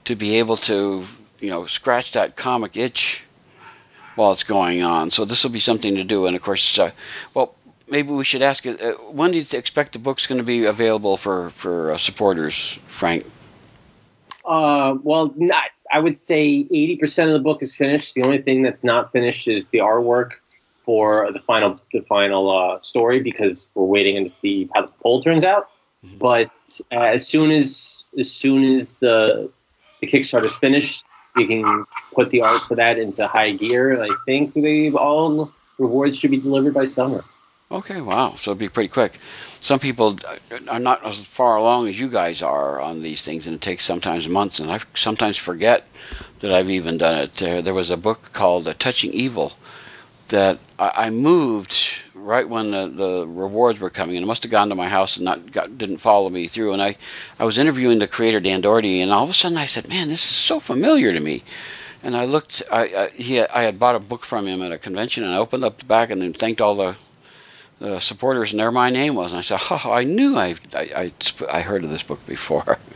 to 0.06 0.16
be 0.16 0.38
able 0.38 0.56
to, 0.56 1.04
you 1.38 1.50
know, 1.50 1.66
scratch 1.66 2.12
that 2.12 2.36
comic 2.36 2.76
itch 2.76 3.22
while 4.16 4.32
it's 4.32 4.42
going 4.42 4.82
on. 4.82 5.10
So 5.10 5.24
this 5.24 5.44
will 5.44 5.50
be 5.50 5.60
something 5.60 5.94
to 5.96 6.04
do. 6.04 6.26
And 6.26 6.34
of 6.34 6.42
course, 6.42 6.78
uh, 6.78 6.90
well, 7.34 7.54
maybe 7.88 8.10
we 8.10 8.24
should 8.24 8.42
ask 8.42 8.66
uh, 8.66 8.92
when 9.10 9.30
do 9.32 9.38
you 9.38 9.46
expect 9.52 9.92
the 9.92 9.98
book's 9.98 10.26
going 10.26 10.38
to 10.38 10.44
be 10.44 10.64
available 10.64 11.16
for 11.16 11.50
for 11.50 11.92
uh, 11.92 11.98
supporters, 11.98 12.78
Frank? 12.88 13.24
Uh, 14.44 14.96
well, 15.02 15.32
not. 15.36 15.64
I 15.92 16.00
would 16.00 16.16
say 16.16 16.64
80% 16.64 17.26
of 17.26 17.32
the 17.34 17.38
book 17.38 17.62
is 17.62 17.74
finished. 17.74 18.14
The 18.14 18.22
only 18.22 18.42
thing 18.42 18.62
that's 18.62 18.82
not 18.82 19.12
finished 19.12 19.46
is 19.46 19.68
the 19.68 19.78
artwork 19.78 20.30
for 20.84 21.30
the 21.32 21.40
final 21.40 21.80
the 21.92 22.02
final 22.02 22.50
uh, 22.50 22.80
story 22.82 23.20
because 23.20 23.68
we're 23.74 23.84
waiting 23.84 24.22
to 24.22 24.30
see 24.30 24.68
how 24.74 24.82
the 24.82 24.92
poll 25.02 25.22
turns 25.22 25.44
out. 25.44 25.68
Mm-hmm. 26.04 26.18
But 26.18 26.50
uh, 26.92 27.00
as 27.00 27.26
soon 27.26 27.50
as 27.50 28.04
as 28.18 28.30
soon 28.30 28.76
as 28.76 28.98
the 28.98 29.50
the 30.00 30.06
Kickstarter 30.06 30.46
is 30.46 30.56
finished, 30.58 31.04
we 31.34 31.46
can 31.46 31.84
put 32.14 32.30
the 32.30 32.42
art 32.42 32.62
for 32.68 32.74
that 32.76 32.98
into 32.98 33.26
high 33.26 33.52
gear. 33.52 34.02
I 34.02 34.08
think 34.26 34.54
they 34.54 34.90
all 34.90 35.52
rewards 35.78 36.18
should 36.18 36.30
be 36.30 36.40
delivered 36.40 36.74
by 36.74 36.84
summer. 36.84 37.24
Okay, 37.70 38.00
wow. 38.00 38.30
So 38.30 38.52
it'll 38.52 38.58
be 38.58 38.68
pretty 38.68 38.90
quick. 38.90 39.18
Some 39.60 39.80
people 39.80 40.18
are 40.68 40.78
not 40.78 41.04
as 41.04 41.18
far 41.18 41.56
along 41.56 41.88
as 41.88 41.98
you 41.98 42.08
guys 42.10 42.42
are 42.42 42.80
on 42.80 43.02
these 43.02 43.22
things, 43.22 43.46
and 43.46 43.56
it 43.56 43.62
takes 43.62 43.84
sometimes 43.84 44.28
months. 44.28 44.60
And 44.60 44.70
I 44.70 44.80
sometimes 44.94 45.38
forget 45.38 45.84
that 46.40 46.52
I've 46.52 46.70
even 46.70 46.98
done 46.98 47.18
it. 47.22 47.42
Uh, 47.42 47.62
there 47.62 47.74
was 47.74 47.90
a 47.90 47.96
book 47.96 48.30
called 48.32 48.68
uh, 48.68 48.74
Touching 48.78 49.12
Evil 49.12 49.54
that 50.34 50.58
I, 50.80 51.06
I 51.06 51.10
moved 51.10 51.76
right 52.12 52.48
when 52.48 52.72
the, 52.72 52.88
the 52.88 53.26
rewards 53.28 53.78
were 53.78 53.88
coming, 53.88 54.16
and 54.16 54.24
it 54.24 54.26
must 54.26 54.42
have 54.42 54.50
gone 54.50 54.68
to 54.68 54.74
my 54.74 54.88
house 54.88 55.16
and 55.16 55.24
not 55.24 55.52
got, 55.52 55.78
didn't 55.78 55.98
follow 55.98 56.28
me 56.28 56.48
through. 56.48 56.72
And 56.72 56.82
I, 56.82 56.96
I 57.38 57.44
was 57.44 57.56
interviewing 57.56 58.00
the 58.00 58.08
creator 58.08 58.40
Dan 58.40 58.60
Dougherty, 58.60 59.00
and 59.00 59.12
all 59.12 59.22
of 59.22 59.30
a 59.30 59.32
sudden 59.32 59.56
I 59.56 59.66
said, 59.66 59.88
"Man, 59.88 60.08
this 60.08 60.24
is 60.24 60.36
so 60.36 60.58
familiar 60.58 61.12
to 61.12 61.20
me." 61.20 61.44
And 62.02 62.16
I 62.16 62.24
looked, 62.24 62.64
I, 62.70 62.82
I 62.82 63.08
he, 63.10 63.40
I 63.40 63.62
had 63.62 63.78
bought 63.78 63.94
a 63.94 64.00
book 64.00 64.24
from 64.24 64.46
him 64.46 64.60
at 64.60 64.72
a 64.72 64.78
convention, 64.78 65.22
and 65.22 65.32
I 65.32 65.38
opened 65.38 65.64
up 65.64 65.78
the 65.78 65.86
back 65.86 66.10
and 66.10 66.20
then 66.20 66.34
thanked 66.34 66.60
all 66.60 66.74
the 66.74 66.96
the 67.78 68.00
supporters, 68.00 68.50
and 68.50 68.58
there 68.58 68.72
my 68.72 68.90
name 68.90 69.14
was. 69.14 69.30
And 69.30 69.38
I 69.38 69.42
said, 69.42 69.60
"Oh, 69.70 69.92
I 69.92 70.02
knew 70.02 70.36
I 70.36 70.56
I, 70.74 70.80
I, 70.96 71.12
I 71.48 71.60
heard 71.60 71.84
of 71.84 71.90
this 71.90 72.02
book 72.02 72.26
before." 72.26 72.78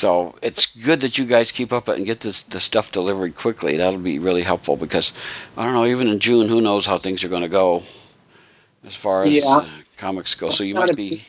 So 0.00 0.34
it's 0.40 0.64
good 0.64 1.02
that 1.02 1.18
you 1.18 1.26
guys 1.26 1.52
keep 1.52 1.74
up 1.74 1.86
and 1.88 2.06
get 2.06 2.20
this 2.20 2.40
the 2.42 2.58
stuff 2.58 2.90
delivered 2.90 3.36
quickly. 3.36 3.76
That'll 3.76 4.00
be 4.00 4.18
really 4.18 4.42
helpful 4.42 4.76
because 4.78 5.12
I 5.58 5.64
don't 5.66 5.74
know. 5.74 5.84
Even 5.84 6.08
in 6.08 6.20
June, 6.20 6.48
who 6.48 6.62
knows 6.62 6.86
how 6.86 6.96
things 6.96 7.22
are 7.22 7.28
going 7.28 7.42
to 7.42 7.48
go 7.50 7.82
as 8.86 8.96
far 8.96 9.26
as 9.26 9.34
Yeah. 9.34 9.56
uh, 9.56 9.68
comics 9.98 10.34
go. 10.34 10.48
So 10.48 10.64
you 10.64 10.74
might 10.74 10.96
be. 10.96 11.22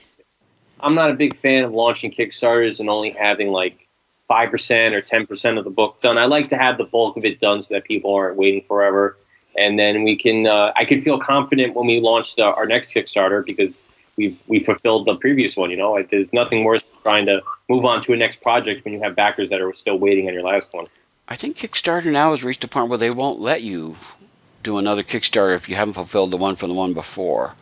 I'm 0.80 0.96
not 0.96 1.12
a 1.12 1.16
big 1.16 1.38
fan 1.38 1.66
of 1.66 1.74
launching 1.74 2.12
Kickstarters 2.12 2.80
and 2.80 2.90
only 2.90 3.10
having 3.12 3.50
like 3.50 3.88
five 4.30 4.50
percent 4.50 4.96
or 4.96 5.02
ten 5.02 5.28
percent 5.28 5.58
of 5.58 5.66
the 5.66 5.70
book 5.70 6.00
done. 6.00 6.18
I 6.18 6.26
like 6.26 6.48
to 6.50 6.58
have 6.58 6.78
the 6.78 6.86
bulk 6.86 7.18
of 7.18 7.26
it 7.26 7.42
done 7.42 7.62
so 7.64 7.74
that 7.74 7.84
people 7.84 8.14
aren't 8.16 8.38
waiting 8.38 8.64
forever, 8.70 9.18
and 9.58 9.78
then 9.78 10.04
we 10.04 10.16
can. 10.16 10.48
Uh, 10.48 10.72
I 10.78 10.86
can 10.86 11.02
feel 11.02 11.20
confident 11.20 11.76
when 11.76 11.88
we 11.88 12.00
launch 12.00 12.38
the, 12.38 12.44
our 12.46 12.66
next 12.66 12.94
Kickstarter 12.94 13.46
because 13.46 13.90
we 14.22 14.40
we 14.48 14.60
fulfilled 14.60 15.08
the 15.08 15.16
previous 15.16 15.58
one. 15.58 15.72
You 15.72 15.78
know, 15.78 15.92
like, 15.94 16.10
there's 16.12 16.32
nothing 16.32 16.64
worse 16.64 16.86
than 16.86 17.02
trying 17.02 17.26
to 17.26 17.42
move 17.70 17.86
on 17.86 18.02
to 18.04 18.14
a 18.14 18.18
next 18.18 18.42
project 18.42 18.86
when 18.86 18.94
you 18.94 19.02
have 19.02 19.16
backers 19.16 19.50
that 19.50 19.62
are 19.62 19.74
still 19.76 19.98
waiting 19.98 20.28
on 20.28 20.34
your 20.34 20.44
last 20.44 20.74
one. 20.74 20.88
I 21.28 21.36
think 21.36 21.58
Kickstarter 21.58 22.12
now 22.12 22.32
has 22.32 22.44
reached 22.44 22.64
a 22.64 22.68
point 22.68 22.90
where 22.90 22.98
they 22.98 23.10
won't 23.10 23.40
let 23.40 23.62
you 23.62 23.96
do 24.64 24.78
another 24.78 25.04
Kickstarter 25.04 25.56
if 25.56 25.68
you 25.70 25.76
haven't 25.76 25.96
fulfilled 25.96 26.32
the 26.32 26.38
one 26.38 26.56
from 26.56 26.70
the 26.70 26.76
one 26.76 26.94
before. 26.94 27.54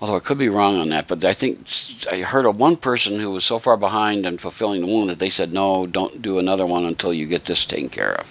Although 0.00 0.16
I 0.16 0.20
could 0.20 0.38
be 0.38 0.48
wrong 0.48 0.76
on 0.76 0.90
that, 0.90 1.08
but 1.08 1.24
I 1.24 1.34
think 1.34 1.66
I 2.12 2.20
heard 2.20 2.46
of 2.46 2.56
one 2.56 2.76
person 2.76 3.18
who 3.18 3.32
was 3.32 3.44
so 3.44 3.58
far 3.58 3.76
behind 3.76 4.26
in 4.26 4.38
fulfilling 4.38 4.82
the 4.82 4.86
one 4.86 5.08
that 5.08 5.18
they 5.18 5.30
said, 5.30 5.52
no, 5.52 5.88
don't 5.88 6.22
do 6.22 6.38
another 6.38 6.66
one 6.66 6.84
until 6.84 7.12
you 7.12 7.26
get 7.26 7.46
this 7.46 7.66
taken 7.66 7.88
care 7.88 8.14
of. 8.20 8.26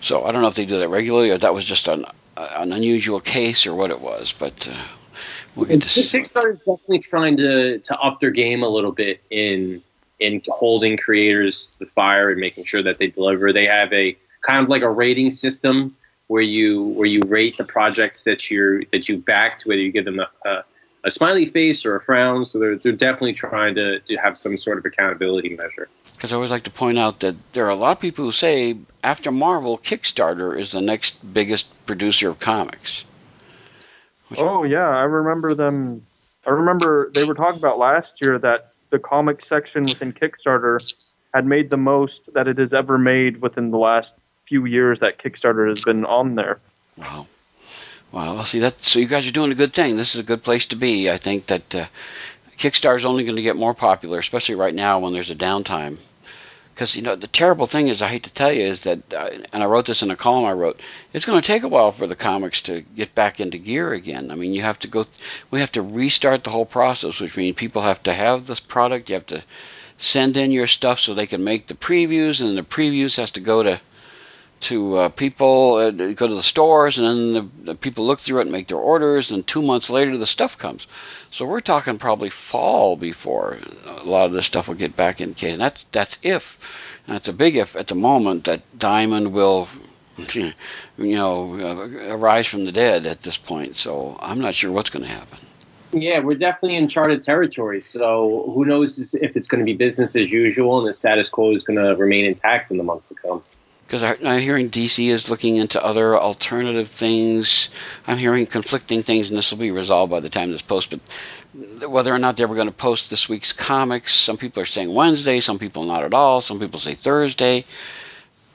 So 0.00 0.24
I 0.24 0.32
don't 0.32 0.40
know 0.40 0.48
if 0.48 0.54
they 0.54 0.64
do 0.64 0.78
that 0.78 0.88
regularly 0.88 1.30
or 1.30 1.36
that 1.36 1.52
was 1.52 1.66
just 1.66 1.88
an, 1.88 2.06
an 2.38 2.72
unusual 2.72 3.20
case 3.20 3.66
or 3.66 3.74
what 3.74 3.90
it 3.90 4.00
was, 4.00 4.32
but 4.32 4.66
uh, 4.66 4.86
we'll 5.54 5.66
get 5.66 5.82
to. 5.82 5.88
Kickstarter 5.88 6.52
is 6.52 6.58
definitely 6.58 7.00
trying 7.00 7.36
to 7.38 7.78
to 7.78 7.98
up 7.98 8.20
their 8.20 8.30
game 8.30 8.62
a 8.62 8.68
little 8.68 8.92
bit 8.92 9.22
in 9.30 9.82
in 10.18 10.40
holding 10.48 10.96
creators 10.96 11.68
to 11.68 11.80
the 11.80 11.86
fire 11.86 12.30
and 12.30 12.40
making 12.40 12.64
sure 12.64 12.82
that 12.82 12.98
they 12.98 13.08
deliver. 13.08 13.52
They 13.52 13.66
have 13.66 13.92
a 13.92 14.16
kind 14.42 14.62
of 14.62 14.68
like 14.68 14.82
a 14.82 14.90
rating 14.90 15.30
system 15.30 15.96
where 16.28 16.42
you 16.42 16.82
where 16.82 17.06
you 17.06 17.20
rate 17.26 17.56
the 17.58 17.64
projects 17.64 18.22
that 18.22 18.50
you're 18.50 18.84
that 18.92 19.08
you 19.08 19.18
backed, 19.18 19.66
whether 19.66 19.80
you 19.80 19.92
give 19.92 20.04
them 20.04 20.20
a, 20.20 20.30
a, 20.48 20.64
a 21.04 21.10
smiley 21.10 21.46
face 21.46 21.84
or 21.84 21.96
a 21.96 22.00
frown. 22.00 22.44
So 22.46 22.58
they're 22.58 22.76
they're 22.76 22.92
definitely 22.92 23.34
trying 23.34 23.74
to, 23.74 24.00
to 24.00 24.16
have 24.16 24.38
some 24.38 24.56
sort 24.56 24.78
of 24.78 24.86
accountability 24.86 25.50
measure. 25.56 25.88
Because 26.14 26.32
I 26.32 26.36
always 26.36 26.52
like 26.52 26.62
to 26.64 26.70
point 26.70 26.98
out 26.98 27.20
that 27.20 27.34
there 27.52 27.66
are 27.66 27.70
a 27.70 27.76
lot 27.76 27.92
of 27.92 28.00
people 28.00 28.24
who 28.24 28.32
say 28.32 28.78
after 29.02 29.32
Marvel, 29.32 29.76
Kickstarter 29.76 30.58
is 30.58 30.70
the 30.70 30.80
next 30.80 31.16
biggest 31.34 31.66
producer 31.84 32.30
of 32.30 32.38
comics. 32.38 33.04
Oh 34.38 34.64
yeah, 34.64 34.88
I 34.88 35.02
remember 35.02 35.54
them. 35.54 36.06
I 36.46 36.50
remember 36.50 37.10
they 37.14 37.24
were 37.24 37.34
talking 37.34 37.58
about 37.58 37.78
last 37.78 38.12
year 38.20 38.38
that 38.38 38.72
the 38.90 38.98
comic 38.98 39.44
section 39.48 39.84
within 39.84 40.12
Kickstarter 40.12 40.78
had 41.34 41.46
made 41.46 41.70
the 41.70 41.76
most 41.76 42.20
that 42.34 42.46
it 42.48 42.58
has 42.58 42.72
ever 42.72 42.98
made 42.98 43.40
within 43.40 43.70
the 43.70 43.78
last 43.78 44.12
few 44.48 44.66
years 44.66 45.00
that 45.00 45.18
Kickstarter 45.18 45.68
has 45.68 45.80
been 45.80 46.04
on 46.04 46.34
there. 46.34 46.60
Wow. 46.96 47.26
Wow. 48.12 48.34
Well, 48.34 48.44
see 48.44 48.58
that. 48.58 48.80
So 48.82 48.98
you 48.98 49.06
guys 49.06 49.26
are 49.26 49.32
doing 49.32 49.52
a 49.52 49.56
good 49.56 49.72
thing. 49.72 49.96
This 49.96 50.14
is 50.14 50.20
a 50.20 50.24
good 50.24 50.42
place 50.42 50.66
to 50.66 50.76
be. 50.76 51.10
I 51.10 51.16
think 51.16 51.46
that 51.46 51.74
uh, 51.74 51.86
Kickstarter 52.58 52.98
is 52.98 53.04
only 53.06 53.24
going 53.24 53.36
to 53.36 53.42
get 53.42 53.56
more 53.56 53.74
popular, 53.74 54.18
especially 54.18 54.56
right 54.56 54.74
now 54.74 54.98
when 54.98 55.14
there's 55.14 55.30
a 55.30 55.34
downtime. 55.34 55.98
Because 56.74 56.96
you 56.96 57.02
know 57.02 57.14
the 57.14 57.26
terrible 57.26 57.66
thing 57.66 57.88
is, 57.88 58.00
I 58.00 58.08
hate 58.08 58.22
to 58.22 58.32
tell 58.32 58.52
you, 58.52 58.62
is 58.62 58.80
that, 58.80 59.12
uh, 59.12 59.28
and 59.52 59.62
I 59.62 59.66
wrote 59.66 59.86
this 59.86 60.02
in 60.02 60.10
a 60.10 60.16
column 60.16 60.46
I 60.46 60.52
wrote. 60.52 60.80
It's 61.12 61.26
going 61.26 61.40
to 61.40 61.46
take 61.46 61.62
a 61.62 61.68
while 61.68 61.92
for 61.92 62.06
the 62.06 62.16
comics 62.16 62.62
to 62.62 62.80
get 62.96 63.14
back 63.14 63.40
into 63.40 63.58
gear 63.58 63.92
again. 63.92 64.30
I 64.30 64.36
mean, 64.36 64.54
you 64.54 64.62
have 64.62 64.78
to 64.78 64.88
go. 64.88 65.04
We 65.50 65.60
have 65.60 65.72
to 65.72 65.82
restart 65.82 66.44
the 66.44 66.50
whole 66.50 66.64
process, 66.64 67.20
which 67.20 67.36
means 67.36 67.56
people 67.56 67.82
have 67.82 68.02
to 68.04 68.14
have 68.14 68.46
this 68.46 68.60
product. 68.60 69.10
You 69.10 69.16
have 69.16 69.26
to 69.26 69.44
send 69.98 70.36
in 70.36 70.50
your 70.50 70.66
stuff 70.66 70.98
so 70.98 71.12
they 71.12 71.26
can 71.26 71.44
make 71.44 71.66
the 71.66 71.74
previews, 71.74 72.40
and 72.40 72.56
the 72.56 72.62
previews 72.62 73.16
has 73.16 73.30
to 73.32 73.40
go 73.40 73.62
to 73.62 73.80
to 74.62 74.96
uh, 74.96 75.08
people, 75.08 75.74
uh, 75.74 75.90
go 75.90 76.26
to 76.26 76.34
the 76.34 76.42
stores, 76.42 76.98
and 76.98 77.06
then 77.06 77.32
the, 77.32 77.72
the 77.72 77.74
people 77.74 78.06
look 78.06 78.20
through 78.20 78.38
it 78.38 78.42
and 78.42 78.52
make 78.52 78.68
their 78.68 78.78
orders, 78.78 79.30
and 79.30 79.46
two 79.46 79.62
months 79.62 79.90
later 79.90 80.16
the 80.16 80.26
stuff 80.26 80.56
comes. 80.58 80.86
So 81.30 81.46
we're 81.46 81.60
talking 81.60 81.98
probably 81.98 82.30
fall 82.30 82.96
before 82.96 83.58
a 83.86 84.04
lot 84.04 84.26
of 84.26 84.32
this 84.32 84.46
stuff 84.46 84.68
will 84.68 84.74
get 84.74 84.96
back 84.96 85.20
in 85.20 85.34
case. 85.34 85.52
And 85.52 85.60
that's 85.60 85.84
that's 85.92 86.18
if, 86.22 86.58
and 87.06 87.26
a 87.26 87.32
big 87.32 87.56
if 87.56 87.74
at 87.76 87.88
the 87.88 87.94
moment 87.94 88.44
that 88.44 88.62
Diamond 88.78 89.32
will, 89.32 89.68
you 90.34 90.52
know, 90.96 91.54
uh, 91.54 92.14
arise 92.14 92.46
from 92.46 92.64
the 92.64 92.72
dead 92.72 93.06
at 93.06 93.22
this 93.22 93.36
point. 93.36 93.76
So 93.76 94.16
I'm 94.20 94.40
not 94.40 94.54
sure 94.54 94.70
what's 94.70 94.90
going 94.90 95.04
to 95.04 95.08
happen. 95.08 95.38
Yeah, 95.92 96.20
we're 96.20 96.38
definitely 96.38 96.76
in 96.76 96.88
charted 96.88 97.22
territory. 97.22 97.82
So 97.82 98.50
who 98.54 98.64
knows 98.64 99.14
if 99.14 99.36
it's 99.36 99.46
going 99.46 99.58
to 99.58 99.64
be 99.64 99.74
business 99.74 100.16
as 100.16 100.30
usual 100.30 100.78
and 100.78 100.88
the 100.88 100.94
status 100.94 101.28
quo 101.28 101.54
is 101.54 101.64
going 101.64 101.78
to 101.78 101.94
remain 101.96 102.24
intact 102.24 102.70
in 102.70 102.78
the 102.78 102.84
months 102.84 103.08
to 103.10 103.14
come. 103.14 103.42
Because 103.92 104.16
I'm 104.24 104.40
hearing 104.40 104.70
DC 104.70 105.10
is 105.10 105.28
looking 105.28 105.56
into 105.56 105.84
other 105.84 106.18
alternative 106.18 106.88
things. 106.88 107.68
I'm 108.06 108.16
hearing 108.16 108.46
conflicting 108.46 109.02
things, 109.02 109.28
and 109.28 109.36
this 109.36 109.50
will 109.50 109.58
be 109.58 109.70
resolved 109.70 110.10
by 110.10 110.20
the 110.20 110.30
time 110.30 110.50
this 110.50 110.62
post. 110.62 110.88
But 110.88 111.90
whether 111.90 112.10
or 112.10 112.18
not 112.18 112.38
they 112.38 112.46
were 112.46 112.54
going 112.54 112.68
to 112.68 112.72
post 112.72 113.10
this 113.10 113.28
week's 113.28 113.52
comics, 113.52 114.14
some 114.14 114.38
people 114.38 114.62
are 114.62 114.66
saying 114.66 114.94
Wednesday, 114.94 115.40
some 115.40 115.58
people 115.58 115.82
not 115.82 116.04
at 116.04 116.14
all, 116.14 116.40
some 116.40 116.58
people 116.58 116.80
say 116.80 116.94
Thursday. 116.94 117.66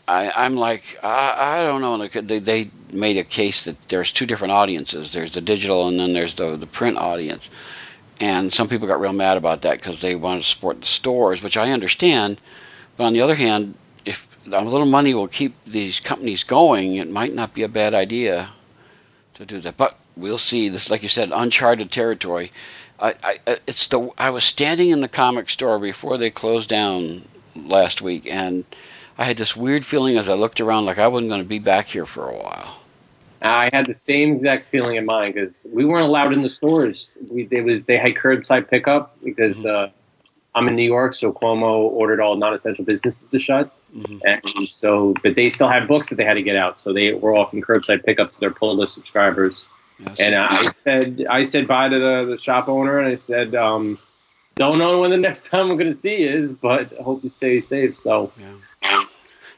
I, 0.08 0.46
am 0.48 0.56
like, 0.56 0.82
I, 1.04 1.60
I, 1.60 1.62
don't 1.62 1.82
know. 1.82 2.08
They, 2.08 2.40
they 2.40 2.72
made 2.92 3.18
a 3.18 3.24
case 3.24 3.66
that 3.66 3.78
there's 3.90 4.12
two 4.12 4.26
different 4.26 4.54
audiences. 4.54 5.14
There's 5.14 5.34
the 5.34 5.42
digital, 5.42 5.88
and 5.88 6.00
then 6.00 6.14
there's 6.14 6.34
the 6.34 6.56
the 6.56 6.66
print 6.66 6.98
audience. 6.98 7.52
And 8.20 8.52
some 8.52 8.70
people 8.70 8.88
got 8.88 9.00
real 9.00 9.14
mad 9.14 9.38
about 9.38 9.62
that 9.62 9.78
because 9.78 10.02
they 10.02 10.16
want 10.16 10.42
to 10.42 10.50
support 10.50 10.80
the 10.80 10.88
stores, 10.88 11.44
which 11.44 11.58
I 11.58 11.74
understand. 11.74 12.42
But 12.96 13.04
on 13.04 13.14
the 13.14 13.22
other 13.22 13.36
hand, 13.36 13.76
a 14.52 14.62
little 14.62 14.86
money 14.86 15.14
will 15.14 15.28
keep 15.28 15.56
these 15.66 16.00
companies 16.00 16.44
going, 16.44 16.96
it 16.96 17.10
might 17.10 17.34
not 17.34 17.54
be 17.54 17.64
a 17.64 17.68
bad 17.68 17.94
idea 17.94 18.50
to 19.36 19.46
do 19.46 19.60
that. 19.62 19.78
But 19.78 19.98
we'll 20.16 20.38
see. 20.38 20.70
This, 20.70 20.90
like 20.90 21.04
you 21.04 21.10
said, 21.10 21.32
uncharted 21.34 21.92
territory. 21.92 22.52
I, 23.00 23.14
I, 23.24 23.58
it's 23.68 23.88
the. 23.88 24.10
I 24.18 24.32
was 24.32 24.44
standing 24.44 24.90
in 24.90 25.02
the 25.02 25.08
comic 25.08 25.50
store 25.50 25.80
before 25.80 26.18
they 26.18 26.32
closed 26.32 26.70
down 26.70 27.28
last 27.56 28.02
week, 28.02 28.24
and 28.28 28.66
I 29.18 29.26
had 29.26 29.38
this 29.38 29.56
weird 29.56 29.86
feeling 29.86 30.18
as 30.18 30.30
I 30.30 30.34
looked 30.34 30.60
around, 30.60 30.86
like 30.86 30.98
I 30.98 31.08
wasn't 31.08 31.30
going 31.30 31.42
to 31.42 31.48
be 31.48 31.60
back 31.60 31.88
here 31.88 32.06
for 32.06 32.30
a 32.30 32.36
while. 32.36 32.82
I 33.42 33.70
had 33.72 33.86
the 33.86 33.94
same 33.94 34.36
exact 34.36 34.66
feeling 34.70 34.96
in 34.96 35.06
mind 35.06 35.36
because 35.36 35.66
we 35.72 35.86
weren't 35.86 36.08
allowed 36.08 36.34
in 36.34 36.42
the 36.42 36.50
stores. 36.50 37.14
We 37.30 37.46
they 37.46 37.62
was 37.62 37.84
they 37.84 37.98
had 37.98 38.16
curbside 38.16 38.68
pickup 38.70 39.16
because 39.24 39.58
mm-hmm. 39.58 39.90
uh, 39.90 39.90
I'm 40.56 40.68
in 40.68 40.76
New 40.76 40.84
York, 40.84 41.14
so 41.14 41.32
Cuomo 41.32 41.82
ordered 41.82 42.20
all 42.20 42.36
non-essential 42.36 42.84
businesses 42.84 43.28
to 43.30 43.38
shut, 43.38 43.72
mm-hmm. 43.96 44.18
and 44.26 44.70
so 44.70 45.14
but 45.24 45.36
they 45.36 45.50
still 45.50 45.68
had 45.68 45.88
books 45.88 46.10
that 46.10 46.16
they 46.16 46.26
had 46.26 46.36
to 46.36 46.44
get 46.44 46.56
out, 46.56 46.82
so 46.82 46.94
they 46.94 47.14
were 47.14 47.36
offering 47.36 47.62
curbside 47.62 48.04
pickup 48.06 48.32
to 48.32 48.40
their 48.40 48.52
pull 48.52 48.76
list 48.76 48.94
subscribers. 48.94 49.66
Yes. 50.00 50.20
And 50.20 50.36
I 50.36 50.72
said 50.84 51.26
I 51.30 51.44
said 51.44 51.68
bye 51.68 51.90
to 51.90 52.00
the, 52.00 52.26
the 52.26 52.38
shop 52.38 52.68
owner, 52.70 53.00
and 53.00 53.08
I 53.08 53.16
said, 53.16 53.56
um, 53.56 53.98
don't 54.56 54.78
know 54.78 55.02
when 55.02 55.12
the 55.12 55.18
next 55.28 55.50
time 55.50 55.72
I'm 55.72 55.78
going 55.78 55.92
to 55.92 55.98
see 55.98 56.22
you 56.22 56.30
is, 56.30 56.50
but 56.50 56.94
I 57.00 57.04
hope 57.04 57.24
you 57.24 57.30
stay 57.30 57.62
safe. 57.62 57.98
So. 57.98 58.32
Yeah 58.40 58.54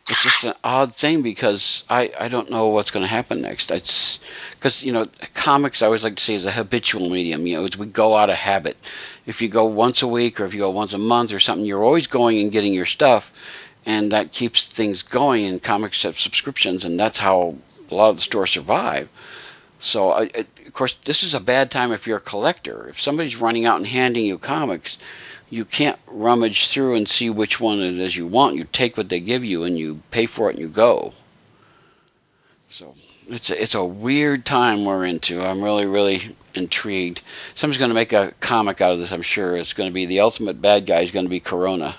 it's 0.09 0.23
just 0.23 0.43
an 0.43 0.53
odd 0.63 0.95
thing 0.95 1.21
because 1.21 1.83
I, 1.89 2.11
I 2.19 2.27
don't 2.29 2.49
know 2.49 2.69
what's 2.69 2.89
going 2.89 3.03
to 3.03 3.07
happen 3.07 3.41
next. 3.41 3.69
It's 3.69 4.19
because 4.51 4.83
you 4.83 4.91
know 4.91 5.05
comics 5.35 5.81
I 5.81 5.85
always 5.85 6.03
like 6.03 6.15
to 6.15 6.23
say 6.23 6.33
is 6.33 6.45
a 6.45 6.51
habitual 6.51 7.09
medium. 7.09 7.45
You 7.45 7.57
know, 7.61 7.67
we 7.77 7.85
go 7.85 8.15
out 8.15 8.29
of 8.29 8.35
habit. 8.35 8.75
If 9.25 9.41
you 9.41 9.49
go 9.49 9.65
once 9.65 10.01
a 10.01 10.07
week 10.07 10.39
or 10.39 10.45
if 10.45 10.53
you 10.53 10.61
go 10.61 10.71
once 10.71 10.93
a 10.93 10.97
month 10.97 11.31
or 11.31 11.39
something, 11.39 11.65
you're 11.65 11.83
always 11.83 12.07
going 12.07 12.39
and 12.39 12.51
getting 12.51 12.73
your 12.73 12.87
stuff, 12.87 13.31
and 13.85 14.11
that 14.11 14.31
keeps 14.31 14.65
things 14.65 15.01
going. 15.01 15.45
And 15.45 15.61
comics 15.61 16.03
have 16.03 16.19
subscriptions, 16.19 16.85
and 16.85 16.99
that's 16.99 17.19
how 17.19 17.55
a 17.89 17.95
lot 17.95 18.09
of 18.09 18.17
the 18.17 18.21
stores 18.21 18.51
survive. 18.51 19.09
So, 19.79 20.11
I, 20.11 20.23
of 20.65 20.73
course, 20.73 20.97
this 21.05 21.23
is 21.23 21.33
a 21.33 21.39
bad 21.39 21.71
time 21.71 21.91
if 21.91 22.05
you're 22.05 22.17
a 22.17 22.21
collector. 22.21 22.87
If 22.89 23.01
somebody's 23.01 23.37
running 23.37 23.65
out 23.65 23.77
and 23.77 23.87
handing 23.87 24.25
you 24.25 24.37
comics, 24.37 24.97
you 25.49 25.65
can't 25.65 25.97
rummage 26.07 26.67
through 26.67 26.95
and 26.95 27.07
see 27.07 27.29
which 27.29 27.59
one 27.59 27.79
it 27.79 27.97
is 27.97 28.15
you 28.15 28.27
want. 28.27 28.55
You 28.55 28.65
take 28.65 28.97
what 28.97 29.09
they 29.09 29.19
give 29.19 29.43
you 29.43 29.63
and 29.63 29.77
you 29.77 30.01
pay 30.11 30.25
for 30.25 30.49
it 30.49 30.55
and 30.55 30.59
you 30.59 30.67
go. 30.67 31.13
So 32.69 32.93
it's 33.27 33.49
a, 33.49 33.61
it's 33.61 33.75
a 33.75 33.83
weird 33.83 34.45
time 34.45 34.85
we're 34.85 35.05
into. 35.05 35.41
I'm 35.41 35.63
really 35.63 35.85
really 35.85 36.35
intrigued. 36.53 37.21
Somebody's 37.55 37.79
going 37.79 37.89
to 37.89 37.95
make 37.95 38.13
a 38.13 38.33
comic 38.39 38.81
out 38.81 38.93
of 38.93 38.99
this. 38.99 39.11
I'm 39.11 39.21
sure 39.21 39.55
it's 39.55 39.73
going 39.73 39.89
to 39.89 39.93
be 39.93 40.05
the 40.05 40.19
ultimate 40.19 40.61
bad 40.61 40.85
guy 40.85 41.01
is 41.01 41.11
going 41.11 41.25
to 41.25 41.29
be 41.29 41.39
Corona, 41.39 41.95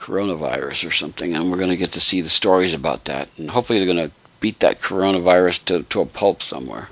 coronavirus 0.00 0.88
or 0.88 0.90
something, 0.90 1.34
and 1.34 1.50
we're 1.50 1.58
going 1.58 1.70
to 1.70 1.76
get 1.76 1.92
to 1.92 2.00
see 2.00 2.20
the 2.20 2.28
stories 2.28 2.74
about 2.74 3.04
that. 3.04 3.28
And 3.36 3.50
hopefully 3.50 3.78
they're 3.78 3.94
going 3.94 4.08
to 4.08 4.14
beat 4.40 4.60
that 4.60 4.80
coronavirus 4.80 5.64
to 5.66 5.82
to 5.84 6.00
a 6.00 6.06
pulp 6.06 6.42
somewhere 6.42 6.88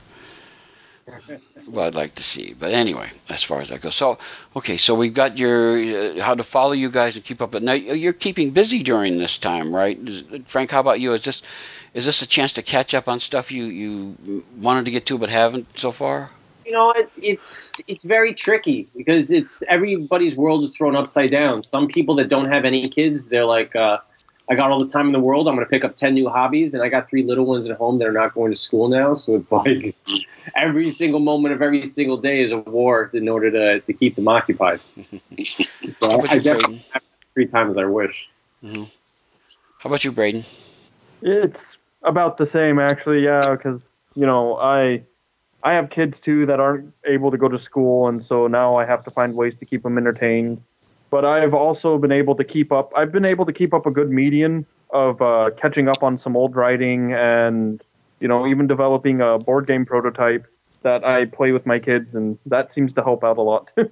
what 1.67 1.87
I'd 1.87 1.95
like 1.95 2.15
to 2.17 2.23
see. 2.23 2.55
But 2.59 2.73
anyway, 2.73 3.11
as 3.29 3.43
far 3.43 3.61
as 3.61 3.69
that 3.69 3.81
goes, 3.81 3.95
so 3.95 4.19
okay, 4.57 4.77
so 4.77 4.95
we've 4.95 5.15
got 5.15 5.39
your 5.39 5.79
uh, 5.79 6.21
how 6.23 6.35
to 6.35 6.45
follow 6.45 6.73
you 6.73 6.91
guys 6.91 7.17
and 7.17 7.25
keep 7.25 7.41
up. 7.41 7.51
But 7.51 7.63
now 7.63 7.73
you're 7.73 8.13
keeping 8.13 8.51
busy 8.51 8.83
during 8.83 9.19
this 9.19 9.39
time, 9.39 9.75
right? 9.75 9.99
Frank, 10.47 10.71
how 10.71 10.81
about 10.81 11.01
you? 11.01 11.13
Is 11.13 11.25
this 11.25 11.43
is 11.95 12.07
this 12.07 12.23
a 12.23 12.27
chance 12.27 12.53
to 12.55 12.63
catch 12.63 12.95
up 12.95 13.09
on 13.09 13.21
stuff 13.21 13.51
you 13.51 13.65
you 13.65 14.45
wanted 14.57 14.85
to 14.87 14.91
get 14.91 15.07
to 15.07 15.19
but 15.19 15.31
haven't 15.31 15.79
so 15.79 15.93
far? 15.93 16.31
You 16.69 16.75
know, 16.75 16.91
it, 16.91 17.11
it's 17.17 17.73
it's 17.87 18.05
very 18.05 18.35
tricky 18.35 18.87
because 18.95 19.31
it's 19.31 19.63
everybody's 19.69 20.37
world 20.37 20.65
is 20.65 20.77
thrown 20.77 20.95
upside 20.95 21.31
down. 21.31 21.63
Some 21.63 21.89
people 21.89 22.15
that 22.17 22.29
don't 22.29 22.51
have 22.51 22.67
any 22.67 22.89
kids, 22.91 23.29
they're 23.29 23.47
like. 23.47 23.75
Uh, 23.75 23.99
I 24.51 24.55
got 24.55 24.71
all 24.71 24.79
the 24.79 24.89
time 24.89 25.07
in 25.07 25.13
the 25.13 25.21
world. 25.21 25.47
I'm 25.47 25.55
going 25.57 25.67
to 25.67 25.71
pick 25.71 25.85
up 25.85 25.97
10 25.97 26.15
new 26.15 26.29
hobbies. 26.29 26.73
And 26.73 26.83
I 26.83 26.89
got 26.89 27.09
three 27.09 27.23
little 27.23 27.45
ones 27.45 27.69
at 27.69 27.77
home 27.77 27.99
that 27.99 28.09
are 28.09 28.13
not 28.13 28.35
going 28.35 28.51
to 28.51 28.59
school 28.59 28.89
now. 28.89 29.15
So 29.15 29.35
it's 29.35 29.53
like 29.61 29.95
every 30.57 30.91
single 30.91 31.21
moment 31.21 31.55
of 31.55 31.61
every 31.61 31.85
single 31.87 32.17
day 32.17 32.41
is 32.41 32.51
a 32.51 32.59
war 32.59 33.11
in 33.13 33.29
order 33.29 33.51
to, 33.51 33.81
to 33.81 33.93
keep 33.93 34.17
them 34.17 34.27
occupied. 34.27 34.81
so 36.01 36.11
I, 36.11 36.33
I 36.33 36.39
definitely 36.39 36.85
have 36.93 37.03
three 37.35 37.47
times 37.47 37.77
I 37.77 37.85
wish. 37.85 38.29
Mm-hmm. 38.65 38.85
How 39.79 39.91
about 39.91 40.05
you, 40.05 40.13
Braiden? 40.13 40.45
It's 41.21 41.57
about 42.03 42.39
the 42.39 42.47
same, 42.47 42.79
actually. 42.79 43.25
Yeah, 43.25 43.51
because, 43.51 43.81
you 44.15 44.27
know, 44.27 44.57
I. 44.57 45.03
I 45.69 45.75
have 45.75 45.91
kids 45.91 46.19
too 46.21 46.47
that 46.47 46.61
aren't 46.61 46.93
able 47.07 47.31
to 47.31 47.37
go 47.37 47.49
to 47.49 47.59
school, 47.59 48.09
and 48.09 48.25
so 48.25 48.47
now 48.47 48.77
I 48.77 48.85
have 48.87 49.05
to 49.05 49.11
find 49.11 49.35
ways 49.35 49.55
to 49.61 49.67
keep 49.67 49.83
them 49.83 49.99
entertained 49.99 50.63
but 51.11 51.25
I've 51.25 51.55
also 51.55 51.99
been 51.99 52.13
able 52.13 52.35
to 52.37 52.45
keep 52.45 52.73
up. 52.73 52.93
I've 52.97 53.13
been 53.13 53.25
able 53.25 53.47
to 53.47 53.53
keep 53.53 53.73
up 53.73 53.87
a 53.87 53.91
good 53.91 54.11
median 54.11 54.67
of 54.91 55.21
uh, 55.21 55.51
catching 55.61 55.89
up 55.89 56.03
on 56.03 56.19
some 56.19 56.37
old 56.37 56.57
writing 56.57 57.13
and 57.13 57.83
you 58.21 58.29
know 58.29 58.47
even 58.47 58.67
developing 58.67 59.21
a 59.21 59.39
board 59.39 59.67
game 59.67 59.87
prototype 59.87 60.47
that 60.83 61.05
I 61.05 61.25
play 61.25 61.53
with 61.53 61.67
my 61.67 61.79
kids, 61.79 62.15
and 62.15 62.39
that 62.47 62.73
seems 62.75 62.93
to 62.95 63.03
help 63.03 63.25
out 63.25 63.39
a 63.39 63.43
lot 63.43 63.69
too. 63.77 63.91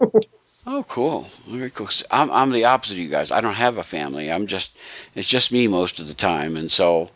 Oh, 0.66 0.85
cool! 0.89 1.27
Very 1.49 1.70
cool. 1.70 1.89
I'm 2.11 2.31
I'm 2.31 2.53
the 2.53 2.64
opposite 2.64 2.95
of 2.95 2.99
you 2.99 3.09
guys. 3.09 3.31
I 3.31 3.41
don't 3.41 3.55
have 3.55 3.79
a 3.79 3.85
family. 3.85 4.31
I'm 4.31 4.47
just 4.47 4.72
it's 5.14 5.29
just 5.29 5.53
me 5.53 5.68
most 5.68 6.01
of 6.01 6.09
the 6.09 6.14
time, 6.14 6.57
and 6.57 6.70
so 6.70 7.11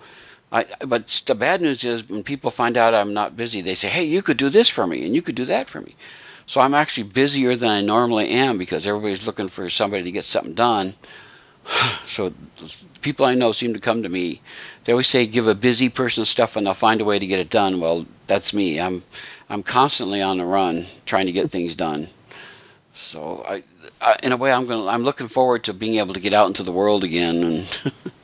I. 0.52 0.66
But 0.86 1.22
the 1.26 1.34
bad 1.34 1.60
news 1.60 1.84
is 1.84 2.08
when 2.08 2.22
people 2.22 2.50
find 2.50 2.76
out 2.76 2.94
I'm 2.94 3.14
not 3.14 3.36
busy, 3.36 3.60
they 3.60 3.74
say, 3.74 3.88
"Hey, 3.88 4.04
you 4.04 4.22
could 4.22 4.36
do 4.36 4.48
this 4.48 4.68
for 4.68 4.86
me, 4.86 5.04
and 5.04 5.14
you 5.14 5.22
could 5.22 5.34
do 5.34 5.44
that 5.46 5.68
for 5.70 5.80
me." 5.80 5.94
So 6.46 6.60
I'm 6.60 6.74
actually 6.74 7.04
busier 7.04 7.54
than 7.54 7.68
I 7.68 7.80
normally 7.80 8.28
am 8.30 8.58
because 8.58 8.86
everybody's 8.86 9.26
looking 9.26 9.48
for 9.48 9.70
somebody 9.70 10.02
to 10.02 10.10
get 10.10 10.24
something 10.24 10.54
done. 10.54 10.94
So 12.06 12.32
people 13.02 13.24
I 13.24 13.34
know 13.34 13.52
seem 13.52 13.74
to 13.74 13.78
come 13.78 14.02
to 14.02 14.08
me. 14.08 14.40
They 14.84 14.92
always 14.92 15.06
say 15.06 15.26
give 15.26 15.46
a 15.46 15.54
busy 15.54 15.88
person 15.88 16.24
stuff 16.24 16.56
and 16.56 16.66
they'll 16.66 16.74
find 16.74 17.00
a 17.00 17.04
way 17.04 17.20
to 17.20 17.26
get 17.26 17.38
it 17.38 17.50
done. 17.50 17.80
Well, 17.80 18.04
that's 18.26 18.52
me. 18.52 18.80
I'm 18.80 19.04
I'm 19.48 19.62
constantly 19.62 20.20
on 20.22 20.38
the 20.38 20.44
run 20.44 20.86
trying 21.06 21.26
to 21.26 21.32
get 21.32 21.52
things 21.52 21.76
done. 21.76 22.08
So 22.94 23.44
I, 23.48 23.62
I 24.00 24.16
in 24.22 24.32
a 24.32 24.36
way 24.36 24.50
I'm 24.52 24.66
going 24.66 24.82
to, 24.82 24.90
I'm 24.90 25.04
looking 25.04 25.28
forward 25.28 25.64
to 25.64 25.72
being 25.72 25.98
able 25.98 26.14
to 26.14 26.20
get 26.20 26.34
out 26.34 26.48
into 26.48 26.64
the 26.64 26.72
world 26.72 27.04
again 27.04 27.44
and 27.44 27.92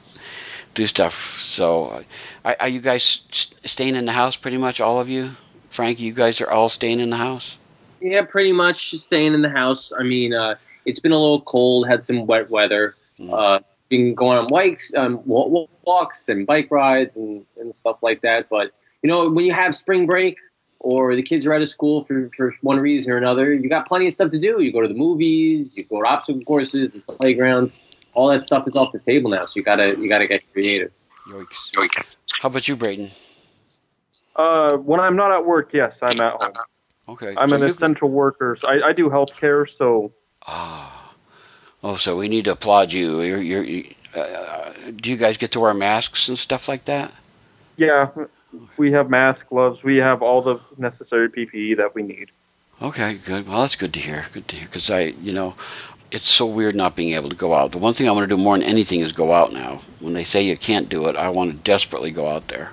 do 0.77 0.87
stuff. 0.87 1.41
So 1.41 2.05
are, 2.45 2.57
are 2.61 2.68
you 2.68 2.81
guys 2.81 3.22
staying 3.64 3.97
in 3.97 4.07
the 4.07 4.12
house 4.12 4.37
pretty 4.37 4.59
much 4.59 4.81
all 4.81 5.01
of 5.01 5.09
you? 5.09 5.31
Frank, 5.70 5.99
you 5.99 6.12
guys 6.12 6.41
are 6.41 6.51
all 6.51 6.68
staying 6.68 7.01
in 7.01 7.11
the 7.11 7.16
house? 7.16 7.59
Yeah, 8.01 8.24
pretty 8.24 8.53
much 8.53 8.93
staying 8.93 9.35
in 9.35 9.43
the 9.43 9.51
house. 9.51 9.93
I 9.99 10.05
mean, 10.05 10.33
uh, 10.33 10.55
it's 10.85 11.01
been 11.01 11.12
a 11.12 11.18
little 11.18 11.41
cold, 11.41 11.89
had 11.89 12.07
some 12.07 12.27
wet 12.27 12.51
weather. 12.51 12.95
Mm. 13.18 13.33
Uh, 13.33 13.61
been 13.89 14.14
going 14.14 14.37
on 14.37 14.49
bikes, 14.49 14.93
um, 14.97 15.20
walks 15.24 16.29
and 16.29 16.47
bike 16.47 16.68
rides 16.70 17.14
and, 17.16 17.45
and 17.59 17.74
stuff 17.74 17.99
like 18.03 18.20
that. 18.22 18.49
But 18.49 18.72
you 19.03 19.09
know, 19.09 19.31
when 19.31 19.45
you 19.45 19.53
have 19.53 19.74
spring 19.74 20.07
break 20.07 20.37
or 20.81 21.14
the 21.14 21.22
kids 21.22 21.47
are 21.47 21.55
out 21.55 21.62
of 21.62 21.68
school 21.68 22.05
for, 22.05 22.31
for 22.37 22.55
one 22.62 22.79
reason 22.79 23.12
or 23.12 23.16
another, 23.16 23.55
you 23.55 23.68
got 23.68 23.87
plenty 23.87 24.07
of 24.09 24.14
stuff 24.14 24.31
to 24.33 24.41
do. 24.41 24.62
You 24.62 24.72
go 24.72 24.83
to 24.83 24.89
the 24.89 24.95
movies, 24.95 25.77
you 25.77 25.85
go 25.85 26.03
to 26.03 26.09
obstacle 26.09 26.43
courses, 26.43 26.91
and 26.93 27.07
playgrounds. 27.07 27.81
All 28.17 28.29
that 28.29 28.45
stuff 28.45 28.67
is 28.67 28.75
off 28.75 28.93
the 28.93 28.99
table 28.99 29.31
now, 29.31 29.45
so 29.45 29.53
you 29.57 29.62
gotta 29.62 29.97
you 29.99 30.09
gotta 30.09 30.27
get 30.27 30.43
creative. 30.53 30.91
Yikes. 31.29 32.17
How 32.41 32.49
about 32.49 32.67
you, 32.67 32.77
Braiden? 32.77 33.11
Uh, 34.35 34.77
when 34.79 35.01
I'm 35.01 35.17
not 35.17 35.33
at 35.33 35.45
work, 35.45 35.71
yes, 35.73 35.95
I'm 36.01 36.19
at 36.21 36.43
home. 36.43 36.53
Okay. 37.09 37.35
I'm 37.37 37.51
so 37.51 37.57
an 37.57 37.62
essential 37.64 38.09
worker. 38.09 38.57
So 38.61 38.69
I, 38.69 38.89
I 38.89 38.93
do 38.93 39.09
healthcare, 39.09 39.67
so. 39.79 40.12
Ah. 40.47 41.12
Oh, 41.83 41.97
so 41.97 42.17
we 42.17 42.29
need 42.29 42.47
to 42.47 42.53
applaud 42.53 42.93
you. 42.93 43.21
You're, 43.21 43.43
you're, 43.43 43.64
you, 43.64 43.95
uh, 44.14 44.73
do 44.97 45.11
you 45.11 45.17
guys 45.17 45.37
get 45.37 45.53
to 45.53 45.61
wear 45.61 45.75
masks 45.75 46.29
and 46.29 46.39
stuff 46.39 46.69
like 46.69 46.87
that? 46.87 47.12
Yeah, 47.77 48.09
we 48.77 48.93
have 48.93 49.11
masks, 49.11 49.45
gloves. 49.49 49.83
We 49.83 49.99
have 49.99 50.23
all 50.23 50.43
the 50.43 50.61
necessary 50.79 51.29
PPE 51.29 51.77
that 51.77 51.95
we 51.95 52.03
need. 52.03 52.31
Okay, 52.83 53.14
good. 53.14 53.49
Well, 53.49 53.62
that's 53.62 53.77
good 53.77 53.95
to 53.95 54.01
hear. 54.01 54.27
Good 54.33 54.49
to 54.49 54.57
hear. 54.57 54.67
Because 54.67 54.91
I, 54.91 55.01
you 55.23 55.33
know, 55.33 55.55
it's 56.11 56.28
so 56.28 56.46
weird 56.46 56.74
not 56.74 56.96
being 56.96 57.14
able 57.14 57.28
to 57.30 57.36
go 57.36 57.54
out. 57.54 57.72
The 57.72 57.78
one 57.78 57.94
thing 57.94 58.09
I 58.09 58.12
want 58.12 58.28
to 58.28 58.36
do 58.36 58.42
more 58.42 58.57
than 58.57 58.66
anything 58.66 59.00
is 59.00 59.12
go 59.12 59.32
out 59.32 59.52
now. 59.52 59.80
When 60.00 60.12
they 60.14 60.24
say 60.24 60.42
you 60.42 60.57
can't 60.57 60.88
do 60.88 61.09
it, 61.09 61.16
I 61.16 61.28
want 61.30 61.52
to 61.52 61.57
desperately 61.59 62.11
go 62.11 62.28
out 62.28 62.48
there. 62.48 62.70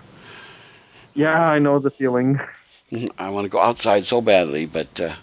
Yeah, 1.14 1.42
I 1.42 1.60
know 1.60 1.80
the 1.80 1.92
feeling. 1.92 2.40
I 3.18 3.30
want 3.30 3.46
to 3.46 3.50
go 3.50 3.60
outside 3.60 4.06
so 4.06 4.22
badly, 4.22 4.66
but 4.66 5.00
uh, 5.00 5.16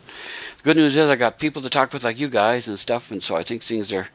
good 0.62 0.76
news 0.76 0.96
is 0.96 1.08
I 1.08 1.16
got 1.16 1.38
people 1.38 1.62
to 1.62 1.70
talk 1.70 1.92
with 1.92 2.04
like 2.04 2.18
you 2.18 2.28
guys 2.28 2.66
and 2.68 2.78
stuff, 2.78 3.10
and 3.10 3.22
so 3.22 3.36
I 3.36 3.42
think 3.42 3.62
things 3.62 3.92
are 3.92 4.08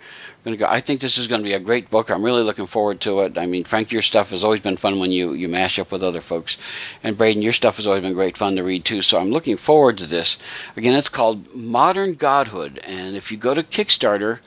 going 0.46 0.56
to 0.56 0.64
go. 0.64 0.70
I 0.70 0.80
think 0.80 1.02
this 1.02 1.18
is 1.18 1.28
going 1.28 1.42
to 1.42 1.48
be 1.48 1.56
a 1.56 1.60
great 1.60 1.90
book. 1.90 2.12
I'm 2.12 2.24
really 2.24 2.44
looking 2.44 2.68
forward 2.68 3.02
to 3.02 3.22
it. 3.22 3.36
I 3.36 3.48
mean, 3.48 3.64
Frank, 3.64 3.92
your 3.92 4.04
stuff 4.04 4.30
has 4.30 4.44
always 4.44 4.60
been 4.60 4.78
fun 4.78 5.00
when 5.00 5.12
you 5.12 5.34
you 5.34 5.50
mash 5.50 5.80
up 5.80 5.92
with 5.92 6.04
other 6.04 6.22
folks, 6.22 6.58
and 7.02 7.18
Braiden, 7.18 7.42
your 7.42 7.52
stuff 7.52 7.78
has 7.78 7.88
always 7.88 8.04
been 8.04 8.14
great 8.14 8.38
fun 8.38 8.56
to 8.56 8.64
read 8.64 8.86
too. 8.86 9.02
So 9.02 9.20
I'm 9.20 9.32
looking 9.32 9.58
forward 9.58 9.98
to 9.98 10.06
this. 10.06 10.38
Again, 10.78 10.94
it's 10.94 11.10
called 11.10 11.56
Modern 11.56 12.14
Godhood, 12.14 12.80
and 12.84 13.16
if 13.16 13.32
you 13.32 13.38
go 13.38 13.56
to 13.56 13.64
Kickstarter 13.64 14.40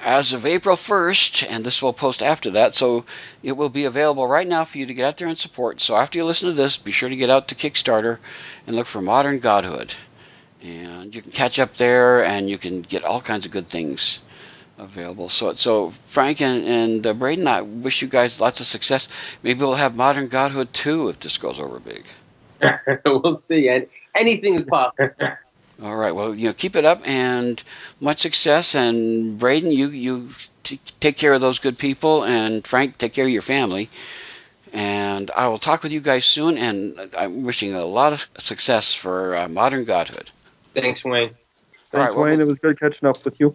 as 0.00 0.32
of 0.32 0.46
April 0.46 0.76
1st, 0.76 1.44
and 1.50 1.66
this 1.66 1.82
will 1.82 1.92
post 1.92 2.22
after 2.22 2.50
that, 2.52 2.76
so 2.76 3.04
it 3.42 3.52
will 3.52 3.68
be 3.68 3.84
available 3.84 4.28
right 4.28 4.46
now 4.46 4.64
for 4.64 4.78
you 4.78 4.86
to 4.86 4.94
get 4.94 5.06
out 5.06 5.16
there 5.16 5.28
and 5.28 5.38
support. 5.38 5.80
So 5.80 5.96
after 5.96 6.18
you 6.18 6.24
listen 6.24 6.48
to 6.50 6.54
this, 6.54 6.78
be 6.78 6.92
sure 6.92 7.08
to 7.08 7.16
get 7.16 7.30
out 7.30 7.48
to 7.48 7.56
Kickstarter 7.56 8.18
and 8.64 8.76
look 8.76 8.86
for 8.86 9.02
Modern 9.02 9.40
Godhood. 9.40 9.94
And 10.62 11.12
you 11.12 11.20
can 11.20 11.32
catch 11.32 11.58
up 11.58 11.76
there 11.78 12.24
and 12.24 12.48
you 12.48 12.58
can 12.58 12.82
get 12.82 13.02
all 13.02 13.20
kinds 13.20 13.44
of 13.44 13.50
good 13.50 13.68
things 13.68 14.20
available. 14.78 15.28
So, 15.28 15.54
so 15.54 15.92
Frank 16.08 16.40
and, 16.40 16.64
and 16.64 17.06
uh, 17.06 17.14
Braiden, 17.14 17.46
I 17.46 17.62
wish 17.62 18.02
you 18.02 18.08
guys 18.08 18.40
lots 18.40 18.60
of 18.60 18.66
success. 18.66 19.08
Maybe 19.42 19.60
we'll 19.60 19.74
have 19.74 19.94
Modern 19.94 20.28
Godhood 20.28 20.72
too 20.72 21.08
if 21.08 21.20
this 21.20 21.36
goes 21.38 21.58
over 21.58 21.78
big. 21.80 22.04
we'll 23.04 23.34
see. 23.34 23.68
And 23.68 23.86
anything's 24.14 24.64
possible. 24.64 25.10
All 25.82 25.96
right. 25.96 26.12
Well, 26.12 26.34
you 26.34 26.46
know, 26.46 26.52
keep 26.52 26.76
it 26.76 26.84
up 26.84 27.00
and 27.06 27.62
much 28.00 28.20
success. 28.20 28.74
And 28.74 29.40
Braiden, 29.40 29.72
you 29.72 29.88
you 29.88 30.28
t- 30.62 30.80
take 31.00 31.16
care 31.16 31.32
of 31.32 31.40
those 31.40 31.58
good 31.58 31.76
people, 31.76 32.24
and 32.24 32.64
Frank, 32.66 32.98
take 32.98 33.14
care 33.14 33.24
of 33.24 33.30
your 33.30 33.42
family. 33.42 33.90
And 34.72 35.30
I 35.34 35.48
will 35.48 35.58
talk 35.58 35.82
with 35.82 35.92
you 35.92 36.00
guys 36.00 36.24
soon. 36.24 36.56
And 36.56 37.10
I'm 37.18 37.42
wishing 37.42 37.74
a 37.74 37.84
lot 37.84 38.12
of 38.12 38.26
success 38.38 38.94
for 38.94 39.36
uh, 39.36 39.48
Modern 39.48 39.84
Godhood. 39.84 40.30
Thanks, 40.74 41.04
Wayne. 41.04 41.30
Thanks, 41.30 41.36
All 41.92 42.00
right, 42.00 42.10
Wayne. 42.10 42.38
Well, 42.38 42.40
it 42.40 42.46
was 42.46 42.58
good 42.58 42.78
catching 42.78 43.08
up 43.08 43.24
with 43.24 43.38
you. 43.40 43.54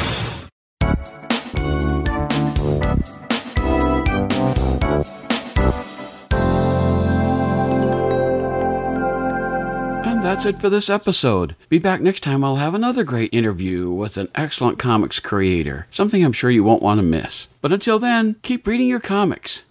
That's 10.41 10.55
it 10.55 10.59
for 10.59 10.71
this 10.71 10.89
episode. 10.89 11.55
Be 11.69 11.77
back 11.77 12.01
next 12.01 12.21
time. 12.21 12.43
I'll 12.43 12.55
have 12.55 12.73
another 12.73 13.03
great 13.03 13.31
interview 13.31 13.91
with 13.91 14.17
an 14.17 14.27
excellent 14.33 14.79
comics 14.79 15.19
creator, 15.19 15.85
something 15.91 16.25
I'm 16.25 16.33
sure 16.33 16.49
you 16.49 16.63
won't 16.63 16.81
want 16.81 16.97
to 16.97 17.03
miss. 17.03 17.47
But 17.61 17.71
until 17.71 17.99
then, 17.99 18.37
keep 18.41 18.65
reading 18.65 18.87
your 18.87 18.99
comics. 18.99 19.65